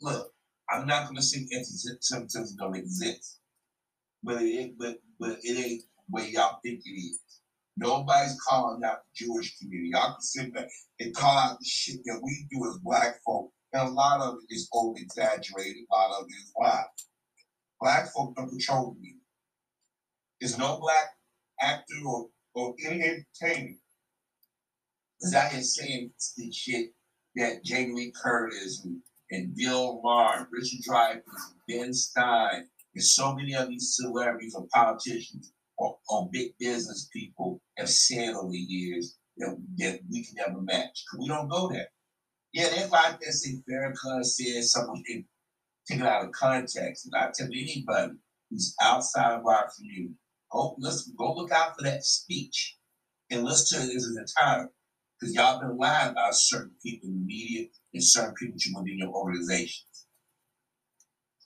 Look, 0.00 0.32
I'm 0.70 0.86
not 0.86 1.06
gonna 1.06 1.22
say 1.22 1.46
anti-Semitism 1.54 2.56
don't 2.58 2.76
exist, 2.76 3.40
but 4.24 4.42
it 4.42 4.58
ain't, 4.58 4.78
but 4.78 4.96
but 5.20 5.38
it 5.42 5.64
ain't 5.64 5.82
where 6.08 6.26
y'all 6.26 6.58
think 6.64 6.80
it 6.84 6.90
is. 6.90 7.20
Nobody's 7.76 8.38
calling 8.40 8.82
out 8.84 8.98
the 9.04 9.26
Jewish 9.26 9.58
community. 9.58 9.90
Y'all 9.92 10.12
can 10.14 10.20
sit 10.20 10.52
back 10.54 10.68
and 10.98 11.14
call 11.14 11.38
out 11.38 11.58
the 11.60 11.64
shit 11.66 12.00
that 12.06 12.20
we 12.22 12.46
do 12.50 12.66
as 12.68 12.78
black 12.82 13.20
folk, 13.24 13.52
and 13.76 13.88
a 13.88 13.92
lot 13.92 14.20
of 14.20 14.38
it 14.48 14.54
is 14.54 14.68
over 14.72 14.96
exaggerated. 14.98 15.84
A 15.90 15.94
lot 15.94 16.20
of 16.20 16.26
it 16.28 16.32
is 16.32 16.52
lie. 16.58 16.84
Black 17.80 18.08
folk 18.12 18.34
don't 18.34 18.48
control 18.48 18.96
media. 18.98 19.18
There's 20.40 20.58
no 20.58 20.78
black 20.80 21.10
actor 21.60 21.94
or, 22.06 22.28
or 22.54 22.74
any 22.86 23.02
entertainer 23.02 23.74
is 25.20 25.34
out 25.34 25.52
here 25.52 25.62
saying 25.62 26.10
the 26.36 26.52
shit 26.52 26.90
that 27.36 27.64
Jamie 27.64 27.94
Lee 27.94 28.12
Curtis 28.22 28.84
and, 28.84 28.98
and 29.30 29.54
Bill 29.54 30.00
Maher, 30.02 30.48
Richard 30.50 30.80
Dreyfuss, 30.88 31.22
Ben 31.68 31.92
Stein, 31.92 32.68
and 32.94 33.04
so 33.04 33.34
many 33.34 33.54
of 33.54 33.68
these 33.68 33.96
celebrities 33.96 34.54
or 34.54 34.66
politicians 34.74 35.52
or, 35.78 35.96
or 36.08 36.28
big 36.32 36.52
business 36.58 37.08
people 37.12 37.60
have 37.76 37.90
said 37.90 38.34
over 38.34 38.50
the 38.50 38.58
years 38.58 39.18
that, 39.38 39.56
that 39.78 40.00
we 40.10 40.24
can 40.24 40.34
never 40.36 40.60
match. 40.62 41.04
we 41.18 41.28
don't 41.28 41.48
go 41.48 41.68
there. 41.68 41.88
Yeah, 42.52 42.68
they 42.70 42.88
like 42.88 43.20
that 43.20 43.32
say 43.32 43.56
Farrakhan 43.68 44.24
said 44.24 44.64
something 44.64 45.04
and 45.08 45.24
take 45.88 46.00
it 46.00 46.06
out 46.06 46.24
of 46.24 46.32
context. 46.32 47.06
And 47.06 47.14
I 47.14 47.30
tell 47.34 47.46
anybody 47.46 48.14
who's 48.50 48.74
outside 48.80 49.38
of 49.38 49.46
our 49.46 49.68
community, 49.76 50.14
go 50.50 50.76
let's 50.78 51.08
go 51.10 51.34
look 51.34 51.52
out 51.52 51.76
for 51.76 51.82
that 51.84 52.04
speech 52.04 52.76
and 53.30 53.44
listen 53.44 53.80
to 53.80 53.86
it 53.86 53.96
as 53.96 54.06
an 54.06 54.18
entirety. 54.18 54.72
Because 55.18 55.34
y'all 55.34 55.60
been 55.60 55.78
lying 55.78 56.10
about 56.10 56.34
certain 56.34 56.72
people 56.82 57.08
in 57.08 57.20
the 57.20 57.24
media 57.26 57.66
and 57.94 58.04
certain 58.04 58.34
people 58.34 58.56
within 58.76 58.98
your 58.98 59.08
organizations. 59.08 60.06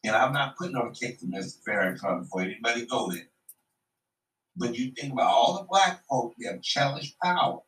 And 0.05 0.17
I'm 0.17 0.33
not 0.33 0.57
putting 0.57 0.77
on 0.77 0.89
a 0.89 0.95
cake 0.95 1.21
for 1.21 1.27
Mr. 1.27 1.59
Farrakhan 1.67 2.27
for 2.29 2.41
anybody 2.41 2.87
go 2.87 3.11
there. 3.11 3.29
But 4.57 4.77
you 4.77 4.93
think 4.93 5.13
about 5.13 5.33
all 5.33 5.59
the 5.59 5.69
black 5.69 6.03
folk 6.09 6.35
that 6.39 6.53
have 6.53 6.63
challenged 6.63 7.15
power, 7.23 7.61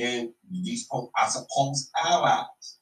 and 0.00 0.30
these 0.50 0.88
are 0.90 1.08
supposed 1.28 1.90
allies. 2.02 2.78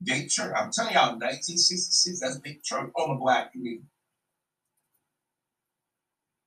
They 0.00 0.26
turned, 0.26 0.54
I'm 0.54 0.70
telling 0.72 0.94
y'all, 0.94 1.12
1966, 1.12 2.20
that's 2.20 2.36
a 2.36 2.40
big 2.40 2.60
turned 2.68 2.90
on 2.96 3.14
the 3.14 3.20
black 3.20 3.52
community. 3.52 3.84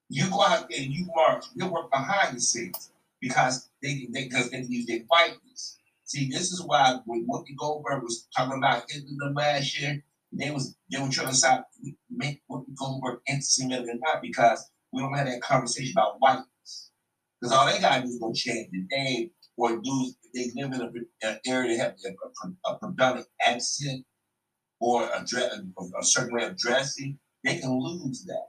You 0.10 0.30
go 0.30 0.44
out 0.44 0.70
there 0.70 0.80
and 0.82 0.94
you 0.94 1.08
march, 1.16 1.46
you 1.56 1.68
work 1.68 1.90
behind 1.90 2.38
the 2.38 2.42
scenes 2.42 2.92
because 3.20 3.70
they 3.82 4.08
they 4.12 4.26
because 4.26 4.52
they 4.52 4.62
use 4.62 4.86
their 4.86 5.00
whiteness. 5.08 5.80
See, 6.04 6.30
this 6.30 6.52
is 6.52 6.62
why 6.64 7.00
when 7.06 7.26
Whoopi 7.28 7.56
Goldberg 7.58 8.04
was 8.04 8.28
talking 8.36 8.58
about 8.58 8.84
Hitler 8.88 9.34
last 9.34 9.82
year, 9.82 10.04
they 10.32 10.52
was 10.52 10.76
they 10.92 11.00
were 11.00 11.10
trying 11.10 11.30
to 11.30 11.34
stop 11.34 11.68
make 12.12 12.42
Whoopi 12.52 12.76
Goldberg 12.78 13.22
anti-Semitic 13.28 13.88
or 13.88 13.96
not 13.96 14.22
because 14.22 14.70
we 14.92 15.02
don't 15.02 15.16
have 15.16 15.26
that 15.26 15.42
conversation 15.42 15.94
about 15.98 16.18
whiteness. 16.20 16.92
Because 17.42 17.56
all 17.56 17.66
they 17.66 17.80
gotta 17.80 18.04
do 18.04 18.10
is 18.10 18.20
go 18.20 18.32
change 18.32 18.70
the 18.72 18.86
name 18.92 19.32
or 19.58 19.80
lose 19.82 20.16
they 20.34 20.52
live 20.56 20.74
in 20.74 20.82
a, 20.82 21.28
an 21.28 21.40
area 21.48 21.78
that 21.78 21.84
have 21.84 21.96
a, 22.44 22.70
a, 22.70 22.78
predominant 22.78 23.28
accent 23.46 24.06
or 24.80 25.04
a, 25.04 25.20
a, 25.20 26.00
a 26.00 26.04
certain 26.04 26.36
way 26.36 26.44
of 26.44 26.58
dressing, 26.58 27.18
they 27.44 27.60
can 27.60 27.80
lose 27.80 28.26
that. 28.26 28.48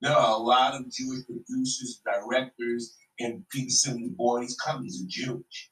There 0.00 0.12
are 0.12 0.34
a 0.34 0.36
lot 0.36 0.74
of 0.74 0.90
Jewish 0.92 1.26
producers, 1.26 2.00
directors, 2.04 2.96
and 3.18 3.44
people 3.50 3.72
board 4.16 4.42
of 4.42 4.48
these 4.48 4.56
companies 4.56 5.02
are 5.02 5.08
Jewish. 5.08 5.70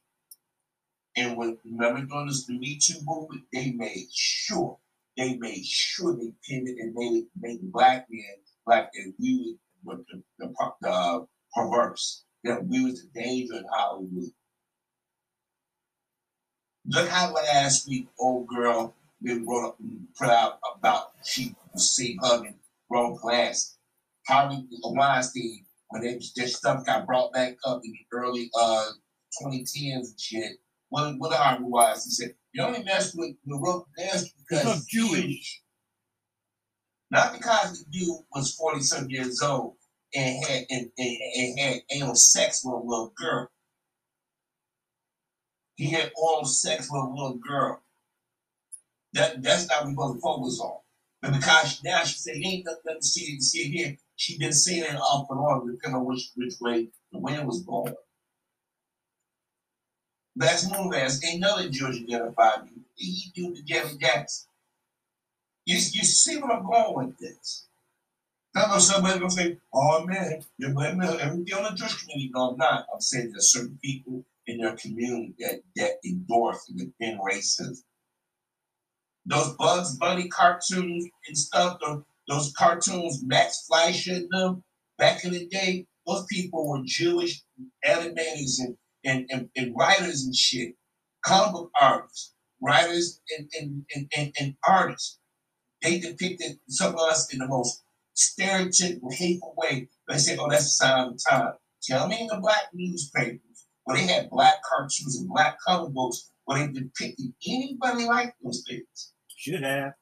And 1.16 1.36
when 1.36 1.58
remember 1.64 2.04
during 2.04 2.26
this 2.26 2.44
the 2.46 2.58
Me 2.58 2.78
Too 2.82 2.98
movement, 3.04 3.44
they 3.52 3.70
made 3.70 4.08
sure 4.12 4.78
they 5.16 5.36
made 5.36 5.64
sure 5.64 6.14
they 6.14 6.32
it 6.48 6.78
and 6.78 6.94
made 6.94 7.26
made 7.40 7.72
black 7.72 8.06
men 8.10 8.36
like 8.66 8.90
that 8.92 9.12
we 9.18 9.56
were 9.82 9.96
the, 9.96 10.22
the, 10.38 10.46
the, 10.48 10.72
the 10.82 11.26
perverse, 11.54 12.24
that 12.44 12.66
we 12.66 12.84
was 12.84 13.02
the 13.02 13.20
danger 13.20 13.54
in 13.54 13.64
Hollywood. 13.72 14.30
Look 16.88 17.08
how 17.08 17.32
last 17.32 17.88
week 17.88 18.08
old 18.18 18.46
girl 18.46 18.94
been 19.22 19.44
brought 19.44 19.70
up 19.70 19.80
and 19.80 20.06
put 20.18 20.28
out 20.28 20.58
about 20.76 21.12
she 21.24 21.54
was 21.72 21.90
seen 21.90 22.18
hugging 22.22 22.58
grown 22.88 23.18
class. 23.18 23.76
Harvey 24.26 24.66
Weinstein, 24.82 25.64
when 25.88 26.02
they, 26.02 26.20
their 26.36 26.48
stuff 26.48 26.84
got 26.86 27.06
brought 27.06 27.32
back 27.32 27.56
up 27.64 27.80
in 27.84 27.92
the 27.92 28.16
early 28.16 28.50
uh 28.58 28.86
2010s 29.42 30.10
and 30.10 30.20
shit. 30.20 30.52
What 30.88 31.18
what 31.18 31.32
Harvey 31.32 31.64
Weinstein 31.64 32.10
said, 32.10 32.34
you 32.52 32.62
only 32.62 32.84
mess 32.84 33.14
with 33.14 33.34
the 33.44 33.58
rope 33.58 33.88
dance 33.96 34.32
because 34.48 34.64
he's 34.64 34.86
Jewish. 34.86 35.62
Not 37.10 37.34
because 37.34 37.84
the 37.84 37.90
dude 37.90 38.24
was 38.34 38.54
40 38.54 38.80
some 38.80 39.10
years 39.10 39.42
old 39.42 39.74
and 40.14 40.44
had 40.44 40.66
and, 40.70 40.90
and, 40.98 41.16
and 41.36 41.58
had 41.58 41.82
anal 41.90 42.14
sex 42.14 42.62
with 42.64 42.74
a 42.74 42.78
little 42.78 43.12
girl. 43.16 43.48
He 45.76 45.90
had 45.90 46.12
oral 46.16 46.44
sex 46.44 46.88
with 46.90 47.02
a 47.02 47.08
little 47.08 47.34
girl. 47.36 47.80
That 49.12 49.42
that's 49.42 49.68
not 49.68 49.84
what 49.84 49.96
we're 49.96 50.14
supposed 50.14 50.16
to 50.16 50.22
focus 50.22 50.60
on. 50.60 50.78
But 51.22 51.34
because 51.34 51.84
now 51.84 52.02
she 52.04 52.18
said 52.18 52.36
he 52.36 52.56
ain't 52.56 52.66
nothing 52.66 53.00
to 53.00 53.06
see, 53.06 53.40
see 53.40 53.64
here, 53.68 53.96
she 54.16 54.38
been 54.38 54.52
saying 54.52 54.84
it 54.84 54.96
off 54.96 55.30
and 55.30 55.38
on, 55.38 55.70
depending 55.70 56.00
on 56.00 56.06
which 56.06 56.30
which 56.34 56.54
way 56.60 56.88
the 57.12 57.18
wind 57.18 57.46
was 57.46 57.60
blowing. 57.60 57.94
Let's 60.36 60.70
move 60.70 60.92
as 60.94 61.22
another 61.22 61.68
Jewish 61.68 62.02
identified 62.02 62.64
me. 62.64 62.82
He 62.94 63.30
do 63.34 63.54
the 63.54 63.62
Jerry 63.62 63.96
Jackson. 63.98 64.48
You, 65.64 65.76
you 65.76 66.04
see 66.04 66.36
what 66.38 66.52
I'm 66.52 66.66
going 66.66 67.08
with 67.08 67.18
this? 67.18 67.66
I 68.54 68.68
know 68.68 68.78
somebody 68.78 69.18
gonna 69.18 69.30
say, 69.30 69.58
"Oh 69.72 70.04
man, 70.06 70.42
you're 70.56 70.70
blaming 70.70 71.08
everything 71.08 71.54
on 71.54 71.64
the 71.64 71.76
Jewish 71.76 72.02
community." 72.02 72.30
No, 72.34 72.50
I'm 72.50 72.56
not. 72.56 72.86
I'm 72.92 73.00
saying 73.00 73.32
there's 73.32 73.52
certain 73.52 73.78
people 73.82 74.24
in 74.56 74.64
their 74.64 74.76
community 74.76 75.34
that 75.38 75.60
that 75.76 75.92
endorse 76.04 76.66
defend 76.66 77.20
racism. 77.20 77.76
Those 79.26 79.54
Bugs 79.56 79.96
Bunny 79.96 80.28
cartoons 80.28 81.06
and 81.26 81.36
stuff, 81.36 81.78
those, 81.84 82.02
those 82.28 82.52
cartoons, 82.56 83.22
Max 83.24 83.66
Fleischer 83.66 84.14
and 84.14 84.28
them, 84.30 84.64
back 84.98 85.24
in 85.24 85.32
the 85.32 85.46
day, 85.46 85.86
those 86.06 86.24
people 86.26 86.68
were 86.68 86.80
Jewish 86.84 87.42
animators 87.84 88.60
and, 88.60 88.76
and, 89.04 89.26
and, 89.30 89.48
and 89.56 89.74
writers 89.76 90.24
and 90.24 90.34
shit, 90.34 90.74
comic 91.24 91.52
book 91.52 91.70
artists, 91.80 92.34
writers 92.62 93.20
and, 93.36 93.48
and, 93.60 93.84
and, 93.94 94.12
and, 94.16 94.34
and 94.40 94.54
artists. 94.66 95.18
They 95.82 95.98
depicted 95.98 96.58
some 96.68 96.94
of 96.94 97.00
us 97.00 97.32
in 97.32 97.40
the 97.40 97.48
most 97.48 97.82
stereotypical, 98.16 99.12
hateful 99.12 99.54
way. 99.56 99.88
They 100.08 100.18
said, 100.18 100.38
oh, 100.38 100.48
that's 100.48 100.66
a 100.66 100.68
sign 100.68 101.08
of 101.08 101.12
the 101.14 101.24
time. 101.28 101.52
Tell 101.82 102.08
me 102.08 102.20
in 102.20 102.26
the 102.28 102.38
black 102.40 102.68
newspapers 102.72 103.40
where 103.86 103.96
they 103.96 104.06
had 104.06 104.28
black 104.30 104.56
cartoons 104.68 105.16
and 105.18 105.28
black 105.28 105.58
comic 105.60 105.94
books 105.94 106.30
where 106.44 106.66
they 106.66 106.72
depicted 106.72 107.32
anybody 107.48 108.04
like 108.04 108.34
those 108.42 108.64
things. 108.68 109.12
Should 109.36 109.62
have. 109.62 109.92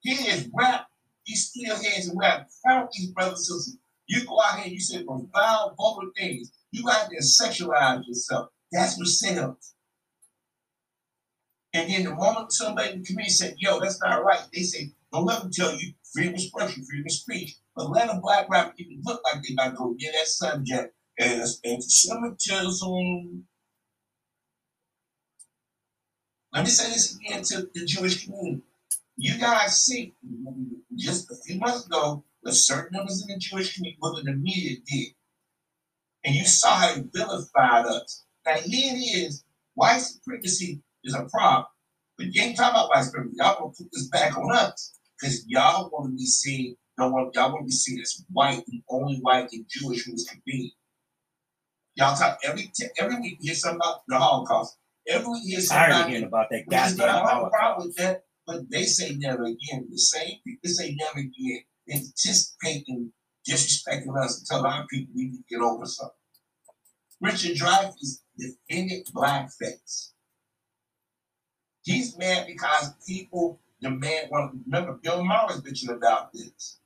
He 0.00 0.10
is 0.10 0.50
rap. 0.52 0.86
These 1.26 1.48
still 1.48 1.76
heads 1.76 2.08
and 2.08 2.18
rap. 2.18 2.48
How 2.66 2.88
these 2.92 3.10
brothers 3.12 3.48
and 3.50 3.60
sisters, 3.60 3.78
You 4.06 4.24
go 4.26 4.40
out 4.42 4.56
here 4.56 4.64
and 4.64 4.72
you 4.72 4.80
say 4.80 5.04
profound, 5.04 5.76
vulgar 5.76 6.08
things. 6.18 6.50
You 6.72 6.82
go 6.82 6.90
out 6.90 7.08
there 7.08 7.18
and 7.18 7.22
sexualize 7.22 8.06
yourself. 8.06 8.48
That's 8.72 8.98
what 8.98 9.06
sells. 9.06 9.74
And 11.72 11.88
then 11.88 12.02
the 12.02 12.14
moment 12.14 12.52
somebody 12.52 12.92
in 12.92 12.98
the 13.00 13.06
community 13.06 13.30
said, 13.30 13.54
yo, 13.58 13.78
that's 13.78 14.00
not 14.00 14.24
right, 14.24 14.40
they 14.52 14.62
say, 14.62 14.90
don't 15.12 15.24
let 15.24 15.42
them 15.42 15.52
tell 15.52 15.72
you 15.72 15.92
freedom 16.12 16.34
of 16.34 16.40
expression, 16.40 16.84
freedom 16.84 17.06
of 17.06 17.12
speech. 17.12 17.56
But 17.76 17.90
let 17.90 18.10
a 18.10 18.18
black 18.20 18.48
rapper 18.50 18.74
even 18.78 19.00
look 19.04 19.22
like 19.32 19.42
they 19.42 19.54
about 19.54 19.70
to 19.70 19.76
go 19.76 19.94
get 19.94 20.14
that 20.14 20.26
subject 20.26 20.94
as 21.20 21.60
anti-Semitism. 21.64 23.44
Let 26.52 26.64
me 26.64 26.70
say 26.70 26.90
this 26.90 27.16
again 27.16 27.42
to 27.44 27.68
the 27.72 27.84
Jewish 27.84 28.24
community. 28.24 28.62
You 29.16 29.38
guys 29.38 29.80
see, 29.80 30.14
just 30.96 31.30
a 31.30 31.36
few 31.46 31.58
months 31.58 31.86
ago, 31.86 32.24
what 32.40 32.54
certain 32.54 32.96
members 32.96 33.22
in 33.22 33.32
the 33.32 33.38
Jewish 33.38 33.74
community, 33.74 33.98
what 34.00 34.24
the 34.24 34.32
media 34.32 34.78
did. 34.86 35.08
And 36.24 36.34
you 36.34 36.44
saw 36.44 36.70
how 36.70 36.94
vilified 37.14 37.86
us. 37.86 38.24
Now 38.46 38.54
here 38.54 38.94
it 38.94 38.98
is, 38.98 39.44
white 39.74 39.98
supremacy 39.98 40.80
is 41.04 41.14
a 41.14 41.24
problem. 41.24 41.66
But 42.16 42.34
you 42.34 42.42
ain't 42.42 42.56
talking 42.56 42.70
about 42.70 42.88
white 42.88 43.04
supremacy. 43.04 43.36
Y'all 43.38 43.58
gonna 43.58 43.72
put 43.76 43.92
this 43.92 44.08
back 44.08 44.36
on 44.36 44.50
us. 44.52 44.98
Because 45.20 45.44
y'all 45.46 45.90
want 45.90 46.10
to 46.10 46.16
be 46.16 46.24
seen, 46.24 46.76
don't 46.98 47.12
want 47.12 47.34
y'all 47.34 47.52
want 47.52 47.62
to 47.62 47.66
be 47.66 47.72
seen 47.72 48.00
as 48.00 48.24
white 48.32 48.62
and 48.68 48.82
only 48.88 49.18
white 49.18 49.48
and 49.52 49.66
Jewish 49.68 50.04
who 50.04 50.12
can 50.12 50.42
be. 50.46 50.74
Y'all 51.96 52.16
talk 52.16 52.38
every 52.44 52.70
t- 52.74 52.86
every 52.98 53.20
week 53.20 53.38
you 53.40 53.48
hear 53.48 53.54
something 53.54 53.80
about 53.82 54.02
the 54.06 54.16
Holocaust. 54.16 54.78
Every 55.08 55.28
week 55.28 55.42
you 55.44 55.56
hear 55.56 55.60
something 55.60 56.08
hearing 56.08 56.24
about 56.24 56.48
that 56.50 56.68
goddamn 56.68 56.96
don't 56.96 57.28
have 57.28 57.42
a 57.44 57.50
problem 57.50 57.88
with 57.88 57.96
that, 57.96 58.24
but 58.46 58.70
they 58.70 58.84
say 58.84 59.14
never 59.16 59.44
again. 59.44 59.88
The 59.90 59.98
same 59.98 60.38
people 60.46 60.70
say 60.70 60.96
never 60.98 61.18
again. 61.18 61.62
They 61.86 61.94
anticipate 61.94 62.84
and 62.88 63.10
disrespecting 63.48 64.16
us 64.22 64.38
and 64.38 64.46
tell 64.46 64.66
our 64.66 64.86
people 64.86 65.12
we 65.14 65.24
need 65.24 65.38
to 65.38 65.44
get 65.48 65.60
over 65.60 65.84
something. 65.86 66.14
Richard 67.20 67.56
Dreyfuss 67.56 68.22
defended 68.38 69.06
blackface. 69.14 70.12
He's 71.82 72.16
mad 72.16 72.46
because 72.46 72.94
people 73.06 73.60
demand. 73.80 74.28
Well, 74.30 74.52
remember, 74.66 74.98
Bill 75.02 75.24
Maher 75.24 75.46
was 75.48 75.62
bitching 75.62 75.94
about 75.94 76.32
this. 76.32 76.78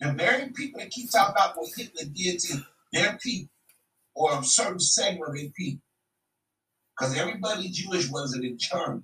The 0.00 0.12
very 0.12 0.50
people 0.50 0.80
that 0.80 0.90
keep 0.90 1.10
talking 1.10 1.34
about 1.34 1.56
what 1.56 1.70
Hitler 1.76 2.10
did 2.12 2.38
to 2.40 2.66
their 2.92 3.18
people 3.22 3.50
or 4.14 4.38
a 4.38 4.44
certain 4.44 4.80
segment 4.80 5.28
of 5.28 5.34
their 5.36 5.50
people, 5.56 5.82
because 6.98 7.16
everybody 7.16 7.70
Jewish 7.70 8.10
wasn't 8.10 8.44
in 8.44 8.58
Germany. 8.58 9.02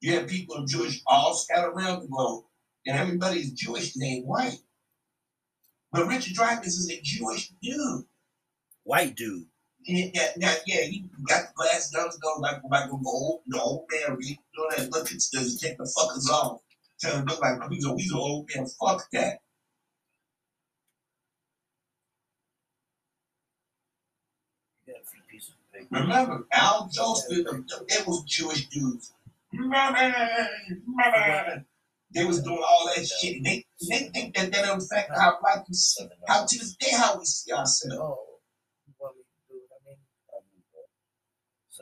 You 0.00 0.14
have 0.14 0.28
people 0.28 0.64
Jewish 0.66 1.02
all 1.06 1.34
scattered 1.34 1.70
around 1.70 2.02
the 2.02 2.08
globe, 2.08 2.44
and 2.86 2.98
everybody's 2.98 3.52
Jewish 3.52 3.94
and 3.96 4.04
ain't 4.04 4.26
white. 4.26 4.58
But 5.92 6.08
Richard 6.08 6.36
Dreyfuss 6.36 6.66
is 6.66 6.90
a 6.90 7.00
Jewish 7.02 7.52
dude. 7.62 8.04
White 8.84 9.16
dude. 9.16 9.46
Yeah, 9.88 10.32
yeah, 10.36 10.54
yeah, 10.66 10.82
he 10.82 11.04
got 11.28 11.48
the 11.48 11.52
glass 11.54 11.90
guns 11.90 12.18
go 12.18 12.34
like 12.40 12.60
like 12.70 12.90
the 12.90 12.98
old 13.06 13.42
the 13.46 13.60
old 13.60 13.86
man 13.90 14.16
read 14.16 14.38
doing 14.54 14.70
that 14.76 14.92
look 14.92 15.06
at 15.06 15.18
does 15.32 15.60
take 15.60 15.78
the 15.78 15.84
fuckers 15.84 16.28
off. 16.30 16.60
Tell 17.00 17.16
him 17.16 17.26
look 17.26 17.40
like 17.40 17.58
he's 17.70 17.86
a 17.86 17.94
he's 17.96 18.10
an 18.10 18.18
old 18.18 18.50
man. 18.54 18.66
Fuck 18.66 19.08
that. 19.12 19.38
You 24.86 24.94
got 24.94 25.02
a 25.02 25.06
few 25.06 25.20
pieces 25.30 25.50
of 25.50 25.72
paper. 25.72 25.75
Remember, 25.90 26.46
Al 26.52 26.88
Jolson, 26.88 27.44
it 27.88 28.06
was 28.06 28.24
Jewish 28.24 28.66
dudes. 28.68 29.12
They 32.12 32.24
was 32.24 32.42
doing 32.42 32.62
all 32.66 32.90
that 32.94 33.06
shit. 33.06 33.42
They 33.42 33.64
they 33.88 33.98
think 34.12 34.34
that 34.36 34.52
that 34.52 34.76
affect 34.76 35.10
how 35.16 35.38
black 35.40 35.68
we 35.68 35.74
see, 35.74 36.06
how 36.26 36.46
to 36.46 36.58
this 36.58 36.74
day 36.76 36.90
how 36.96 37.18
we 37.18 37.24
see 37.24 37.52
ourselves. 37.52 37.96
Oh, 38.00 38.38
you 38.86 38.94
want 38.98 39.16
me 39.16 39.22
to 39.22 39.52
do 39.52 39.58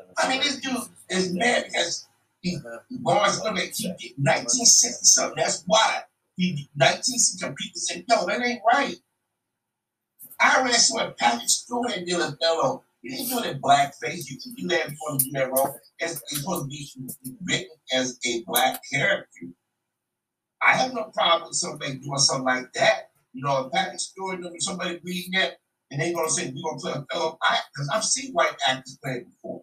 it? 0.02 0.14
I 0.18 0.28
mean, 0.28 0.40
this 0.40 0.60
dude 0.60 0.76
is 1.10 1.32
mad 1.34 1.64
because 1.66 2.06
he 2.40 2.58
Laurence 2.90 3.42
Limit, 3.42 3.70
he 3.74 3.88
did 3.88 4.14
1960 4.18 5.04
something. 5.04 5.36
That's 5.36 5.62
why 5.66 6.02
he 6.36 6.68
1960 6.74 7.46
people 7.56 7.80
said, 7.80 8.04
"No, 8.08 8.26
that 8.26 8.42
ain't 8.42 8.62
right." 8.72 8.96
I 10.40 10.62
read 10.62 10.74
somewhere 10.74 11.12
Patrick 11.12 11.48
Stewart 11.48 11.92
did 11.92 12.20
Othello. 12.20 12.83
You 13.04 13.18
ain't 13.18 13.28
doing 13.28 13.44
it 13.44 13.60
blackface. 13.60 14.30
You 14.30 14.38
can 14.40 14.54
do 14.54 14.68
that 14.68 14.88
before 14.88 15.12
you 15.12 15.18
do 15.18 15.30
that 15.34 15.50
role. 15.50 15.76
It's, 15.98 16.22
it's 16.30 16.40
supposed 16.40 16.64
to 16.64 16.68
be 16.68 16.88
written 17.44 17.68
as 17.92 18.18
a 18.26 18.42
black 18.46 18.80
character. 18.90 19.48
I 20.62 20.74
have 20.74 20.94
no 20.94 21.10
problem 21.14 21.48
with 21.48 21.56
somebody 21.56 21.96
doing 21.96 22.16
something 22.16 22.46
like 22.46 22.72
that. 22.72 23.10
You 23.34 23.44
know, 23.44 23.66
a 23.66 23.70
Patrick 23.70 24.00
Stewart 24.00 24.40
somebody 24.60 25.00
reading 25.04 25.32
that, 25.38 25.58
and 25.90 26.00
they're 26.00 26.14
gonna 26.14 26.30
say 26.30 26.46
we're 26.46 26.62
gonna 26.62 26.80
play 26.80 26.92
a 26.92 27.14
fellow 27.14 27.36
actor, 27.46 27.64
because 27.74 27.90
I've 27.92 28.04
seen 28.04 28.32
white 28.32 28.56
actors 28.66 28.98
play 29.04 29.24
before. 29.24 29.60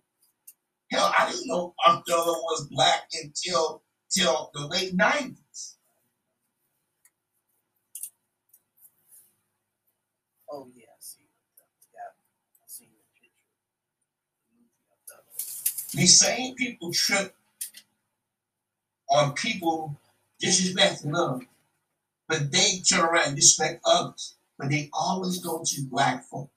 Hell, 0.92 1.12
I 1.18 1.32
didn't 1.32 1.48
know 1.48 1.74
Othello 1.88 2.34
was 2.44 2.68
black 2.70 3.08
until 3.24 3.82
till 4.12 4.52
the 4.54 4.68
late 4.68 4.96
'90s. 4.96 5.41
These 15.94 16.20
same 16.20 16.56
people 16.56 16.92
trip 16.94 17.36
on 19.10 19.34
people 19.34 20.00
disrespecting 20.44 21.14
them, 21.14 21.48
but 22.28 22.52
they 22.52 22.80
turn 22.89 23.02
around 23.02 23.28
and 23.28 23.36
disrespect 23.36 23.82
others. 23.86 24.36
But 24.58 24.70
they 24.70 24.89
always 24.94 25.44
go 25.44 25.64
to 25.66 25.82
black 25.89 26.24
folk. 26.26 26.50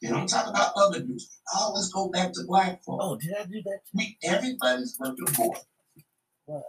They 0.00 0.08
don't 0.08 0.26
talk 0.26 0.48
about 0.48 0.72
other 0.76 1.00
groups. 1.00 1.26
They 1.26 1.60
always 1.60 1.92
go 1.92 2.08
back 2.08 2.32
to 2.32 2.44
black 2.46 2.82
folk. 2.82 2.98
Oh, 3.02 3.16
did 3.16 3.34
I 3.38 3.44
do 3.44 3.62
that? 3.64 3.80
We 3.94 4.16
everybody's 4.22 4.98
looking 4.98 5.26
for 5.26 5.54
it. 5.56 5.64
What? 6.46 6.64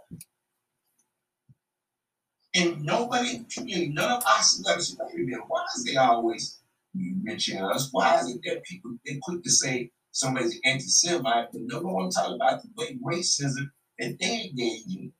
And 2.54 2.84
nobody 2.84 3.36
in 3.36 3.42
the 3.44 3.54
community, 3.54 3.88
none 3.88 4.10
of 4.12 4.22
ever 4.68 4.82
said, 4.82 4.98
wait 5.00 5.14
a 5.14 5.18
minute, 5.18 5.44
why 5.48 5.64
is 5.74 5.84
they 5.84 5.96
always 5.96 6.58
mention 6.94 7.62
us? 7.62 7.88
Why 7.90 8.20
is 8.20 8.28
it 8.28 8.42
that 8.44 8.62
people 8.64 8.92
they 9.06 9.18
quick 9.22 9.42
to 9.42 9.50
say 9.50 9.90
somebody's 10.12 10.60
anti-Semite, 10.64 11.48
but 11.52 11.62
no 11.62 11.80
one 11.80 12.10
talk 12.10 12.34
about 12.34 12.62
the 12.62 12.68
way 12.76 12.96
racism 13.04 13.70
that 13.98 14.18
they 14.20 14.44
engage 14.50 14.84
you. 14.86 15.12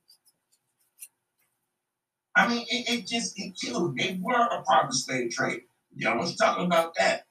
I 2.35 2.49
mean, 2.49 2.65
it, 2.71 2.89
it 2.89 3.07
just 3.07 3.39
it 3.39 3.55
killed. 3.61 3.99
They 3.99 4.19
were 4.23 4.35
a 4.35 4.63
the 4.87 4.95
slave 4.95 5.31
trade. 5.31 5.63
Y'all 5.95 6.19
was 6.19 6.37
talking 6.37 6.65
about 6.65 6.95
that. 6.97 7.27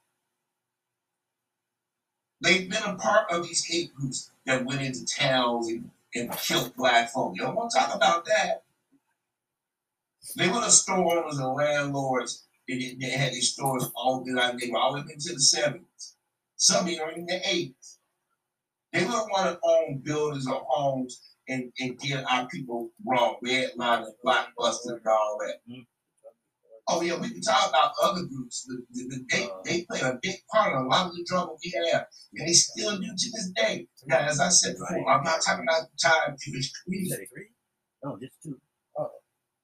They've 2.40 2.68
been 2.68 2.82
a 2.82 2.96
part 2.96 3.30
of 3.30 3.46
these 3.46 3.64
hate 3.64 3.94
groups 3.94 4.30
that 4.46 4.64
went 4.64 4.82
into 4.82 5.04
towns 5.04 5.68
and, 5.68 5.90
and 6.14 6.32
killed 6.32 6.74
black 6.76 7.10
folk. 7.10 7.36
Y'all 7.36 7.54
want 7.54 7.70
to 7.70 7.78
talk 7.78 7.94
about 7.94 8.24
that? 8.26 8.62
They 10.36 10.48
were 10.48 10.60
the 10.60 10.70
store 10.70 11.18
owners 11.18 11.38
and 11.38 11.54
landlords. 11.54 12.44
They, 12.68 12.96
they- 13.00 13.10
had 13.10 13.32
these 13.32 13.52
stores 13.52 13.90
all 13.94 14.24
throughout. 14.24 14.58
They 14.58 14.70
were 14.70 14.78
all 14.78 14.96
into 14.96 15.32
the 15.32 15.40
seventies. 15.40 16.14
Some 16.62 16.88
even 16.88 17.08
in 17.16 17.26
the 17.26 17.40
eighties. 17.48 17.98
They 18.92 19.04
would 19.04 19.10
want 19.10 19.48
to 19.50 19.58
own 19.64 20.00
buildings 20.04 20.46
or 20.46 20.62
homes 20.68 21.20
and, 21.48 21.72
and 21.80 21.98
get 21.98 22.24
our 22.30 22.46
people 22.48 22.90
wrong, 23.04 23.36
redlining, 23.44 24.12
blockbuster, 24.24 24.94
and 24.98 25.06
all 25.08 25.38
that. 25.40 25.56
Oh 26.88 27.00
yeah, 27.02 27.18
we 27.18 27.30
can 27.30 27.40
talk 27.40 27.68
about 27.68 27.92
other 28.02 28.22
groups. 28.26 28.64
but 28.68 28.78
the- 28.92 29.08
the- 29.08 29.26
They 29.30 29.48
they 29.64 29.84
play 29.86 30.00
a 30.02 30.18
big 30.22 30.36
part 30.52 30.72
in 30.72 30.78
a 30.78 30.88
lot 30.88 31.06
of 31.06 31.14
the 31.14 31.24
trouble 31.28 31.58
we 31.64 31.72
have, 31.92 32.06
and 32.34 32.48
they 32.48 32.52
still 32.52 32.96
do 32.98 33.06
to 33.06 33.30
this 33.34 33.50
day. 33.56 33.88
Now, 34.06 34.18
as 34.20 34.38
I 34.40 34.48
said 34.50 34.74
before, 34.78 35.10
I'm 35.10 35.24
not 35.24 35.40
talking 35.42 35.64
about 35.68 35.88
the 35.90 35.98
time 36.08 36.36
Jewish 36.40 36.70
You 36.86 37.06
community. 37.08 37.26
No, 38.04 38.18
just 38.20 38.34
two. 38.44 38.60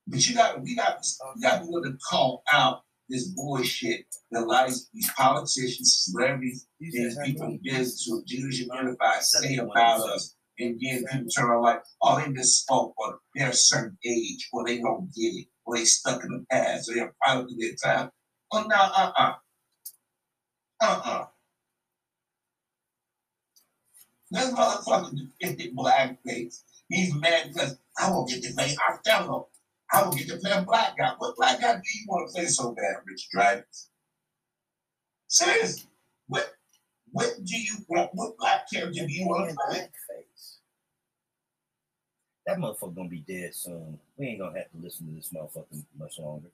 But 0.09 0.27
you 0.27 0.35
got 0.35 0.61
we 0.63 0.75
got 0.75 1.05
we 1.37 1.43
got 1.43 1.59
to 1.59 1.65
be 1.65 1.71
willing 1.71 1.93
to 1.93 1.99
call 1.99 2.43
out 2.53 2.83
this 3.09 3.29
bullshit 3.29 4.07
that 4.31 4.47
lies 4.47 4.89
these 4.93 5.11
politicians, 5.13 6.05
celebrities, 6.11 6.67
these 6.81 7.19
people 7.25 7.47
in 7.47 7.61
business 7.63 8.05
who 8.07 8.19
are 8.19 8.23
Jewish 8.27 8.63
identified 8.63 9.23
say 9.23 9.57
about 9.57 10.01
us, 10.01 10.37
and 10.59 10.79
then 10.81 11.05
people 11.11 11.29
turn 11.31 11.47
around 11.47 11.63
like, 11.63 11.83
oh, 12.03 12.19
they 12.19 12.27
misspoke, 12.27 12.93
or 12.99 13.21
they're 13.35 13.51
a 13.51 13.55
certain 13.55 13.97
age, 14.05 14.49
or 14.53 14.67
they 14.67 14.79
don't 14.79 15.11
get 15.15 15.35
it, 15.35 15.47
or 15.65 15.77
they 15.77 15.85
stuck 15.85 16.23
in 16.25 16.31
the 16.31 16.45
past, 16.51 16.91
or 16.91 16.95
they're 16.95 17.09
a 17.09 17.25
product 17.25 17.53
of 17.53 17.59
their 17.59 17.75
time. 17.83 18.11
Oh 18.53 18.63
no, 18.63 18.77
uh 18.77 19.13
uh. 19.17 19.33
Uh 20.81 21.01
uh. 21.05 21.25
This 24.31 24.53
motherfucker 24.53 25.17
defended 25.17 25.75
blackface. 25.75 26.63
He's 26.89 27.15
mad 27.15 27.51
because 27.53 27.79
I 27.99 28.11
won't 28.11 28.29
get 28.29 28.43
to 28.43 28.53
play 28.55 28.77
Othello. 28.91 29.49
I 29.93 30.03
will 30.05 30.13
get 30.13 30.29
to 30.29 30.37
play 30.37 30.53
a 30.53 30.63
black 30.63 30.97
guy. 30.99 31.13
What 31.19 31.37
black 31.37 31.61
guy 31.61 31.75
do 31.75 31.81
you 31.95 32.05
want 32.09 32.29
to 32.29 32.35
play 32.35 32.47
so 32.47 32.73
bad, 32.73 32.97
Rich 33.07 33.29
Dreyfuss? 33.35 33.87
Seriously, 35.29 35.89
what 36.27 36.51
what 37.11 37.31
do 37.45 37.57
you 37.59 37.77
want? 37.89 38.11
What 38.15 38.37
black 38.39 38.71
character 38.71 39.07
do 39.07 39.13
you 39.13 39.27
want 39.27 39.51
to 39.51 39.57
play? 39.69 39.89
That 42.47 42.59
motherfucker 42.59 42.95
gonna 42.97 43.09
be 43.11 43.25
dead 43.29 43.55
soon. 43.55 43.99
We 44.17 44.29
ain't 44.29 44.41
gonna 44.41 44.59
have 44.59 44.71
to 44.71 44.79
listen 44.83 45.07
to 45.09 45.15
this 45.15 45.31
motherfucker 45.35 45.85
much 45.99 46.19
longer. 46.19 46.49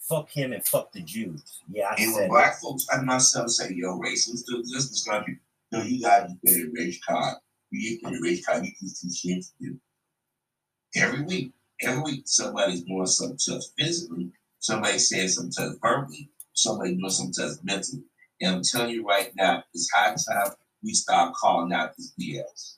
Fuck 0.00 0.30
him 0.30 0.52
and 0.52 0.64
fuck 0.66 0.92
the 0.92 1.00
Jews. 1.00 1.62
Yeah, 1.70 1.86
I 1.90 1.94
And 2.02 2.12
said 2.12 2.14
when 2.14 2.24
it. 2.24 2.28
black 2.30 2.60
folks 2.60 2.86
and 2.92 3.06
myself 3.06 3.48
say, 3.50 3.72
yo, 3.72 3.98
racist 3.98 4.46
to 4.46 4.62
this 4.62 4.90
this 4.90 5.04
country, 5.08 5.38
no, 5.72 5.82
you 5.82 6.02
gotta 6.02 6.34
get 6.44 6.56
a 6.56 6.70
rich 6.72 7.00
card. 7.06 7.36
You 7.70 8.00
get 8.00 8.12
a 8.12 8.18
rich 8.20 8.44
card, 8.44 8.64
you 8.66 8.72
do 8.80 9.10
shit 9.14 9.42
to 9.44 9.50
do. 9.60 9.80
Every 10.96 11.22
week, 11.22 11.52
every 11.82 12.02
week, 12.02 12.22
somebody's 12.26 12.82
doing 12.82 13.06
something 13.06 13.38
to 13.46 13.56
us 13.56 13.72
physically, 13.78 14.30
somebody 14.60 14.98
saying 14.98 15.28
something 15.28 15.52
to 15.52 15.62
us 15.70 15.76
verbally, 15.82 16.30
somebody 16.52 16.94
doing 16.94 17.10
something 17.10 17.34
to 17.34 17.44
us 17.44 17.60
mentally. 17.64 18.04
And 18.40 18.56
I'm 18.56 18.62
telling 18.62 18.90
you 18.90 19.06
right 19.06 19.32
now, 19.36 19.64
it's 19.72 19.90
high 19.92 20.14
time 20.14 20.52
we 20.82 20.92
start 20.92 21.34
calling 21.34 21.72
out 21.72 21.96
this 21.96 22.12
BS. 22.20 22.76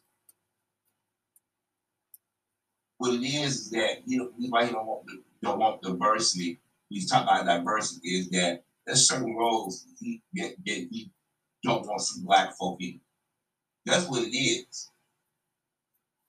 What 2.99 3.14
it 3.14 3.27
is 3.27 3.57
is 3.57 3.71
that 3.71 4.03
you 4.07 4.19
know 4.19 4.31
we 4.39 4.49
don't 4.49 4.87
want 4.87 5.11
don't 5.43 5.59
want 5.59 5.83
diversity. 5.83 6.59
We 6.91 7.05
talk 7.07 7.25
about 7.25 7.45
diversity 7.45 8.09
is 8.09 8.31
that 8.31 8.62
there's 8.87 9.09
certain 9.09 9.35
roles 9.37 9.85
that, 10.35 10.55
that 10.64 10.89
he 10.91 11.11
don't 11.62 11.87
want 11.87 12.01
some 12.01 12.25
black 12.25 12.57
folk 12.57 12.81
in. 12.81 13.01
That's 13.85 14.09
what 14.09 14.23
it 14.23 14.37
is. 14.37 14.91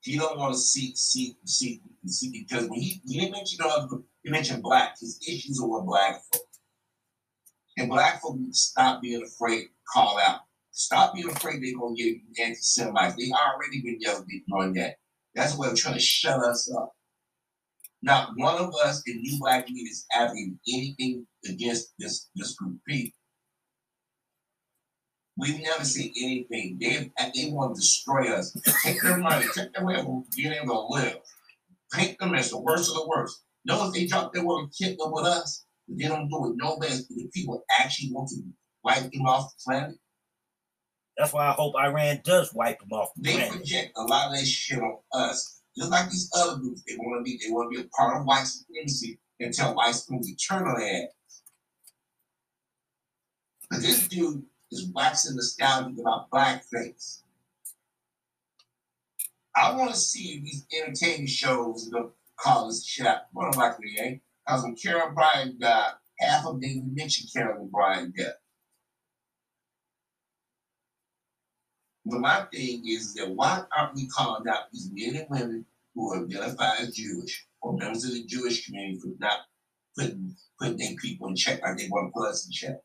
He 0.07 0.17
don't 0.17 0.39
want 0.39 0.53
to 0.53 0.59
see 0.59 0.95
see 0.95 1.35
see 1.43 1.81
see 2.05 2.31
because 2.31 2.69
when 2.69 2.79
he 2.79 3.01
he 3.05 3.19
didn't 3.19 3.33
mention 3.33 3.59
other 3.61 3.87
uh, 3.91 3.97
he 4.23 4.31
mentioned 4.31 4.63
black, 4.63 4.97
his 4.99 5.19
issues 5.27 5.59
are 5.61 5.67
with 5.67 5.85
black 5.85 6.21
folk. 6.31 6.43
And 7.77 7.89
black 7.89 8.21
folk 8.21 8.37
stop 8.51 9.01
being 9.01 9.21
afraid 9.21 9.67
call 9.93 10.17
out. 10.19 10.41
Stop 10.71 11.13
being 11.13 11.29
afraid 11.29 11.61
they're 11.61 11.77
gonna 11.77 11.95
get 11.95 12.15
anti-Semites. 12.39 13.15
They 13.15 13.31
already 13.31 13.81
been 13.81 13.97
yelling 13.99 14.43
doing 14.47 14.73
that. 14.75 14.95
That's 15.35 15.57
why 15.57 15.67
they're 15.67 15.75
trying 15.75 15.95
to 15.95 15.99
shut 15.99 16.39
us 16.39 16.73
up. 16.73 16.93
Not 18.01 18.29
one 18.37 18.55
of 18.61 18.73
us 18.85 19.03
in 19.07 19.21
New 19.21 19.39
Black 19.39 19.67
is 19.69 20.05
advocating 20.15 20.57
anything 20.69 21.27
against 21.45 21.93
this 21.99 22.29
this 22.35 22.53
group 22.55 22.75
of 22.75 22.85
people. 22.87 23.16
We've 25.37 25.61
never 25.61 25.85
seen 25.85 26.13
anything. 26.21 26.77
They 26.79 27.11
they 27.35 27.51
want 27.51 27.75
to 27.75 27.81
destroy 27.81 28.33
us. 28.33 28.55
Take 28.83 29.01
their 29.01 29.17
money, 29.17 29.45
take 29.53 29.71
their 29.73 29.85
way 29.85 29.95
from 30.01 30.25
being 30.35 30.53
able 30.53 30.87
to 30.87 30.93
live. 30.99 31.17
Paint 31.93 32.17
them 32.19 32.33
as 32.35 32.49
the 32.49 32.59
worst 32.59 32.89
of 32.89 32.95
the 32.95 33.07
worst. 33.07 33.43
Notice 33.65 33.93
they 33.93 34.07
drop 34.07 34.33
their 34.33 34.45
word 34.45 34.69
kill 34.77 34.95
them 34.97 35.11
with 35.11 35.25
us, 35.25 35.65
but 35.87 35.97
they 35.97 36.07
don't 36.07 36.27
do 36.29 36.49
it 36.51 36.55
no 36.57 36.73
less. 36.75 37.05
The 37.07 37.29
people 37.33 37.63
actually 37.79 38.11
want 38.11 38.29
to 38.29 38.37
wipe 38.83 39.11
them 39.11 39.25
off 39.25 39.53
the 39.53 39.63
planet. 39.63 39.95
That's 41.17 41.33
why 41.33 41.47
I 41.47 41.51
hope 41.51 41.75
Iran 41.75 42.21
does 42.23 42.53
wipe 42.53 42.79
them 42.79 42.91
off 42.91 43.09
the 43.15 43.21
They 43.23 43.33
planet. 43.33 43.51
project 43.51 43.91
a 43.95 44.03
lot 44.03 44.27
of 44.31 44.37
that 44.37 44.45
shit 44.45 44.79
on 44.79 44.97
us. 45.13 45.61
Just 45.77 45.91
like 45.91 46.09
these 46.09 46.29
other 46.35 46.57
groups, 46.57 46.83
they 46.87 46.95
want 46.97 47.19
to 47.19 47.23
be, 47.23 47.39
they 47.43 47.51
want 47.51 47.71
to 47.71 47.77
be 47.79 47.85
a 47.85 47.89
part 47.89 48.17
of 48.19 48.25
white 48.25 48.45
supremacy 48.45 49.19
and 49.39 49.53
tell 49.53 49.75
white 49.75 49.93
supremacy 49.93 50.35
turn 50.35 50.67
on 50.67 50.79
their. 50.79 51.07
But 53.69 53.81
this 53.81 54.07
dude 54.07 54.43
is 54.71 54.91
waxing 54.93 55.35
nostalgic 55.35 55.99
about 55.99 56.29
blackface. 56.29 57.21
I 59.55 59.75
want 59.75 59.91
to 59.91 59.97
see 59.97 60.41
these 60.41 60.65
entertainment 60.71 61.29
shows 61.29 61.89
gonna 61.89 62.09
call 62.37 62.67
this 62.67 62.85
shit 62.85 63.07
out. 63.07 63.21
More 63.33 63.49
than 63.49 63.59
likely, 63.59 63.95
eh? 63.97 64.03
ain't. 64.03 64.21
Because 64.45 64.63
when 64.63 64.75
Carolyn 64.75 65.15
Bryant 65.15 65.59
died, 65.59 65.69
uh, 65.69 65.91
half 66.19 66.45
of 66.45 66.53
them 66.53 66.59
didn't 66.61 66.95
mention 66.95 67.27
Carolyn 67.33 67.69
Bryant 67.69 68.15
death. 68.15 68.35
But 72.05 72.21
my 72.21 72.45
thing 72.53 72.83
is 72.87 73.13
that 73.15 73.29
why 73.29 73.63
aren't 73.75 73.95
we 73.95 74.07
calling 74.07 74.47
out 74.47 74.71
these 74.71 74.89
men 74.93 75.15
and 75.15 75.29
women 75.29 75.65
who 75.93 76.15
identify 76.15 76.75
as 76.79 76.95
Jewish 76.95 77.45
or 77.61 77.73
members 77.73 78.05
of 78.05 78.11
the 78.11 78.23
Jewish 78.25 78.65
community 78.65 78.99
for 78.99 79.09
not 79.19 79.39
putting 79.97 80.35
putting 80.59 80.77
their 80.77 80.95
people 81.01 81.27
in 81.27 81.35
check 81.35 81.61
like 81.61 81.77
they 81.77 81.89
want 81.89 82.07
to 82.07 82.17
put 82.17 82.29
us 82.29 82.45
in 82.45 82.51
check? 82.51 82.77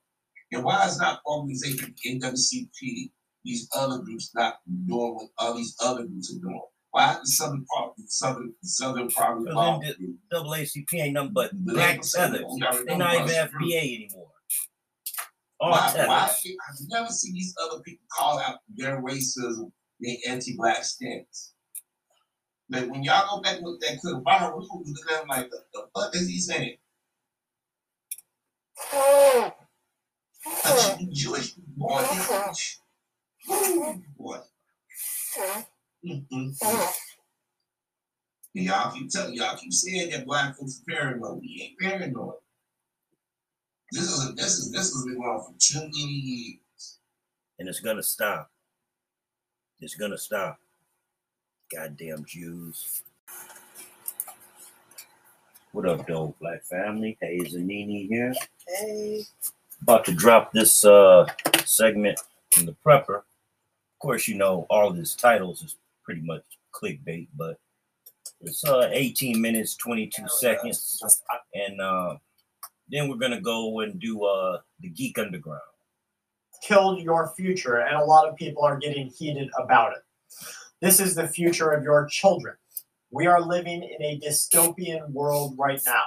And 0.53 0.65
why 0.65 0.87
is 0.87 0.99
not 0.99 1.21
organization 1.27 1.95
NWCP, 2.07 3.11
these 3.45 3.69
other 3.75 3.99
groups 3.99 4.33
not 4.35 4.57
doing 4.87 5.15
what 5.15 5.29
all 5.39 5.55
these 5.57 5.75
other 5.83 6.05
groups 6.05 6.35
are 6.35 6.41
doing? 6.41 6.61
Why 6.91 7.13
is 7.13 7.21
the 7.21 7.27
Southern 7.27 7.65
Poverty, 7.75 8.03
Southern 8.07 8.55
Southern 8.63 9.09
Poverty 9.09 9.45
Because 9.45 9.55
Law 9.55 9.81
then 9.81 9.95
Group? 9.99 10.17
NAACP 10.33 10.95
ain't 10.95 11.15
nothing 11.15 11.33
but 11.33 11.51
But 11.65 11.75
black 11.75 11.99
oh, 11.99 12.03
they 12.03 12.09
feathers. 12.19 12.45
They're 12.87 12.99
not 12.99 13.15
even 13.15 13.23
about 13.25 13.31
it. 13.31 13.51
FBA 13.53 13.95
anymore. 13.97 14.27
All 15.59 15.71
Why, 15.71 15.93
why. 16.07 16.29
I've 16.29 16.89
never 16.89 17.09
seen 17.09 17.35
these 17.35 17.55
other 17.63 17.81
people 17.81 18.05
call 18.13 18.39
out 18.41 18.59
their 18.77 19.01
racism, 19.01 19.71
their 20.01 20.17
anti-black 20.29 20.85
stance. 20.85 21.55
But 22.69 22.89
when 22.89 23.05
y'all 23.05 23.37
go 23.37 23.43
back 23.43 23.57
and 23.57 23.67
look 23.67 23.83
at 23.85 23.93
that 23.93 24.01
clip, 24.01 24.23
Byron 24.25 24.57
was 24.57 24.69
looking 24.75 24.95
at 25.11 25.21
them 25.21 25.29
like, 25.29 25.51
the, 25.51 25.59
the 25.73 25.87
fuck 25.95 26.15
is 26.15 26.29
he 26.29 26.39
saying? 26.41 26.77
Oh. 28.93 29.55
Jewish 31.11 31.55
boy, 31.77 32.05
Woo, 33.49 34.03
boy. 34.19 34.39
Mm-mm. 36.05 36.55
And 38.55 38.65
y'all 38.65 38.93
keep 38.93 39.11
telling 39.11 39.35
y'all 39.35 39.57
keep 39.57 39.73
saying 39.73 40.11
that 40.11 40.27
black 40.27 40.57
folks 40.57 40.81
are 40.81 40.93
paranoid. 40.93 41.41
We 41.41 41.63
ain't 41.63 41.79
paranoid. 41.79 42.35
This 43.93 44.05
is 44.05 44.29
a, 44.29 44.33
this 44.33 44.59
is 44.59 44.71
this 44.73 44.93
has 44.93 45.05
been 45.05 45.17
going 45.17 45.29
on 45.29 45.41
for 45.41 45.55
too 45.59 45.81
many 45.81 45.93
years. 45.93 46.99
And 47.59 47.69
it's 47.69 47.81
gonna 47.81 48.03
stop. 48.03 48.51
It's 49.81 49.95
gonna 49.95 50.19
stop. 50.19 50.59
Goddamn 51.75 52.25
Jews. 52.27 53.03
What 55.73 55.89
up, 55.89 56.07
though, 56.07 56.35
Black 56.39 56.63
family? 56.65 57.17
Hey, 57.19 57.39
Zanini 57.39 58.07
here. 58.07 58.35
Hey. 58.69 59.25
About 59.83 60.05
to 60.05 60.13
drop 60.15 60.53
this 60.53 60.85
uh 60.85 61.27
segment 61.65 62.21
in 62.59 62.67
the 62.67 62.77
prepper. 62.87 63.17
Of 63.19 63.99
course, 64.01 64.29
you 64.29 64.37
know 64.37 64.67
all 64.71 64.89
of 64.89 64.97
titles 65.17 65.63
is 65.63 65.77
pretty 66.05 66.21
much 66.21 66.43
clickbait, 66.73 67.29
but 67.37 67.59
it's 68.41 68.65
uh 68.65 68.89
18 68.93 69.41
minutes, 69.41 69.77
22 69.77 70.23
seconds, 70.29 71.03
and 71.55 71.81
uh 71.81 72.17
then 72.89 73.09
we're 73.09 73.17
gonna 73.17 73.41
go 73.41 73.81
and 73.81 74.01
do 74.01 74.25
uh 74.25 74.61
the 74.81 74.89
Geek 74.91 75.19
Underground. 75.19 75.61
killed 76.63 77.03
your 77.03 77.33
future, 77.37 77.79
and 77.81 77.97
a 77.97 78.05
lot 78.05 78.29
of 78.29 78.37
people 78.37 78.63
are 78.65 78.79
getting 78.79 79.09
heated 79.09 79.51
about 79.59 79.93
it. 79.93 80.03
This 80.81 81.01
is 81.01 81.15
the 81.15 81.29
future 81.29 81.71
of 81.71 81.83
your 81.83 82.07
children. 82.07 82.57
We 83.11 83.27
are 83.27 83.41
living 83.41 83.83
in 83.83 84.03
a 84.03 84.21
dystopian 84.21 85.11
world 85.11 85.55
right 85.59 85.81
now. 85.85 86.03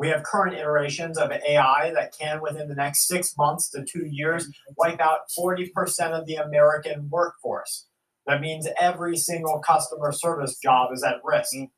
We 0.00 0.08
have 0.08 0.22
current 0.22 0.56
iterations 0.56 1.18
of 1.18 1.30
AI 1.30 1.92
that 1.94 2.16
can, 2.18 2.40
within 2.40 2.68
the 2.68 2.74
next 2.74 3.06
six 3.06 3.36
months 3.36 3.68
to 3.72 3.84
two 3.84 4.06
years, 4.06 4.48
wipe 4.78 4.98
out 4.98 5.28
40% 5.38 5.68
of 6.12 6.24
the 6.24 6.36
American 6.36 7.10
workforce. 7.10 7.86
That 8.26 8.40
means 8.40 8.66
every 8.80 9.18
single 9.18 9.58
customer 9.58 10.10
service 10.12 10.56
job 10.58 10.88
is 10.94 11.04
at 11.04 11.16
risk. 11.22 11.54
Mm. 11.54 11.68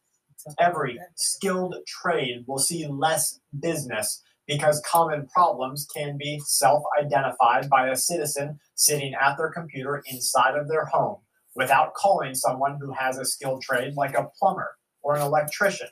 Every 0.60 1.00
skilled 1.16 1.74
trade 1.84 2.44
will 2.46 2.60
see 2.60 2.86
less 2.86 3.40
business 3.58 4.22
because 4.46 4.80
common 4.86 5.26
problems 5.26 5.88
can 5.92 6.16
be 6.16 6.40
self 6.44 6.84
identified 7.00 7.68
by 7.68 7.88
a 7.88 7.96
citizen 7.96 8.60
sitting 8.76 9.14
at 9.20 9.36
their 9.36 9.50
computer 9.50 10.00
inside 10.06 10.54
of 10.54 10.68
their 10.68 10.84
home 10.84 11.16
without 11.56 11.94
calling 11.94 12.36
someone 12.36 12.78
who 12.80 12.92
has 12.92 13.18
a 13.18 13.24
skilled 13.24 13.62
trade 13.62 13.94
like 13.96 14.14
a 14.14 14.30
plumber 14.38 14.76
or 15.02 15.16
an 15.16 15.22
electrician. 15.22 15.88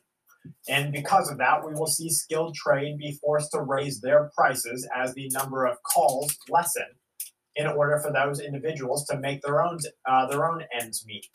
And 0.68 0.92
because 0.92 1.30
of 1.30 1.38
that, 1.38 1.66
we 1.66 1.72
will 1.74 1.86
see 1.86 2.10
skilled 2.10 2.54
trade 2.54 2.98
be 2.98 3.18
forced 3.20 3.50
to 3.52 3.62
raise 3.62 4.00
their 4.00 4.30
prices 4.36 4.88
as 4.94 5.14
the 5.14 5.28
number 5.32 5.66
of 5.66 5.82
calls 5.82 6.36
lessen 6.48 6.86
in 7.56 7.66
order 7.66 8.00
for 8.00 8.12
those 8.12 8.40
individuals 8.40 9.04
to 9.06 9.18
make 9.18 9.42
their 9.42 9.62
own 9.62 9.78
uh, 10.08 10.26
their 10.26 10.48
own 10.48 10.64
ends 10.78 11.04
meet. 11.06 11.26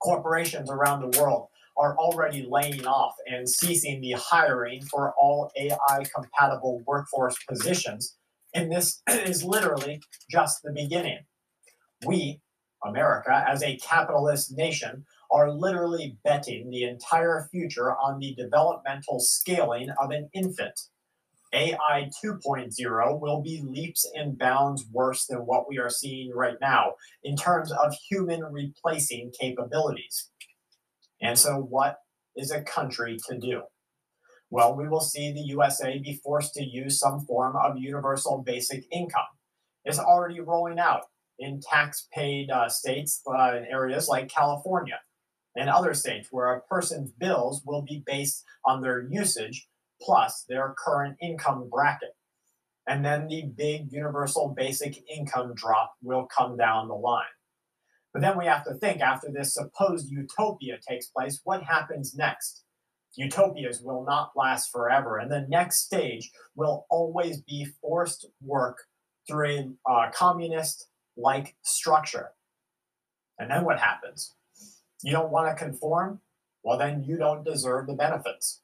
Corporations 0.00 0.70
around 0.70 1.00
the 1.00 1.20
world 1.20 1.48
are 1.76 1.96
already 1.96 2.46
laying 2.48 2.86
off 2.86 3.14
and 3.26 3.48
ceasing 3.48 4.00
the 4.00 4.12
hiring 4.12 4.82
for 4.82 5.14
all 5.16 5.50
AI 5.56 6.04
compatible 6.14 6.82
workforce 6.86 7.36
positions. 7.48 8.16
And 8.54 8.70
this 8.72 9.02
is 9.08 9.44
literally 9.44 10.00
just 10.30 10.62
the 10.62 10.72
beginning. 10.72 11.20
We, 12.04 12.40
America, 12.84 13.44
as 13.46 13.62
a 13.62 13.76
capitalist 13.76 14.56
nation, 14.56 15.04
are 15.30 15.50
literally 15.50 16.16
betting 16.24 16.70
the 16.70 16.84
entire 16.84 17.48
future 17.50 17.92
on 17.92 18.18
the 18.18 18.34
developmental 18.34 19.20
scaling 19.20 19.90
of 20.00 20.10
an 20.10 20.28
infant. 20.32 20.78
AI 21.52 22.10
2.0 22.22 23.20
will 23.20 23.42
be 23.42 23.62
leaps 23.64 24.10
and 24.14 24.38
bounds 24.38 24.84
worse 24.92 25.26
than 25.26 25.38
what 25.40 25.68
we 25.68 25.78
are 25.78 25.90
seeing 25.90 26.30
right 26.34 26.56
now 26.60 26.92
in 27.24 27.36
terms 27.36 27.72
of 27.72 27.94
human 28.08 28.42
replacing 28.44 29.32
capabilities. 29.38 30.30
And 31.22 31.38
so, 31.38 31.56
what 31.56 31.96
is 32.36 32.50
a 32.50 32.62
country 32.62 33.16
to 33.28 33.38
do? 33.38 33.62
Well, 34.50 34.76
we 34.76 34.88
will 34.88 35.00
see 35.00 35.32
the 35.32 35.40
USA 35.40 35.98
be 35.98 36.20
forced 36.22 36.54
to 36.54 36.64
use 36.64 36.98
some 36.98 37.20
form 37.20 37.56
of 37.56 37.78
universal 37.78 38.42
basic 38.44 38.84
income. 38.92 39.22
It's 39.84 39.98
already 39.98 40.40
rolling 40.40 40.78
out 40.78 41.02
in 41.38 41.60
tax 41.60 42.08
paid 42.12 42.50
uh, 42.50 42.68
states 42.68 43.22
uh, 43.26 43.60
areas 43.70 44.08
like 44.08 44.28
California 44.28 44.98
and 45.58 45.68
other 45.68 45.92
states 45.92 46.28
where 46.30 46.54
a 46.54 46.60
person's 46.62 47.10
bills 47.10 47.62
will 47.66 47.82
be 47.82 48.02
based 48.06 48.44
on 48.64 48.80
their 48.80 49.08
usage 49.10 49.66
plus 50.00 50.44
their 50.48 50.74
current 50.78 51.16
income 51.20 51.68
bracket. 51.68 52.14
And 52.86 53.04
then 53.04 53.26
the 53.26 53.42
big 53.56 53.92
universal 53.92 54.54
basic 54.56 55.02
income 55.10 55.52
drop 55.54 55.94
will 56.00 56.26
come 56.26 56.56
down 56.56 56.88
the 56.88 56.94
line. 56.94 57.24
But 58.14 58.22
then 58.22 58.38
we 58.38 58.46
have 58.46 58.64
to 58.64 58.74
think 58.74 59.00
after 59.00 59.28
this 59.30 59.52
supposed 59.52 60.10
utopia 60.10 60.78
takes 60.88 61.08
place, 61.08 61.40
what 61.44 61.62
happens 61.64 62.14
next? 62.16 62.64
Utopias 63.16 63.82
will 63.82 64.04
not 64.04 64.30
last 64.36 64.70
forever. 64.70 65.18
And 65.18 65.30
the 65.30 65.44
next 65.48 65.84
stage 65.84 66.30
will 66.54 66.86
always 66.88 67.42
be 67.42 67.66
forced 67.82 68.26
work 68.40 68.78
through 69.28 69.76
a 69.86 69.90
uh, 69.90 70.10
communist 70.12 70.86
like 71.16 71.56
structure. 71.62 72.30
And 73.38 73.50
then 73.50 73.64
what 73.64 73.80
happens? 73.80 74.34
You 75.02 75.12
don't 75.12 75.30
want 75.30 75.48
to 75.48 75.64
conform? 75.64 76.20
Well, 76.62 76.78
then 76.78 77.04
you 77.04 77.16
don't 77.16 77.44
deserve 77.44 77.86
the 77.86 77.94
benefits. 77.94 78.62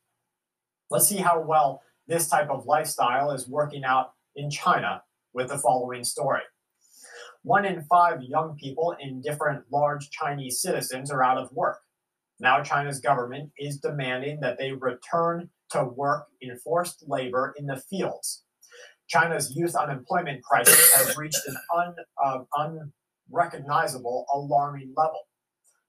Let's 0.90 1.08
see 1.08 1.18
how 1.18 1.40
well 1.40 1.82
this 2.06 2.28
type 2.28 2.50
of 2.50 2.66
lifestyle 2.66 3.30
is 3.30 3.48
working 3.48 3.84
out 3.84 4.12
in 4.36 4.50
China 4.50 5.02
with 5.32 5.48
the 5.48 5.58
following 5.58 6.04
story. 6.04 6.42
One 7.42 7.64
in 7.64 7.84
five 7.84 8.22
young 8.22 8.56
people 8.56 8.96
in 9.00 9.20
different 9.20 9.64
large 9.70 10.10
Chinese 10.10 10.60
citizens 10.60 11.10
are 11.10 11.22
out 11.22 11.38
of 11.38 11.52
work. 11.52 11.78
Now, 12.40 12.62
China's 12.62 13.00
government 13.00 13.50
is 13.58 13.78
demanding 13.78 14.40
that 14.40 14.58
they 14.58 14.72
return 14.72 15.50
to 15.70 15.84
work 15.84 16.26
in 16.40 16.58
forced 16.58 17.04
labor 17.06 17.54
in 17.56 17.66
the 17.66 17.76
fields. 17.76 18.44
China's 19.08 19.54
youth 19.54 19.74
unemployment 19.76 20.42
crisis 20.42 20.94
has 20.94 21.16
reached 21.16 21.40
an 21.46 21.56
un, 21.76 21.94
uh, 22.22 22.80
unrecognizable, 23.30 24.26
alarming 24.32 24.92
level. 24.96 25.20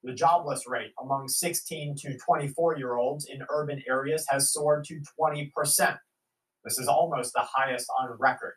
The 0.05 0.13
jobless 0.13 0.65
rate 0.67 0.93
among 1.01 1.27
16 1.27 1.95
to 2.01 2.15
24 2.15 2.77
year 2.77 2.95
olds 2.95 3.25
in 3.25 3.39
urban 3.49 3.81
areas 3.89 4.23
has 4.29 4.53
soared 4.53 4.85
to 4.85 5.01
20%. 5.19 5.49
This 6.63 6.77
is 6.77 6.87
almost 6.87 7.33
the 7.33 7.47
highest 7.55 7.87
on 7.99 8.15
record. 8.19 8.53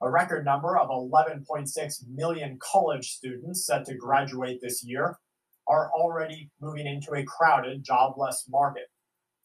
A 0.00 0.08
record 0.08 0.44
number 0.44 0.78
of 0.78 0.88
11.6 0.88 1.68
million 2.08 2.58
college 2.62 3.10
students 3.10 3.66
set 3.66 3.84
to 3.86 3.96
graduate 3.96 4.60
this 4.62 4.84
year 4.84 5.16
are 5.66 5.90
already 5.92 6.52
moving 6.60 6.86
into 6.86 7.12
a 7.14 7.24
crowded, 7.24 7.82
jobless 7.82 8.46
market. 8.48 8.86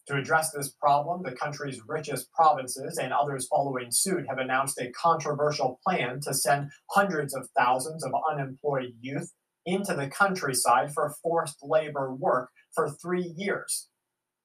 To 0.07 0.17
address 0.17 0.51
this 0.51 0.71
problem, 0.79 1.23
the 1.23 1.35
country's 1.35 1.81
richest 1.87 2.31
provinces 2.31 2.99
and 2.99 3.11
others 3.11 3.47
following 3.47 3.87
suit 3.89 4.27
have 4.29 4.37
announced 4.37 4.79
a 4.79 4.91
controversial 4.91 5.79
plan 5.83 6.19
to 6.21 6.33
send 6.35 6.69
hundreds 6.91 7.35
of 7.35 7.49
thousands 7.57 8.05
of 8.05 8.13
unemployed 8.31 8.93
youth 9.01 9.31
into 9.65 9.93
the 9.93 10.07
countryside 10.07 10.91
for 10.93 11.15
forced 11.21 11.57
labor 11.63 12.13
work 12.13 12.49
for 12.73 12.89
three 12.89 13.33
years. 13.35 13.89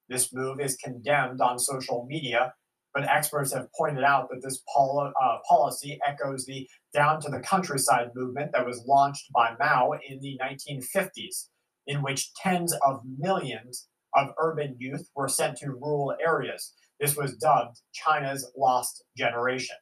This 0.09 0.33
move 0.33 0.61
is 0.61 0.77
condemned 0.77 1.41
on 1.41 1.59
social 1.59 2.07
media, 2.09 2.55
but 2.93 3.09
experts 3.09 3.53
have 3.53 3.69
pointed 3.79 4.03
out 4.03 4.29
that 4.31 4.43
this 4.43 4.63
uh, 4.77 5.39
policy 5.49 5.99
echoes 6.07 6.45
the 6.47 6.69
down 6.93 7.21
to 7.21 7.31
the 7.31 7.41
countryside 7.41 8.11
movement 8.15 8.51
that 8.53 8.67
was 8.67 8.85
launched 8.87 9.31
by 9.33 9.55
Mao 9.59 9.93
in 10.09 10.21
the 10.21 10.39
1950s 10.43 11.49
in 11.87 12.03
which 12.03 12.33
tens 12.35 12.75
of 12.87 13.01
millions 13.19 13.89
of 14.17 14.29
urban 14.39 14.77
youth 14.79 15.09
were 15.15 15.29
sent 15.29 15.57
to 15.59 15.71
rural 15.71 16.15
areas. 16.25 16.75
This 16.99 17.17
was 17.17 17.37
dubbed 17.37 17.81
China's 17.93 18.51
lost 18.57 19.05
generation. 19.17 19.77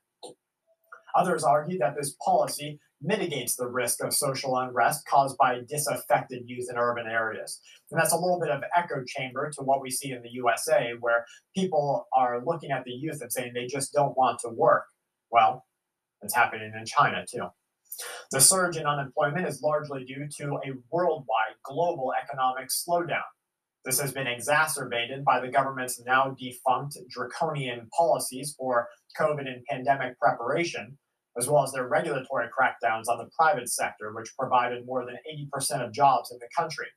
Others 1.16 1.42
argue 1.42 1.78
that 1.78 1.96
this 1.96 2.14
policy 2.24 2.78
mitigates 3.00 3.54
the 3.54 3.68
risk 3.68 4.02
of 4.02 4.12
social 4.12 4.56
unrest 4.56 5.06
caused 5.06 5.36
by 5.38 5.60
disaffected 5.68 6.42
youth 6.46 6.66
in 6.70 6.76
urban 6.76 7.06
areas. 7.06 7.60
And 7.90 8.00
that's 8.00 8.12
a 8.12 8.18
little 8.18 8.40
bit 8.40 8.50
of 8.50 8.62
echo 8.76 9.04
chamber 9.06 9.50
to 9.50 9.62
what 9.62 9.80
we 9.80 9.90
see 9.90 10.12
in 10.12 10.22
the 10.22 10.32
USA, 10.32 10.94
where 11.00 11.24
people 11.54 12.06
are 12.14 12.42
looking 12.44 12.70
at 12.70 12.84
the 12.84 12.92
youth 12.92 13.20
and 13.20 13.32
saying 13.32 13.52
they 13.54 13.66
just 13.66 13.92
don't 13.92 14.16
want 14.16 14.40
to 14.40 14.48
work. 14.48 14.84
Well, 15.30 15.64
it's 16.22 16.34
happening 16.34 16.72
in 16.76 16.84
China 16.86 17.24
too. 17.30 17.48
The 18.30 18.40
surge 18.40 18.76
in 18.76 18.86
unemployment 18.86 19.46
is 19.46 19.62
largely 19.62 20.04
due 20.04 20.28
to 20.38 20.54
a 20.64 20.72
worldwide 20.90 21.56
global 21.64 22.12
economic 22.20 22.68
slowdown. 22.68 23.22
This 23.84 24.00
has 24.00 24.12
been 24.12 24.26
exacerbated 24.26 25.24
by 25.24 25.40
the 25.40 25.48
government's 25.48 26.02
now 26.04 26.36
defunct 26.38 26.98
draconian 27.08 27.88
policies 27.96 28.54
for 28.58 28.88
COVID 29.18 29.48
and 29.48 29.64
pandemic 29.64 30.18
preparation, 30.18 30.98
as 31.38 31.48
well 31.48 31.62
as 31.62 31.72
their 31.72 31.88
regulatory 31.88 32.48
crackdowns 32.48 33.08
on 33.08 33.18
the 33.18 33.30
private 33.36 33.68
sector, 33.68 34.12
which 34.12 34.34
provided 34.38 34.84
more 34.86 35.04
than 35.04 35.16
80% 35.54 35.86
of 35.86 35.92
jobs 35.92 36.32
in 36.32 36.38
the 36.38 36.48
country. 36.56 36.88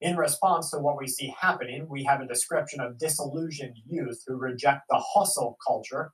In 0.00 0.16
response 0.16 0.70
to 0.70 0.78
what 0.78 0.98
we 0.98 1.06
see 1.06 1.34
happening, 1.38 1.86
we 1.88 2.04
have 2.04 2.20
a 2.20 2.26
description 2.26 2.80
of 2.80 2.98
disillusioned 2.98 3.76
youth 3.86 4.22
who 4.26 4.36
reject 4.36 4.82
the 4.88 5.02
hustle 5.14 5.56
culture 5.66 6.12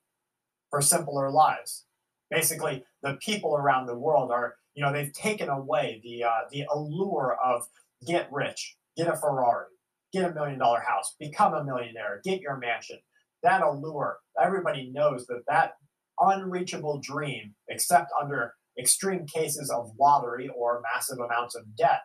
for 0.71 0.81
simpler 0.81 1.31
lives 1.31 1.85
basically 2.31 2.85
the 3.03 3.19
people 3.21 3.57
around 3.57 3.87
the 3.87 3.99
world 3.99 4.31
are 4.31 4.55
you 4.75 4.83
know 4.83 4.93
they've 4.93 5.13
taken 5.13 5.49
away 5.49 6.01
the 6.05 6.25
uh, 6.25 6.41
the 6.51 6.65
allure 6.73 7.37
of 7.45 7.67
get 8.07 8.29
rich 8.33 8.77
get 8.97 9.09
a 9.09 9.17
ferrari 9.17 9.67
get 10.13 10.31
a 10.31 10.35
million 10.35 10.59
dollar 10.59 10.81
house 10.81 11.17
become 11.19 11.53
a 11.55 11.65
millionaire 11.65 12.21
get 12.25 12.41
your 12.41 12.57
mansion 12.57 12.99
that 13.43 13.63
allure 13.63 14.19
everybody 14.41 14.91
knows 14.95 15.27
that 15.27 15.43
that 15.49 15.73
unreachable 16.21 17.01
dream 17.03 17.55
except 17.69 18.11
under 18.21 18.55
extreme 18.79 19.27
cases 19.27 19.71
of 19.71 19.93
lottery 19.99 20.49
or 20.57 20.83
massive 20.95 21.19
amounts 21.19 21.55
of 21.55 21.77
debt 21.77 22.03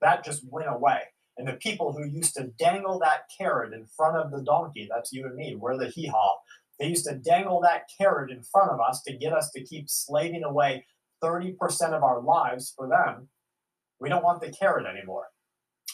that 0.00 0.24
just 0.24 0.42
went 0.50 0.68
away 0.68 1.00
and 1.38 1.46
the 1.46 1.54
people 1.54 1.92
who 1.92 2.04
used 2.04 2.34
to 2.34 2.50
dangle 2.58 2.98
that 2.98 3.22
carrot 3.38 3.72
in 3.72 3.86
front 3.96 4.16
of 4.16 4.30
the 4.30 4.42
donkey 4.42 4.88
that's 4.90 5.12
you 5.12 5.24
and 5.24 5.36
me 5.36 5.54
we're 5.54 5.78
the 5.78 5.88
hee-haw 5.88 6.34
they 6.80 6.86
used 6.86 7.06
to 7.06 7.14
dangle 7.14 7.60
that 7.60 7.88
carrot 7.98 8.30
in 8.30 8.42
front 8.42 8.70
of 8.72 8.80
us 8.80 9.02
to 9.02 9.14
get 9.14 9.34
us 9.34 9.50
to 9.50 9.62
keep 9.62 9.90
slaving 9.90 10.42
away 10.42 10.86
30% 11.22 11.56
of 11.92 12.02
our 12.02 12.22
lives 12.22 12.72
for 12.74 12.88
them. 12.88 13.28
We 14.00 14.08
don't 14.08 14.24
want 14.24 14.40
the 14.40 14.50
carrot 14.50 14.86
anymore. 14.86 15.26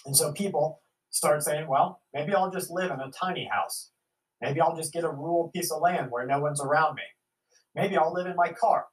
And 0.07 0.17
so 0.17 0.33
people 0.33 0.81
start 1.11 1.43
saying, 1.43 1.67
well, 1.67 2.03
maybe 2.15 2.33
I'll 2.33 2.53
just 2.53 2.71
live 2.71 2.93
in 2.93 3.01
a 3.01 3.11
tiny 3.11 3.49
house. 3.51 3.91
Maybe 4.41 4.61
I'll 4.61 4.77
just 4.77 4.93
get 4.93 5.03
a 5.03 5.11
rural 5.11 5.51
piece 5.53 5.73
of 5.73 5.83
land 5.83 6.13
where 6.13 6.25
no 6.25 6.39
one's 6.39 6.61
around 6.61 6.95
me. 6.95 7.03
Maybe 7.77 7.97
I'll 7.97 8.13
live 8.13 8.27
in 8.27 8.35
my 8.35 8.49
car. 8.49 8.87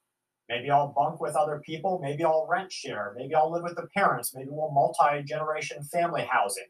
Maybe 0.49 0.69
I'll 0.69 0.93
bunk 0.95 1.21
with 1.21 1.35
other 1.35 1.61
people. 1.65 1.99
Maybe 2.03 2.23
I'll 2.23 2.45
rent 2.49 2.71
share. 2.71 3.15
Maybe 3.17 3.33
I'll 3.33 3.51
live 3.51 3.63
with 3.63 3.77
the 3.77 3.87
parents. 3.95 4.35
Maybe 4.35 4.49
we'll 4.51 4.71
multi 4.71 5.23
generation 5.23 5.83
family 5.85 6.27
housing. 6.29 6.67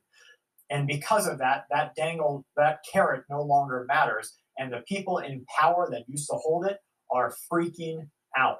And 0.69 0.87
because 0.87 1.27
of 1.27 1.39
that, 1.39 1.65
that 1.71 1.95
dangle, 1.95 2.45
that 2.55 2.79
carrot 2.89 3.23
no 3.29 3.41
longer 3.41 3.85
matters 3.87 4.37
and 4.57 4.71
the 4.71 4.83
people 4.87 5.17
in 5.17 5.45
power 5.59 5.87
that 5.91 6.03
used 6.07 6.29
to 6.29 6.35
hold 6.35 6.65
it 6.65 6.77
are 7.11 7.33
freaking 7.51 8.07
out. 8.37 8.59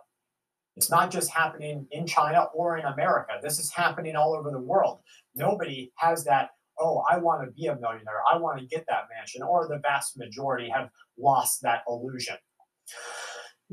It's 0.76 0.89
not 0.89 1.12
just 1.12 1.32
happening 1.32 1.88
in 1.91 2.08
China 2.08 2.47
or 2.54 2.78
in 2.78 2.86
America. 2.86 3.34
This 3.41 3.60
is 3.60 3.72
happening 3.72 4.16
all 4.16 4.36
over 4.36 4.49
the 4.49 4.60
world. 4.60 5.01
Nobody 5.36 5.91
has 5.97 6.24
that, 6.26 6.49
oh, 6.80 7.04
I 7.10 7.18
want 7.18 7.45
to 7.45 7.51
be 7.51 7.68
a 7.68 7.76
millionaire. 7.76 8.22
I 8.32 8.38
want 8.38 8.60
to 8.60 8.66
get 8.66 8.86
that 8.89 9.04
mansion. 9.16 9.43
Or 9.43 9.68
the 9.68 9.78
vast 9.80 10.18
majority 10.18 10.70
have 10.70 10.89
lost 11.18 11.62
that 11.62 11.84
illusion. 11.88 12.38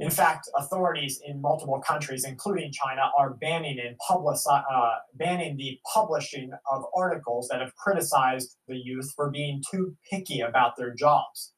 In 0.00 0.08
fact, 0.08 0.48
authorities 0.56 1.20
in 1.26 1.42
multiple 1.42 1.78
countries, 1.78 2.24
including 2.24 2.72
China, 2.72 3.10
are 3.18 3.34
banning 3.34 3.78
and 3.78 3.96
uh, 4.08 4.94
banning 5.14 5.58
the 5.58 5.78
publishing 5.92 6.50
of 6.72 6.84
articles 6.96 7.48
that 7.48 7.60
have 7.60 7.76
criticized 7.76 8.56
the 8.66 8.78
youth 8.78 9.12
for 9.14 9.30
being 9.30 9.62
too 9.70 9.94
picky 10.10 10.40
about 10.40 10.78
their 10.78 10.94
jobs. 10.94 11.52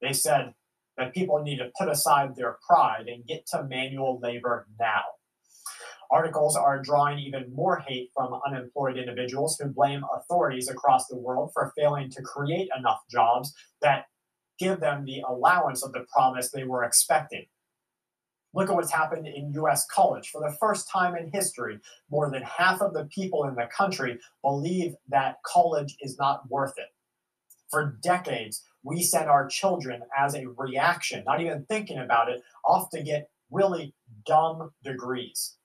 They 0.00 0.12
said 0.12 0.54
that 0.98 1.14
people 1.14 1.42
need 1.42 1.58
to 1.58 1.72
put 1.76 1.88
aside 1.88 2.36
their 2.36 2.58
pride 2.64 3.08
and 3.08 3.26
get 3.26 3.44
to 3.48 3.64
manual 3.64 4.20
labor 4.22 4.68
now. 4.78 5.02
Articles 6.12 6.56
are 6.56 6.80
drawing 6.80 7.18
even 7.18 7.52
more 7.52 7.82
hate 7.88 8.10
from 8.14 8.40
unemployed 8.46 8.98
individuals 8.98 9.58
who 9.58 9.68
blame 9.68 10.04
authorities 10.16 10.68
across 10.68 11.08
the 11.08 11.18
world 11.18 11.50
for 11.52 11.72
failing 11.76 12.08
to 12.10 12.22
create 12.22 12.68
enough 12.78 13.00
jobs 13.10 13.52
that 13.82 14.04
give 14.60 14.78
them 14.78 15.04
the 15.04 15.22
allowance 15.28 15.82
of 15.82 15.92
the 15.92 16.04
promise 16.12 16.52
they 16.52 16.64
were 16.64 16.84
expecting. 16.84 17.46
Look 18.52 18.68
at 18.68 18.74
what's 18.74 18.92
happened 18.92 19.26
in 19.26 19.52
US 19.54 19.86
college. 19.86 20.30
For 20.30 20.40
the 20.40 20.56
first 20.58 20.88
time 20.90 21.14
in 21.16 21.30
history, 21.32 21.78
more 22.10 22.30
than 22.30 22.42
half 22.42 22.80
of 22.80 22.94
the 22.94 23.04
people 23.06 23.44
in 23.44 23.54
the 23.54 23.68
country 23.74 24.18
believe 24.42 24.94
that 25.08 25.36
college 25.44 25.96
is 26.00 26.18
not 26.18 26.50
worth 26.50 26.74
it. 26.76 26.88
For 27.70 27.98
decades, 28.02 28.64
we 28.82 29.02
sent 29.02 29.28
our 29.28 29.46
children 29.46 30.02
as 30.18 30.34
a 30.34 30.46
reaction, 30.56 31.22
not 31.24 31.40
even 31.40 31.64
thinking 31.66 31.98
about 31.98 32.28
it, 32.28 32.42
off 32.64 32.90
to 32.90 33.02
get 33.02 33.30
really 33.50 33.94
dumb 34.26 34.72
degrees. 34.82 35.56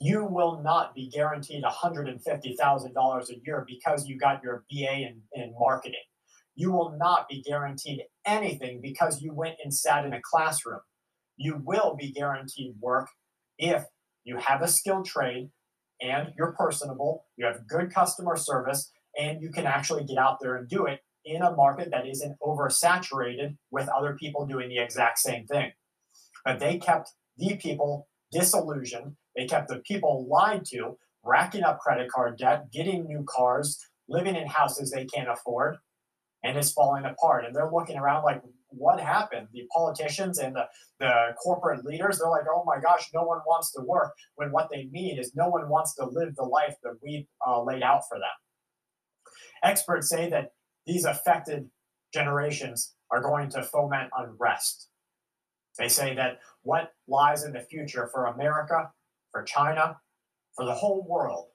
You 0.00 0.24
will 0.24 0.62
not 0.62 0.94
be 0.94 1.10
guaranteed 1.10 1.62
$150,000 1.62 3.30
a 3.30 3.34
year 3.44 3.66
because 3.68 4.06
you 4.06 4.18
got 4.18 4.42
your 4.42 4.64
BA 4.70 4.92
in, 4.92 5.20
in 5.34 5.54
marketing. 5.58 6.00
You 6.54 6.72
will 6.72 6.96
not 6.98 7.28
be 7.28 7.42
guaranteed 7.42 8.02
anything 8.26 8.80
because 8.80 9.20
you 9.20 9.34
went 9.34 9.56
and 9.62 9.74
sat 9.74 10.06
in 10.06 10.14
a 10.14 10.20
classroom. 10.22 10.80
You 11.40 11.58
will 11.64 11.96
be 11.98 12.12
guaranteed 12.12 12.74
work 12.80 13.08
if 13.58 13.84
you 14.24 14.36
have 14.36 14.60
a 14.60 14.68
skilled 14.68 15.06
trade 15.06 15.48
and 16.02 16.34
you're 16.36 16.52
personable, 16.52 17.24
you 17.38 17.46
have 17.46 17.66
good 17.66 17.92
customer 17.94 18.36
service, 18.36 18.92
and 19.18 19.40
you 19.40 19.50
can 19.50 19.64
actually 19.66 20.04
get 20.04 20.18
out 20.18 20.36
there 20.42 20.56
and 20.56 20.68
do 20.68 20.84
it 20.84 21.00
in 21.24 21.40
a 21.40 21.56
market 21.56 21.90
that 21.92 22.06
isn't 22.06 22.36
oversaturated 22.42 23.56
with 23.70 23.88
other 23.88 24.14
people 24.20 24.46
doing 24.46 24.68
the 24.68 24.78
exact 24.78 25.18
same 25.18 25.46
thing. 25.46 25.72
But 26.44 26.60
they 26.60 26.76
kept 26.76 27.10
the 27.38 27.56
people 27.56 28.06
disillusioned. 28.30 29.16
They 29.34 29.46
kept 29.46 29.68
the 29.68 29.78
people 29.78 30.26
lied 30.28 30.66
to, 30.72 30.98
racking 31.24 31.62
up 31.62 31.78
credit 31.78 32.10
card 32.10 32.36
debt, 32.36 32.70
getting 32.70 33.06
new 33.06 33.24
cars, 33.26 33.78
living 34.10 34.36
in 34.36 34.46
houses 34.46 34.90
they 34.90 35.06
can't 35.06 35.30
afford, 35.30 35.78
and 36.44 36.58
it's 36.58 36.72
falling 36.72 37.06
apart. 37.06 37.46
And 37.46 37.56
they're 37.56 37.72
looking 37.72 37.96
around 37.96 38.24
like, 38.24 38.42
what 38.70 39.00
happened? 39.00 39.48
The 39.52 39.66
politicians 39.74 40.38
and 40.38 40.54
the, 40.54 40.64
the 40.98 41.12
corporate 41.42 41.84
leaders, 41.84 42.18
they're 42.18 42.30
like, 42.30 42.46
oh 42.48 42.64
my 42.66 42.80
gosh, 42.80 43.10
no 43.14 43.24
one 43.24 43.38
wants 43.46 43.72
to 43.72 43.82
work. 43.82 44.12
When 44.36 44.50
what 44.50 44.68
they 44.72 44.88
mean 44.90 45.18
is 45.18 45.34
no 45.34 45.48
one 45.48 45.68
wants 45.68 45.94
to 45.96 46.04
live 46.04 46.34
the 46.36 46.44
life 46.44 46.76
that 46.82 46.94
we 47.02 47.28
uh, 47.46 47.62
laid 47.62 47.82
out 47.82 48.02
for 48.08 48.18
them. 48.18 48.28
Experts 49.62 50.08
say 50.08 50.30
that 50.30 50.52
these 50.86 51.04
affected 51.04 51.68
generations 52.12 52.94
are 53.10 53.20
going 53.20 53.50
to 53.50 53.62
foment 53.62 54.10
unrest. 54.16 54.88
They 55.78 55.88
say 55.88 56.14
that 56.14 56.40
what 56.62 56.92
lies 57.08 57.44
in 57.44 57.52
the 57.52 57.60
future 57.60 58.08
for 58.12 58.26
America, 58.26 58.90
for 59.32 59.42
China, 59.42 59.96
for 60.56 60.64
the 60.64 60.74
whole 60.74 61.06
world 61.08 61.46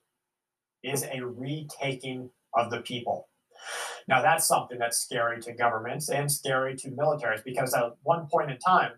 is 0.82 1.04
a 1.04 1.20
retaking 1.24 2.30
of 2.54 2.70
the 2.70 2.80
people. 2.80 3.28
Now, 4.08 4.22
that's 4.22 4.46
something 4.46 4.78
that's 4.78 4.98
scary 4.98 5.40
to 5.42 5.52
governments 5.52 6.08
and 6.08 6.30
scary 6.30 6.76
to 6.76 6.90
militaries 6.90 7.42
because 7.44 7.74
at 7.74 7.96
one 8.02 8.28
point 8.30 8.50
in 8.50 8.58
time, 8.58 8.92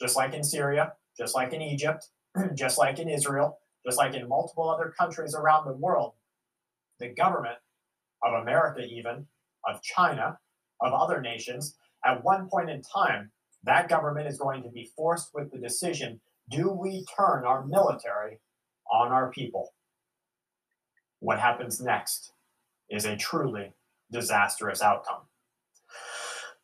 just 0.00 0.16
like 0.16 0.32
in 0.32 0.42
Syria, 0.42 0.94
just 1.16 1.34
like 1.34 1.52
in 1.52 1.60
Egypt, 1.60 2.08
just 2.54 2.78
like 2.78 2.98
in 2.98 3.08
Israel, 3.08 3.58
just 3.84 3.98
like 3.98 4.14
in 4.14 4.28
multiple 4.28 4.68
other 4.70 4.94
countries 4.98 5.34
around 5.34 5.66
the 5.66 5.74
world, 5.74 6.14
the 6.98 7.08
government 7.08 7.58
of 8.22 8.42
America, 8.42 8.82
even 8.82 9.26
of 9.66 9.82
China, 9.82 10.38
of 10.80 10.92
other 10.92 11.20
nations, 11.20 11.76
at 12.04 12.24
one 12.24 12.48
point 12.48 12.70
in 12.70 12.82
time, 12.82 13.30
that 13.64 13.88
government 13.88 14.26
is 14.26 14.38
going 14.38 14.62
to 14.62 14.68
be 14.70 14.90
forced 14.96 15.30
with 15.34 15.50
the 15.50 15.58
decision 15.58 16.20
do 16.50 16.70
we 16.70 17.06
turn 17.16 17.44
our 17.44 17.64
military 17.64 18.38
on 18.92 19.12
our 19.12 19.30
people? 19.30 19.72
What 21.20 21.40
happens 21.40 21.80
next 21.80 22.32
is 22.90 23.06
a 23.06 23.16
truly 23.16 23.72
disastrous 24.14 24.80
outcome. 24.80 25.22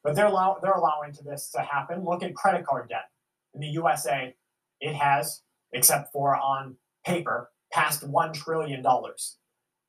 But 0.02 0.14
they're, 0.14 0.26
allow- 0.28 0.58
they're 0.62 0.72
allowing 0.72 1.12
to 1.14 1.24
this 1.24 1.50
to 1.54 1.60
happen. 1.60 2.04
Look 2.04 2.22
at 2.22 2.34
credit 2.34 2.64
card 2.64 2.88
debt. 2.88 3.10
In 3.54 3.60
the 3.60 3.66
USA, 3.68 4.34
it 4.80 4.94
has, 4.94 5.42
except 5.72 6.12
for 6.12 6.36
on 6.36 6.76
paper, 7.04 7.50
passed 7.72 8.08
$1 8.08 8.34
trillion. 8.34 8.82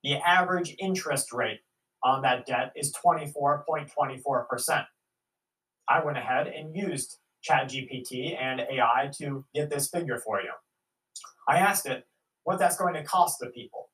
The 0.04 0.16
average 0.18 0.76
interest 0.80 1.32
rate 1.32 1.60
on 2.04 2.24
that 2.24 2.46
debt 2.46 2.74
is 2.76 2.94
24.24%. 3.06 4.86
I 5.88 6.04
went 6.04 6.18
ahead 6.18 6.48
and 6.48 6.76
used 6.76 7.20
ChatGPT 7.48 8.38
and 8.42 8.62
AI 8.62 9.12
to 9.20 9.46
get 9.54 9.70
this 9.70 9.90
figure 9.90 10.20
for 10.20 10.42
you. 10.42 10.52
I 11.48 11.58
asked 11.58 11.86
it 11.86 12.06
what 12.44 12.60
that's 12.60 12.78
going 12.78 12.96
to 12.96 13.04
cost 13.04 13.40
the 13.40 13.48
people. 13.48 13.90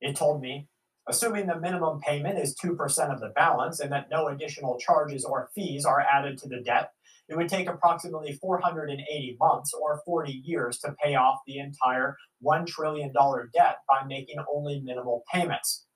It 0.00 0.16
told 0.16 0.40
me 0.40 0.68
Assuming 1.08 1.46
the 1.46 1.58
minimum 1.58 2.00
payment 2.00 2.38
is 2.38 2.56
2% 2.62 2.76
of 3.12 3.20
the 3.20 3.32
balance 3.34 3.80
and 3.80 3.90
that 3.90 4.08
no 4.10 4.28
additional 4.28 4.78
charges 4.78 5.24
or 5.24 5.50
fees 5.54 5.84
are 5.84 6.00
added 6.00 6.38
to 6.38 6.48
the 6.48 6.60
debt, 6.60 6.92
it 7.28 7.36
would 7.36 7.48
take 7.48 7.68
approximately 7.68 8.34
480 8.34 9.36
months 9.40 9.72
or 9.74 10.00
40 10.04 10.42
years 10.44 10.78
to 10.78 10.94
pay 11.02 11.14
off 11.16 11.40
the 11.46 11.58
entire 11.58 12.16
$1 12.44 12.66
trillion 12.66 13.12
debt 13.52 13.78
by 13.88 14.06
making 14.06 14.36
only 14.52 14.80
minimal 14.80 15.24
payments. 15.32 15.86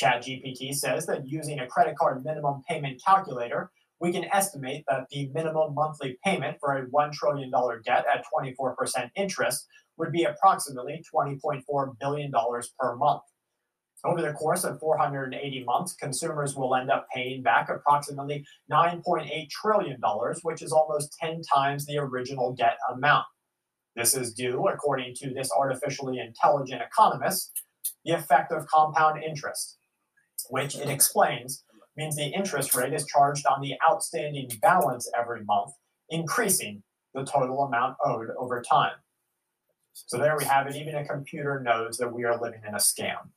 ChatGPT 0.00 0.74
says 0.74 1.06
that 1.06 1.26
using 1.26 1.58
a 1.58 1.66
credit 1.66 1.96
card 1.98 2.24
minimum 2.24 2.62
payment 2.68 3.00
calculator, 3.04 3.70
we 4.00 4.12
can 4.12 4.24
estimate 4.32 4.84
that 4.88 5.06
the 5.10 5.28
minimum 5.34 5.74
monthly 5.74 6.18
payment 6.24 6.58
for 6.60 6.76
a 6.76 6.86
$1 6.86 7.12
trillion 7.12 7.50
debt 7.84 8.04
at 8.12 8.24
24% 8.34 9.10
interest 9.16 9.66
would 9.98 10.12
be 10.12 10.24
approximately 10.24 11.02
$20.4 11.14 11.98
billion 11.98 12.30
per 12.78 12.96
month. 12.96 13.22
Over 14.06 14.22
the 14.22 14.32
course 14.34 14.62
of 14.62 14.78
480 14.78 15.64
months, 15.64 15.94
consumers 15.94 16.54
will 16.54 16.76
end 16.76 16.90
up 16.92 17.08
paying 17.12 17.42
back 17.42 17.68
approximately 17.68 18.46
$9.8 18.70 19.50
trillion, 19.50 20.00
which 20.42 20.62
is 20.62 20.70
almost 20.70 21.16
10 21.20 21.42
times 21.52 21.86
the 21.86 21.98
original 21.98 22.54
debt 22.54 22.78
amount. 22.94 23.24
This 23.96 24.14
is 24.14 24.32
due, 24.32 24.68
according 24.68 25.14
to 25.16 25.34
this 25.34 25.50
artificially 25.50 26.20
intelligent 26.20 26.82
economist, 26.82 27.50
the 28.04 28.12
effect 28.12 28.52
of 28.52 28.66
compound 28.68 29.24
interest, 29.24 29.78
which 30.50 30.76
it 30.76 30.88
explains 30.88 31.64
means 31.96 32.14
the 32.14 32.26
interest 32.26 32.76
rate 32.76 32.92
is 32.92 33.06
charged 33.06 33.44
on 33.46 33.60
the 33.60 33.74
outstanding 33.90 34.48
balance 34.62 35.10
every 35.18 35.42
month, 35.44 35.72
increasing 36.10 36.84
the 37.12 37.24
total 37.24 37.62
amount 37.62 37.96
owed 38.04 38.28
over 38.38 38.62
time. 38.62 38.92
So 39.94 40.18
there 40.18 40.36
we 40.38 40.44
have 40.44 40.68
it. 40.68 40.76
Even 40.76 40.94
a 40.94 41.04
computer 41.04 41.60
knows 41.60 41.96
that 41.96 42.12
we 42.12 42.24
are 42.24 42.40
living 42.40 42.60
in 42.68 42.74
a 42.74 42.78
scam. 42.78 43.30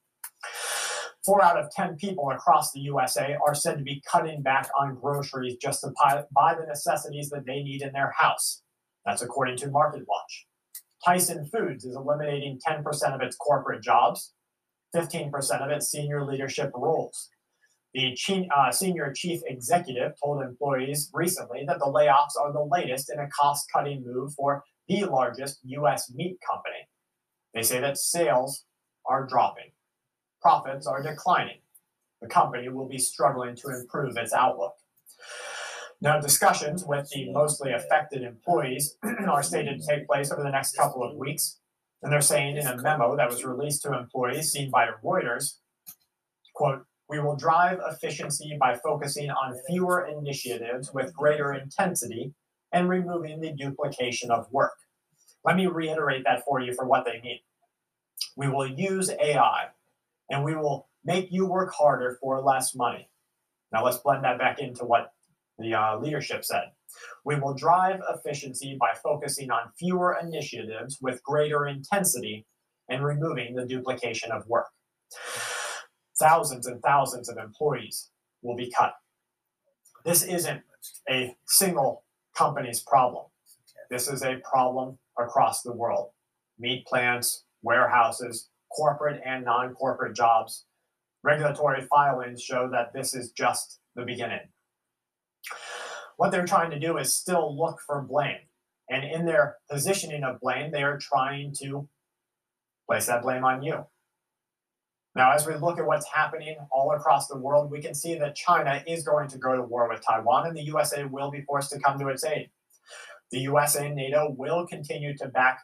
Four 1.30 1.44
out 1.44 1.60
of 1.60 1.70
10 1.70 1.98
people 1.98 2.32
across 2.32 2.72
the 2.72 2.80
USA 2.80 3.38
are 3.46 3.54
said 3.54 3.78
to 3.78 3.84
be 3.84 4.02
cutting 4.12 4.42
back 4.42 4.68
on 4.80 4.96
groceries 4.96 5.58
just 5.62 5.82
to 5.82 5.92
buy 6.34 6.56
the 6.56 6.66
necessities 6.66 7.30
that 7.30 7.46
they 7.46 7.62
need 7.62 7.84
in 7.84 7.94
their 7.94 8.12
house. 8.18 8.64
That's 9.06 9.22
according 9.22 9.58
to 9.58 9.68
MarketWatch. 9.68 10.48
Tyson 11.06 11.46
Foods 11.46 11.86
is 11.86 11.96
eliminating 11.96 12.60
10% 12.68 12.84
of 13.14 13.22
its 13.22 13.36
corporate 13.36 13.84
jobs, 13.84 14.34
15% 14.96 15.30
of 15.62 15.70
its 15.70 15.92
senior 15.92 16.26
leadership 16.26 16.72
roles. 16.74 17.30
The 17.94 18.18
uh, 18.58 18.72
senior 18.72 19.14
chief 19.16 19.42
executive 19.46 20.14
told 20.20 20.42
employees 20.42 21.12
recently 21.14 21.64
that 21.68 21.78
the 21.78 21.86
layoffs 21.86 22.42
are 22.42 22.52
the 22.52 22.68
latest 22.72 23.12
in 23.14 23.20
a 23.20 23.30
cost 23.30 23.68
cutting 23.72 24.04
move 24.04 24.34
for 24.34 24.64
the 24.88 25.04
largest 25.06 25.60
U.S. 25.62 26.12
meat 26.12 26.40
company. 26.50 26.88
They 27.54 27.62
say 27.62 27.80
that 27.82 28.00
sales 28.00 28.66
are 29.06 29.28
dropping 29.28 29.70
profits 30.42 30.88
are 30.88 31.02
declining. 31.02 31.58
The 32.22 32.28
company 32.28 32.70
will 32.70 32.88
be 32.88 32.98
struggling 32.98 33.56
to 33.58 33.70
improve 33.70 34.18
its 34.18 34.34
outlook. 34.34 34.76
Now, 36.02 36.20
discussions 36.20 36.86
with 36.86 37.10
the 37.10 37.32
mostly 37.32 37.74
affected 37.74 38.24
employees 38.24 38.98
are 39.28 39.44
stated 39.44 39.82
to 39.82 39.88
take 39.88 40.08
place 40.08 40.32
over 40.32 40.44
the 40.44 40.52
next 40.52 40.78
couple 40.78 41.04
of 41.04 41.18
weeks. 41.18 41.60
And 42.02 42.12
they're 42.12 42.22
saying 42.22 42.56
in 42.56 42.68
a 42.68 42.82
memo 42.82 43.18
that 43.18 43.30
was 43.30 43.44
released 43.44 43.84
to 43.84 43.98
employees 43.98 44.52
seen 44.52 44.70
by 44.70 44.88
Reuters, 45.04 45.56
quote, 46.54 46.86
we 47.10 47.20
will 47.20 47.36
drive 47.36 47.80
efficiency 47.90 48.56
by 48.60 48.76
focusing 48.76 49.30
on 49.30 49.60
fewer 49.68 50.06
initiatives 50.06 50.94
with 50.94 51.14
greater 51.14 51.54
intensity 51.54 52.34
and 52.72 52.88
removing 52.88 53.42
the 53.42 53.52
duplication 53.52 54.32
of 54.32 54.48
work. 54.52 54.76
Let 55.44 55.56
me 55.56 55.68
reiterate 55.68 56.24
that 56.26 56.44
for 56.46 56.62
you 56.62 56.74
for 56.74 56.86
what 56.86 57.06
they 57.06 57.20
mean. 57.22 57.40
We 58.36 58.48
will 58.48 58.68
use 58.68 59.10
AI 59.10 59.70
and 60.30 60.44
we 60.44 60.56
will 60.56 60.88
make 61.04 61.28
you 61.32 61.46
work 61.46 61.74
harder 61.74 62.18
for 62.22 62.42
less 62.42 62.76
money. 62.76 63.10
Now 63.72 63.84
let's 63.86 63.98
blend 63.98 64.24
that 64.24 64.40
back 64.40 64.60
into 64.60 64.86
what 64.86 65.14
the 65.58 65.74
uh, 65.74 65.98
leadership 66.00 66.44
said. 66.46 66.72
We 67.26 67.40
will 67.40 67.54
drive 67.54 68.00
efficiency 68.10 68.78
by 68.80 68.94
focusing 69.04 69.52
on 69.52 69.72
fewer 69.78 70.18
initiatives 70.22 70.98
with 71.02 71.24
greater 71.24 71.68
intensity 71.68 72.46
and 72.90 73.04
removing 73.04 73.56
the 73.56 73.66
duplication 73.66 74.32
of 74.32 74.48
work. 74.48 74.68
Thousands 76.20 76.68
and 76.68 76.82
thousands 76.82 77.30
of 77.30 77.38
employees 77.38 78.10
will 78.42 78.56
be 78.56 78.72
cut. 78.78 78.94
This 80.06 80.24
isn't 80.24 80.62
a 81.10 81.36
single 81.48 82.04
company's 82.36 82.82
problem. 82.82 83.26
This 83.90 84.08
is 84.08 84.24
a 84.24 84.42
problem 84.50 84.98
across 85.18 85.62
the 85.62 85.74
world. 85.74 86.12
Meat 86.58 86.86
plants, 86.86 87.46
warehouses, 87.62 88.49
corporate 88.76 89.22
and 89.26 89.46
non 89.46 89.74
corporate 89.74 90.16
jobs. 90.16 90.66
Regulatory 91.24 91.82
filings 91.90 92.42
show 92.42 92.70
that 92.72 92.94
this 92.94 93.14
is 93.14 93.32
just 93.32 93.80
the 93.96 94.04
beginning. 94.04 94.40
What 96.18 96.32
they're 96.32 96.46
trying 96.46 96.72
to 96.72 96.80
do 96.80 96.98
is 96.98 97.14
still 97.14 97.58
look 97.58 97.80
for 97.86 98.02
blame. 98.02 98.40
And 98.90 99.04
in 99.04 99.26
their 99.26 99.58
positioning 99.70 100.24
of 100.24 100.40
blame, 100.40 100.72
they 100.72 100.84
are 100.84 100.98
trying 100.98 101.54
to 101.60 101.88
place 102.90 103.06
that 103.08 103.22
blame 103.22 103.44
on 103.44 103.62
you. 103.62 103.86
Now, 105.16 105.34
as 105.34 105.46
we 105.46 105.56
look 105.56 105.80
at 105.80 105.86
what's 105.86 106.08
happening 106.08 106.56
all 106.72 106.92
across 106.92 107.28
the 107.28 107.38
world, 107.38 107.72
we 107.72 107.82
can 107.82 107.94
see 107.94 108.16
that 108.16 108.36
China 108.36 108.84
is 108.88 109.04
going 109.04 109.28
to 109.30 109.38
go 109.38 109.56
to 109.56 109.62
war 109.62 109.90
with 109.90 110.02
Taiwan, 110.06 110.48
and 110.48 110.56
the 110.56 110.64
USA 110.64 111.04
will 111.04 111.32
be 111.32 111.42
forced 111.42 111.72
to 111.72 111.80
come 111.80 112.00
to 112.00 112.08
its 112.08 112.24
aid. 112.24 112.50
The 113.32 113.40
USA 113.42 113.88
and 113.88 113.96
NATO 113.96 114.34
will 114.38 114.66
continue 114.66 115.16
to 115.18 115.28
back 115.28 115.60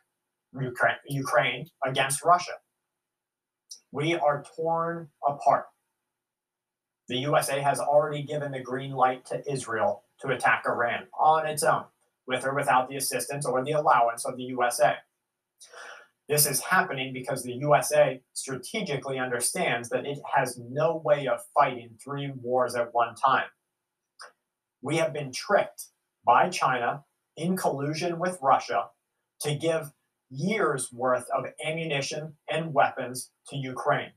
Ukraine 1.07 1.67
against 1.85 2.23
Russia. 2.23 2.53
We 3.95 4.13
are 4.13 4.43
torn 4.57 5.07
apart. 5.25 5.67
The 7.07 7.15
USA 7.19 7.61
has 7.61 7.79
already 7.79 8.23
given 8.23 8.51
the 8.51 8.59
green 8.59 8.91
light 8.91 9.25
to 9.27 9.41
Israel 9.49 10.03
to 10.19 10.33
attack 10.33 10.63
Iran 10.67 11.07
on 11.17 11.47
its 11.47 11.63
own, 11.63 11.85
with 12.27 12.45
or 12.45 12.53
without 12.53 12.89
the 12.89 12.97
assistance 12.97 13.45
or 13.45 13.63
the 13.63 13.71
allowance 13.71 14.25
of 14.25 14.35
the 14.35 14.43
USA. 14.43 14.95
This 16.27 16.45
is 16.45 16.59
happening 16.59 17.13
because 17.13 17.43
the 17.43 17.53
USA 17.53 18.21
strategically 18.33 19.17
understands 19.17 19.87
that 19.89 20.05
it 20.05 20.19
has 20.35 20.59
no 20.59 21.01
way 21.05 21.27
of 21.29 21.39
fighting 21.53 21.91
three 22.03 22.33
wars 22.41 22.75
at 22.75 22.93
one 22.93 23.15
time. 23.15 23.47
We 24.81 24.97
have 24.97 25.13
been 25.13 25.31
tricked 25.31 25.85
by 26.25 26.49
China 26.49 27.05
in 27.37 27.55
collusion 27.55 28.19
with 28.19 28.39
Russia 28.41 28.89
to 29.39 29.55
give 29.55 29.93
years 30.35 30.91
worth 30.91 31.27
of 31.35 31.45
ammunition 31.65 32.33
and 32.49 32.73
weapons 32.73 33.31
to 33.49 33.57
Ukraine. 33.57 34.11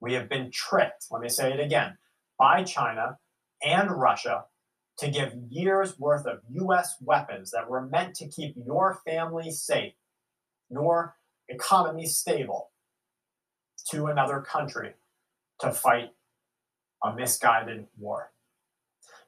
We 0.00 0.14
have 0.14 0.28
been 0.28 0.50
tricked, 0.50 1.06
let 1.10 1.22
me 1.22 1.28
say 1.28 1.52
it 1.52 1.60
again, 1.60 1.96
by 2.38 2.64
China 2.64 3.18
and 3.62 3.90
Russia 3.90 4.44
to 4.98 5.10
give 5.10 5.34
years 5.48 5.98
worth 5.98 6.26
of 6.26 6.40
US 6.50 6.96
weapons 7.00 7.50
that 7.50 7.68
were 7.68 7.86
meant 7.86 8.14
to 8.16 8.28
keep 8.28 8.54
your 8.56 9.00
family 9.04 9.50
safe, 9.50 9.94
your 10.70 11.16
economy 11.48 12.06
stable 12.06 12.70
to 13.90 14.06
another 14.06 14.40
country 14.40 14.94
to 15.60 15.72
fight 15.72 16.10
a 17.02 17.14
misguided 17.14 17.86
war. 17.98 18.30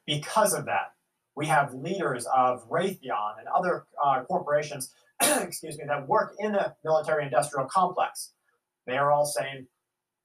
Because 0.07 0.55
of 0.55 0.65
that, 0.67 0.95
we 1.35 1.47
have 1.47 1.75
leaders 1.75 2.27
of 2.35 2.69
Raytheon 2.71 3.39
and 3.39 3.49
other 3.55 3.87
uh, 4.03 4.23
corporations, 4.25 4.95
excuse 5.43 5.79
me, 5.79 5.85
that 5.89 6.09
work 6.09 6.35
in 6.39 6.53
the 6.53 6.75
military 6.85 7.25
industrial 7.25 7.67
complex. 7.67 8.33
They 8.87 8.97
are 8.97 9.11
all 9.11 9.27
saying 9.27 9.67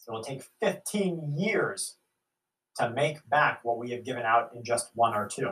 it 0.07 0.11
will 0.11 0.23
take 0.23 0.43
15 0.61 1.35
years 1.37 1.97
to 2.77 2.89
make 2.89 3.17
back 3.29 3.59
what 3.63 3.77
we 3.77 3.91
have 3.91 4.03
given 4.03 4.23
out 4.23 4.49
in 4.55 4.63
just 4.63 4.89
one 4.95 5.13
or 5.15 5.27
two. 5.27 5.49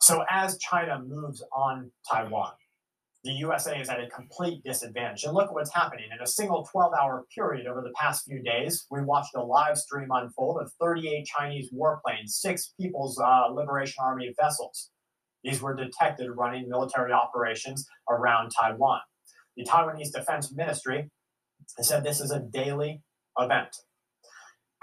So 0.00 0.24
as 0.30 0.58
China 0.58 1.00
moves 1.00 1.44
on 1.52 1.90
Taiwan, 2.10 2.52
the 3.24 3.32
USA 3.32 3.78
is 3.80 3.88
at 3.88 4.00
a 4.00 4.08
complete 4.08 4.64
disadvantage. 4.64 5.24
And 5.24 5.34
look 5.34 5.48
at 5.48 5.54
what's 5.54 5.72
happening. 5.72 6.06
In 6.12 6.20
a 6.20 6.26
single 6.26 6.66
12 6.70 6.92
hour 7.00 7.24
period 7.32 7.66
over 7.66 7.80
the 7.80 7.92
past 7.94 8.24
few 8.24 8.42
days, 8.42 8.86
we 8.90 9.02
watched 9.02 9.34
a 9.36 9.42
live 9.42 9.78
stream 9.78 10.08
unfold 10.10 10.60
of 10.60 10.72
38 10.80 11.24
Chinese 11.26 11.70
warplanes, 11.72 12.30
six 12.30 12.74
People's 12.80 13.20
uh, 13.20 13.46
Liberation 13.52 14.02
Army 14.02 14.34
vessels. 14.40 14.90
These 15.44 15.60
were 15.60 15.74
detected 15.74 16.30
running 16.30 16.68
military 16.68 17.12
operations 17.12 17.86
around 18.08 18.50
Taiwan. 18.50 19.00
The 19.56 19.64
Taiwanese 19.64 20.12
Defense 20.12 20.52
Ministry 20.52 21.10
said 21.80 22.04
this 22.04 22.20
is 22.20 22.30
a 22.30 22.40
daily 22.40 23.02
event. 23.38 23.76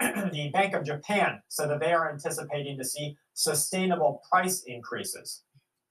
the 0.00 0.50
Bank 0.52 0.74
of 0.74 0.84
Japan 0.84 1.42
said 1.48 1.68
that 1.70 1.80
they 1.80 1.92
are 1.92 2.10
anticipating 2.10 2.78
to 2.78 2.84
see 2.84 3.16
sustainable 3.34 4.22
price 4.30 4.62
increases 4.66 5.42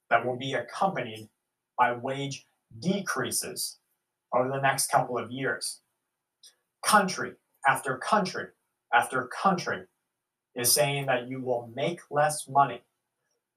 that 0.10 0.26
will 0.26 0.38
be 0.38 0.54
accompanied 0.54 1.30
by 1.78 1.94
wage 1.94 2.46
decreases 2.80 3.80
over 4.34 4.50
the 4.50 4.62
next 4.62 4.92
couple 4.92 5.18
of 5.18 5.32
years. 5.32 5.82
Country 6.84 7.34
after 7.68 7.98
country 7.98 8.48
after 8.94 9.28
country 9.28 9.84
is 10.56 10.72
saying 10.72 11.06
that 11.06 11.28
you 11.28 11.42
will 11.42 11.72
make 11.76 12.00
less 12.10 12.48
money. 12.48 12.82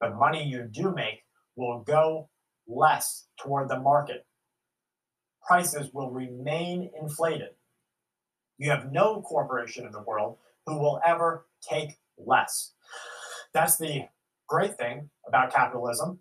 The 0.02 0.10
money 0.10 0.42
you 0.42 0.64
do 0.64 0.90
make 0.90 1.22
will 1.54 1.78
go 1.78 2.28
less 2.66 3.26
toward 3.40 3.68
the 3.68 3.78
market. 3.78 4.26
Prices 5.46 5.90
will 5.94 6.10
remain 6.10 6.90
inflated. 7.00 7.50
You 8.58 8.70
have 8.70 8.90
no 8.90 9.22
corporation 9.22 9.86
in 9.86 9.92
the 9.92 10.02
world 10.02 10.38
who 10.66 10.78
will 10.78 11.00
ever 11.06 11.46
take 11.68 11.98
less. 12.18 12.72
That's 13.54 13.76
the 13.76 14.08
great 14.48 14.76
thing 14.76 15.10
about 15.26 15.54
capitalism 15.54 16.18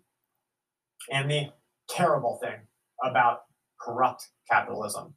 and 1.10 1.28
the 1.28 1.48
terrible 1.88 2.38
thing 2.40 2.60
about 3.02 3.42
corrupt 3.80 4.28
capitalism. 4.48 5.14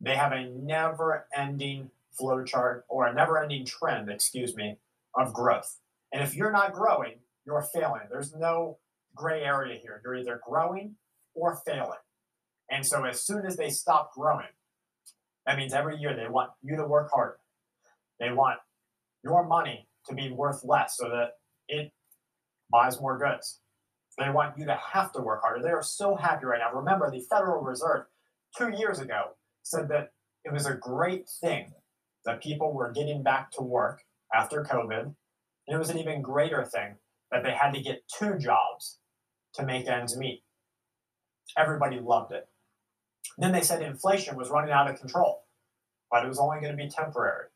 They 0.00 0.16
have 0.16 0.32
a 0.32 0.50
never 0.50 1.26
ending 1.36 1.90
flowchart 2.20 2.82
or 2.88 3.06
a 3.06 3.14
never 3.14 3.40
ending 3.40 3.64
trend, 3.64 4.10
excuse 4.10 4.56
me, 4.56 4.78
of 5.14 5.32
growth. 5.32 5.78
And 6.12 6.22
if 6.22 6.34
you're 6.34 6.52
not 6.52 6.72
growing, 6.72 7.20
you're 7.46 7.62
failing. 7.62 8.02
There's 8.10 8.34
no 8.34 8.78
gray 9.14 9.42
area 9.42 9.78
here. 9.80 10.00
You're 10.04 10.16
either 10.16 10.40
growing 10.46 10.96
or 11.34 11.60
failing. 11.66 11.98
And 12.70 12.84
so 12.84 13.04
as 13.04 13.22
soon 13.22 13.46
as 13.46 13.56
they 13.56 13.70
stop 13.70 14.12
growing, 14.14 14.46
that 15.46 15.56
means 15.56 15.72
every 15.72 15.96
year 15.98 16.14
they 16.14 16.28
want 16.28 16.50
you 16.62 16.76
to 16.76 16.84
work 16.84 17.10
harder. 17.12 17.38
They 18.18 18.32
want 18.32 18.58
your 19.22 19.46
money 19.46 19.88
to 20.08 20.14
be 20.14 20.30
worth 20.30 20.64
less 20.64 20.96
so 20.96 21.08
that 21.08 21.34
it 21.68 21.92
buys 22.70 23.00
more 23.00 23.18
goods. 23.18 23.60
They 24.18 24.30
want 24.30 24.58
you 24.58 24.64
to 24.66 24.78
have 24.92 25.12
to 25.12 25.20
work 25.20 25.42
harder. 25.42 25.62
They 25.62 25.70
are 25.70 25.82
so 25.82 26.16
happy 26.16 26.46
right 26.46 26.58
now. 26.58 26.76
Remember, 26.76 27.10
the 27.10 27.20
Federal 27.20 27.62
Reserve 27.62 28.06
two 28.56 28.70
years 28.70 28.98
ago 28.98 29.36
said 29.62 29.88
that 29.88 30.10
it 30.44 30.52
was 30.52 30.66
a 30.66 30.74
great 30.74 31.28
thing 31.40 31.72
that 32.24 32.42
people 32.42 32.72
were 32.72 32.92
getting 32.92 33.22
back 33.22 33.50
to 33.52 33.62
work 33.62 34.02
after 34.34 34.64
COVID. 34.64 35.02
And 35.02 35.74
it 35.74 35.78
was 35.78 35.90
an 35.90 35.98
even 35.98 36.22
greater 36.22 36.64
thing 36.64 36.96
that 37.30 37.42
they 37.42 37.52
had 37.52 37.72
to 37.72 37.80
get 37.80 38.04
two 38.08 38.38
jobs 38.38 38.98
to 39.54 39.64
make 39.64 39.88
ends 39.88 40.16
meet. 40.16 40.42
Everybody 41.56 42.00
loved 42.00 42.32
it. 42.32 42.48
Then 43.38 43.52
they 43.52 43.62
said 43.62 43.82
inflation 43.82 44.36
was 44.36 44.50
running 44.50 44.72
out 44.72 44.90
of 44.90 44.98
control, 44.98 45.44
but 46.10 46.24
it 46.24 46.28
was 46.28 46.38
only 46.38 46.60
going 46.60 46.76
to 46.76 46.82
be 46.82 46.88
temporary. 46.88 47.46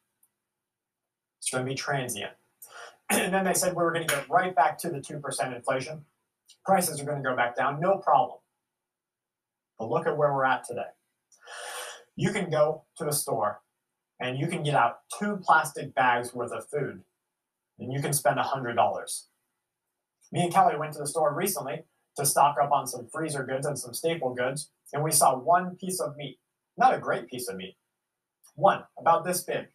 It's 1.39 1.51
going 1.51 1.65
to 1.65 1.71
be 1.71 1.77
transient. 1.77 2.33
And 3.13 3.35
then 3.35 3.45
they 3.45 3.55
said 3.55 3.75
we 3.75 3.83
were 3.83 3.93
going 3.93 4.07
to 4.07 4.15
get 4.15 4.31
right 4.31 4.55
back 4.55 4.79
to 4.79 4.89
the 4.89 4.99
2% 5.01 5.57
inflation 5.57 6.05
prices 6.65 7.01
are 7.01 7.05
going 7.05 7.23
to 7.23 7.29
go 7.29 7.37
back 7.37 7.57
down, 7.57 7.81
no 7.81 7.97
problem. 7.99 8.39
But 9.79 9.91
look 9.91 10.07
at 10.07 10.17
where 10.17 10.33
we're 10.33 10.45
at 10.45 10.65
today. 10.65 10.91
You 12.17 12.33
can 12.33 12.51
go 12.51 12.85
to 12.99 13.09
a 13.09 13.13
store 13.13 13.61
and 14.21 14.39
you 14.39 14.47
can 14.47 14.63
get 14.63 14.75
out 14.75 15.01
two 15.19 15.39
plastic 15.43 15.95
bags 15.95 16.35
worth 16.35 16.53
of 16.53 16.69
food 16.69 17.03
and 17.79 17.93
you 17.93 18.01
can 18.01 18.13
spend 18.13 18.39
$100. 18.39 19.23
Me 20.33 20.43
and 20.43 20.53
Kelly 20.53 20.77
went 20.77 20.93
to 20.95 20.99
the 20.99 21.07
store 21.07 21.35
recently 21.35 21.85
to 22.17 22.27
stock 22.27 22.57
up 22.63 22.73
on 22.73 22.87
some 22.87 23.09
freezer 23.13 23.45
goods 23.45 23.67
and 23.67 23.79
some 23.79 23.95
staple 23.95 24.35
goods, 24.35 24.71
and 24.93 25.03
we 25.03 25.11
saw 25.11 25.37
one 25.37 25.77
piece 25.77 26.01
of 26.01 26.17
meat. 26.17 26.39
Not 26.77 26.95
a 26.95 26.99
great 26.99 27.29
piece 27.29 27.49
of 27.49 27.57
meat. 27.57 27.77
One, 28.55 28.85
about 28.99 29.25
this 29.25 29.43
big. 29.43 29.67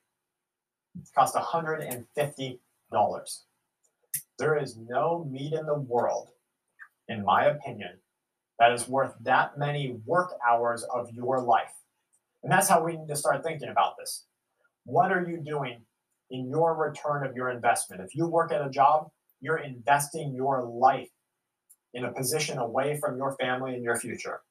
Cost 1.14 1.36
$150. 1.36 2.60
There 4.38 4.58
is 4.58 4.78
no 4.78 5.28
meat 5.30 5.54
in 5.54 5.66
the 5.66 5.80
world 5.80 6.30
in 7.08 7.24
my 7.24 7.46
opinion, 7.46 8.00
that 8.60 8.72
is 8.72 8.88
worth 8.88 9.14
that 9.22 9.58
many 9.58 9.98
work 10.06 10.34
hours 10.48 10.84
of 10.94 11.10
your 11.12 11.42
life. 11.42 11.74
And 12.44 12.52
that's 12.52 12.70
how 12.70 12.84
we 12.84 12.98
need 12.98 13.08
to 13.08 13.16
start 13.16 13.44
thinking 13.44 13.70
about 13.70 13.94
this. 13.98 14.26
What 14.86 15.12
are 15.12 15.28
you 15.28 15.38
doing 15.38 15.82
in 16.32 16.50
your 16.50 16.76
return 16.76 17.26
of 17.26 17.36
your 17.36 17.50
investment? 17.50 18.02
If 18.02 18.16
you 18.16 18.28
work 18.28 18.52
at 18.52 18.66
a 18.66 18.70
job, 18.70 19.10
you're 19.42 19.58
investing 19.58 20.34
your 20.34 20.64
life 20.64 21.10
in 21.94 22.06
a 22.06 22.14
position 22.14 22.58
away 22.58 23.00
from 23.00 23.18
your 23.18 23.36
family 23.40 23.74
and 23.74 23.84
your 23.84 23.98
future, 23.98 24.42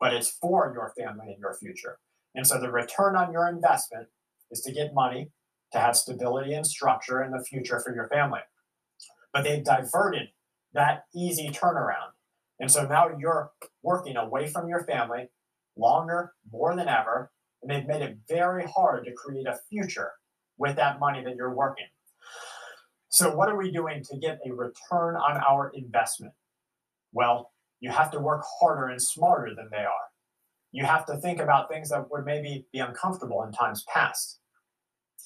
but 0.00 0.14
it's 0.14 0.30
for 0.30 0.72
your 0.74 0.92
family 0.98 1.32
and 1.32 1.38
your 1.38 1.54
future. 1.54 1.98
And 2.34 2.46
so 2.46 2.60
the 2.60 2.70
return 2.70 3.16
on 3.16 3.32
your 3.32 3.48
investment 3.48 4.08
is 4.50 4.60
to 4.62 4.72
get 4.72 4.94
money, 4.94 5.30
to 5.72 5.78
have 5.78 5.96
stability 5.96 6.54
and 6.54 6.66
structure 6.66 7.22
in 7.22 7.32
the 7.32 7.44
future 7.44 7.80
for 7.80 7.94
your 7.94 8.08
family. 8.08 8.40
But 9.32 9.44
they've 9.44 9.64
diverted 9.64 10.28
that 10.72 11.04
easy 11.14 11.50
turnaround. 11.50 12.12
And 12.60 12.70
so 12.70 12.86
now 12.86 13.10
you're 13.18 13.50
working 13.82 14.16
away 14.16 14.48
from 14.48 14.68
your 14.68 14.84
family 14.84 15.28
longer, 15.76 16.32
more 16.50 16.74
than 16.74 16.88
ever, 16.88 17.30
and 17.62 17.70
they've 17.70 17.86
made 17.86 18.02
it 18.02 18.18
very 18.28 18.64
hard 18.64 19.04
to 19.04 19.12
create 19.12 19.46
a 19.46 19.58
future 19.68 20.12
with 20.56 20.76
that 20.76 20.98
money 20.98 21.22
that 21.22 21.36
you're 21.36 21.54
working. 21.54 21.86
So, 23.08 23.34
what 23.34 23.48
are 23.48 23.56
we 23.56 23.70
doing 23.70 24.02
to 24.04 24.18
get 24.18 24.40
a 24.46 24.52
return 24.52 25.16
on 25.16 25.40
our 25.48 25.70
investment? 25.74 26.32
Well, 27.12 27.52
you 27.80 27.90
have 27.90 28.10
to 28.10 28.20
work 28.20 28.44
harder 28.60 28.88
and 28.88 29.00
smarter 29.00 29.54
than 29.54 29.68
they 29.70 29.78
are. 29.78 30.08
You 30.72 30.84
have 30.84 31.06
to 31.06 31.16
think 31.16 31.40
about 31.40 31.70
things 31.70 31.88
that 31.90 32.10
would 32.10 32.24
maybe 32.24 32.66
be 32.72 32.80
uncomfortable 32.80 33.42
in 33.44 33.52
times 33.52 33.84
past. 33.92 34.40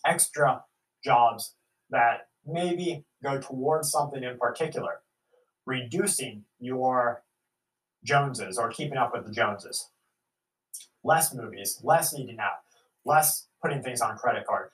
Extra 0.06 0.62
jobs 1.04 1.54
that 1.90 2.28
maybe 2.46 3.04
go 3.22 3.40
towards 3.40 3.90
something 3.90 4.22
in 4.22 4.38
particular 4.38 5.00
reducing 5.66 6.44
your 6.58 7.22
Joneses 8.04 8.58
or 8.58 8.68
keeping 8.68 8.98
up 8.98 9.12
with 9.12 9.26
the 9.26 9.32
Joneses. 9.32 9.90
Less 11.04 11.34
movies, 11.34 11.80
less 11.82 12.14
eating 12.18 12.38
out, 12.40 12.58
less 13.04 13.46
putting 13.62 13.82
things 13.82 14.00
on 14.00 14.16
credit 14.16 14.46
card. 14.46 14.70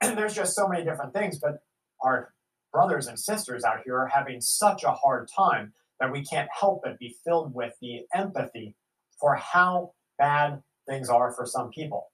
And 0.00 0.16
there's 0.18 0.34
just 0.34 0.54
so 0.54 0.66
many 0.66 0.84
different 0.84 1.12
things, 1.12 1.38
but 1.38 1.62
our 2.02 2.32
brothers 2.72 3.06
and 3.06 3.18
sisters 3.18 3.64
out 3.64 3.80
here 3.84 3.96
are 3.96 4.10
having 4.12 4.40
such 4.40 4.84
a 4.84 4.92
hard 4.92 5.28
time 5.34 5.72
that 5.98 6.12
we 6.12 6.24
can't 6.24 6.48
help 6.58 6.82
but 6.84 6.98
be 6.98 7.16
filled 7.24 7.54
with 7.54 7.74
the 7.80 8.06
empathy 8.14 8.74
for 9.20 9.34
how 9.34 9.92
bad 10.18 10.62
things 10.88 11.08
are 11.08 11.32
for 11.32 11.46
some 11.46 11.70
people. 11.70 12.10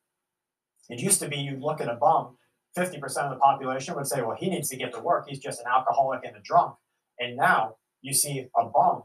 It 0.88 1.00
used 1.00 1.20
to 1.20 1.28
be 1.28 1.36
you'd 1.36 1.60
look 1.60 1.80
at 1.80 1.88
a 1.88 1.94
bum, 1.94 2.36
50% 2.76 3.02
of 3.02 3.30
the 3.30 3.36
population 3.36 3.94
would 3.94 4.06
say, 4.06 4.22
well, 4.22 4.36
he 4.38 4.50
needs 4.50 4.68
to 4.68 4.76
get 4.76 4.92
to 4.92 5.00
work. 5.00 5.26
He's 5.28 5.38
just 5.38 5.60
an 5.60 5.66
alcoholic 5.66 6.20
and 6.24 6.36
a 6.36 6.40
drunk. 6.40 6.74
And 7.18 7.36
now 7.36 7.76
you 8.02 8.12
see 8.12 8.46
a 8.56 8.64
bum, 8.64 9.02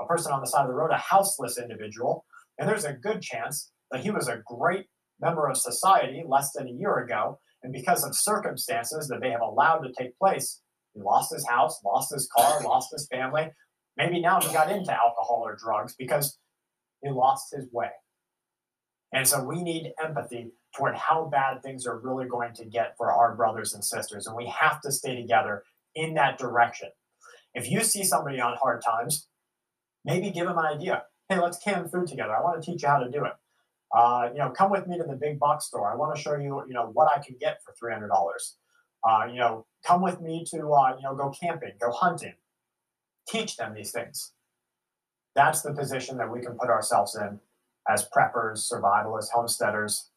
a 0.00 0.06
person 0.06 0.32
on 0.32 0.40
the 0.40 0.46
side 0.46 0.62
of 0.62 0.68
the 0.68 0.74
road, 0.74 0.90
a 0.90 0.96
houseless 0.96 1.58
individual, 1.58 2.24
and 2.58 2.68
there's 2.68 2.84
a 2.84 2.92
good 2.92 3.20
chance 3.20 3.70
that 3.90 4.02
he 4.02 4.10
was 4.10 4.28
a 4.28 4.42
great 4.46 4.86
member 5.20 5.48
of 5.48 5.56
society 5.56 6.24
less 6.26 6.52
than 6.52 6.68
a 6.68 6.72
year 6.72 6.98
ago, 6.98 7.38
and 7.62 7.72
because 7.72 8.04
of 8.04 8.16
circumstances 8.16 9.08
that 9.08 9.20
they 9.20 9.30
have 9.30 9.42
allowed 9.42 9.80
to 9.80 9.92
take 9.92 10.18
place, 10.18 10.62
he 10.94 11.00
lost 11.00 11.32
his 11.32 11.46
house, 11.48 11.80
lost 11.84 12.12
his 12.12 12.28
car, 12.36 12.60
lost 12.64 12.90
his 12.92 13.06
family. 13.08 13.50
Maybe 13.96 14.20
now 14.20 14.40
he 14.40 14.52
got 14.52 14.70
into 14.70 14.92
alcohol 14.92 15.42
or 15.44 15.56
drugs 15.56 15.94
because 15.98 16.38
he 17.02 17.10
lost 17.10 17.54
his 17.54 17.66
way. 17.72 17.90
And 19.12 19.26
so 19.26 19.42
we 19.42 19.62
need 19.62 19.92
empathy 20.02 20.52
toward 20.76 20.94
how 20.94 21.28
bad 21.30 21.62
things 21.62 21.86
are 21.86 21.98
really 21.98 22.26
going 22.26 22.54
to 22.54 22.64
get 22.64 22.94
for 22.96 23.12
our 23.12 23.34
brothers 23.34 23.74
and 23.74 23.84
sisters. 23.84 24.26
And 24.26 24.36
we 24.36 24.46
have 24.46 24.80
to 24.82 24.92
stay 24.92 25.20
together 25.20 25.64
in 25.94 26.14
that 26.14 26.38
direction. 26.38 26.90
If 27.54 27.68
you 27.68 27.82
see 27.82 28.04
somebody 28.04 28.40
on 28.40 28.56
hard 28.56 28.82
times, 28.82 29.26
maybe 30.04 30.30
give 30.30 30.46
them 30.46 30.58
an 30.58 30.64
idea. 30.64 31.02
Hey, 31.28 31.40
let's 31.40 31.58
can 31.58 31.88
food 31.88 32.06
together. 32.06 32.34
I 32.34 32.42
want 32.42 32.62
to 32.62 32.70
teach 32.70 32.82
you 32.82 32.88
how 32.88 32.98
to 32.98 33.10
do 33.10 33.24
it. 33.24 33.32
Uh, 33.92 34.28
you 34.32 34.38
know, 34.38 34.50
come 34.50 34.70
with 34.70 34.86
me 34.86 34.96
to 34.98 35.04
the 35.04 35.16
big 35.16 35.40
box 35.40 35.66
store. 35.66 35.92
I 35.92 35.96
want 35.96 36.14
to 36.14 36.22
show 36.22 36.36
you, 36.36 36.62
you 36.68 36.74
know, 36.74 36.90
what 36.92 37.08
I 37.08 37.20
can 37.20 37.36
get 37.40 37.58
for 37.64 37.74
three 37.78 37.92
hundred 37.92 38.08
dollars. 38.08 38.56
Uh, 39.08 39.26
you 39.30 39.38
know, 39.38 39.66
come 39.86 40.02
with 40.02 40.20
me 40.20 40.44
to, 40.50 40.72
uh, 40.72 40.96
you 40.96 41.02
know, 41.02 41.14
go 41.14 41.30
camping, 41.30 41.72
go 41.80 41.90
hunting. 41.90 42.34
Teach 43.28 43.56
them 43.56 43.74
these 43.74 43.92
things. 43.92 44.32
That's 45.34 45.62
the 45.62 45.72
position 45.72 46.16
that 46.18 46.30
we 46.30 46.40
can 46.40 46.56
put 46.58 46.68
ourselves 46.68 47.14
in 47.16 47.38
as 47.88 48.08
preppers, 48.08 48.70
survivalists, 48.70 49.30
homesteaders. 49.32 50.10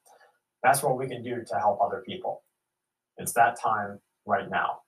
That's 0.64 0.82
what 0.82 0.98
we 0.98 1.08
can 1.08 1.24
do 1.24 1.44
to 1.46 1.56
help 1.60 1.80
other 1.82 2.04
people. 2.06 2.44
It's 3.18 3.34
that 3.34 3.60
time 3.60 4.00
right 4.26 4.50
now. 4.50 4.80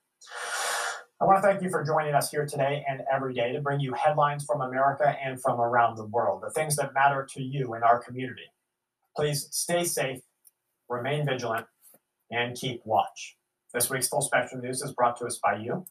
I 1.21 1.25
want 1.25 1.41
to 1.41 1.47
thank 1.47 1.61
you 1.61 1.69
for 1.69 1.83
joining 1.83 2.13
us 2.13 2.29
here 2.29 2.45
today 2.45 2.83
and 2.89 3.01
every 3.11 3.33
day 3.33 3.53
to 3.53 3.61
bring 3.61 3.79
you 3.79 3.93
headlines 3.93 4.43
from 4.43 4.61
America 4.61 5.15
and 5.23 5.41
from 5.41 5.61
around 5.61 5.95
the 5.95 6.05
world, 6.05 6.43
the 6.43 6.49
things 6.49 6.75
that 6.75 6.93
matter 6.93 7.25
to 7.31 7.41
you 7.41 7.73
in 7.75 7.83
our 7.83 7.99
community. 7.99 8.51
Please 9.15 9.47
stay 9.51 9.85
safe, 9.85 10.19
remain 10.89 11.25
vigilant, 11.25 11.67
and 12.31 12.57
keep 12.57 12.81
watch. 12.85 13.37
This 13.75 13.89
week's 13.89 14.07
Full 14.07 14.21
Spectrum 14.21 14.61
News 14.61 14.81
is 14.81 14.93
brought 14.93 15.17
to 15.17 15.25
us 15.25 15.37
by 15.37 15.57
you 15.57 15.83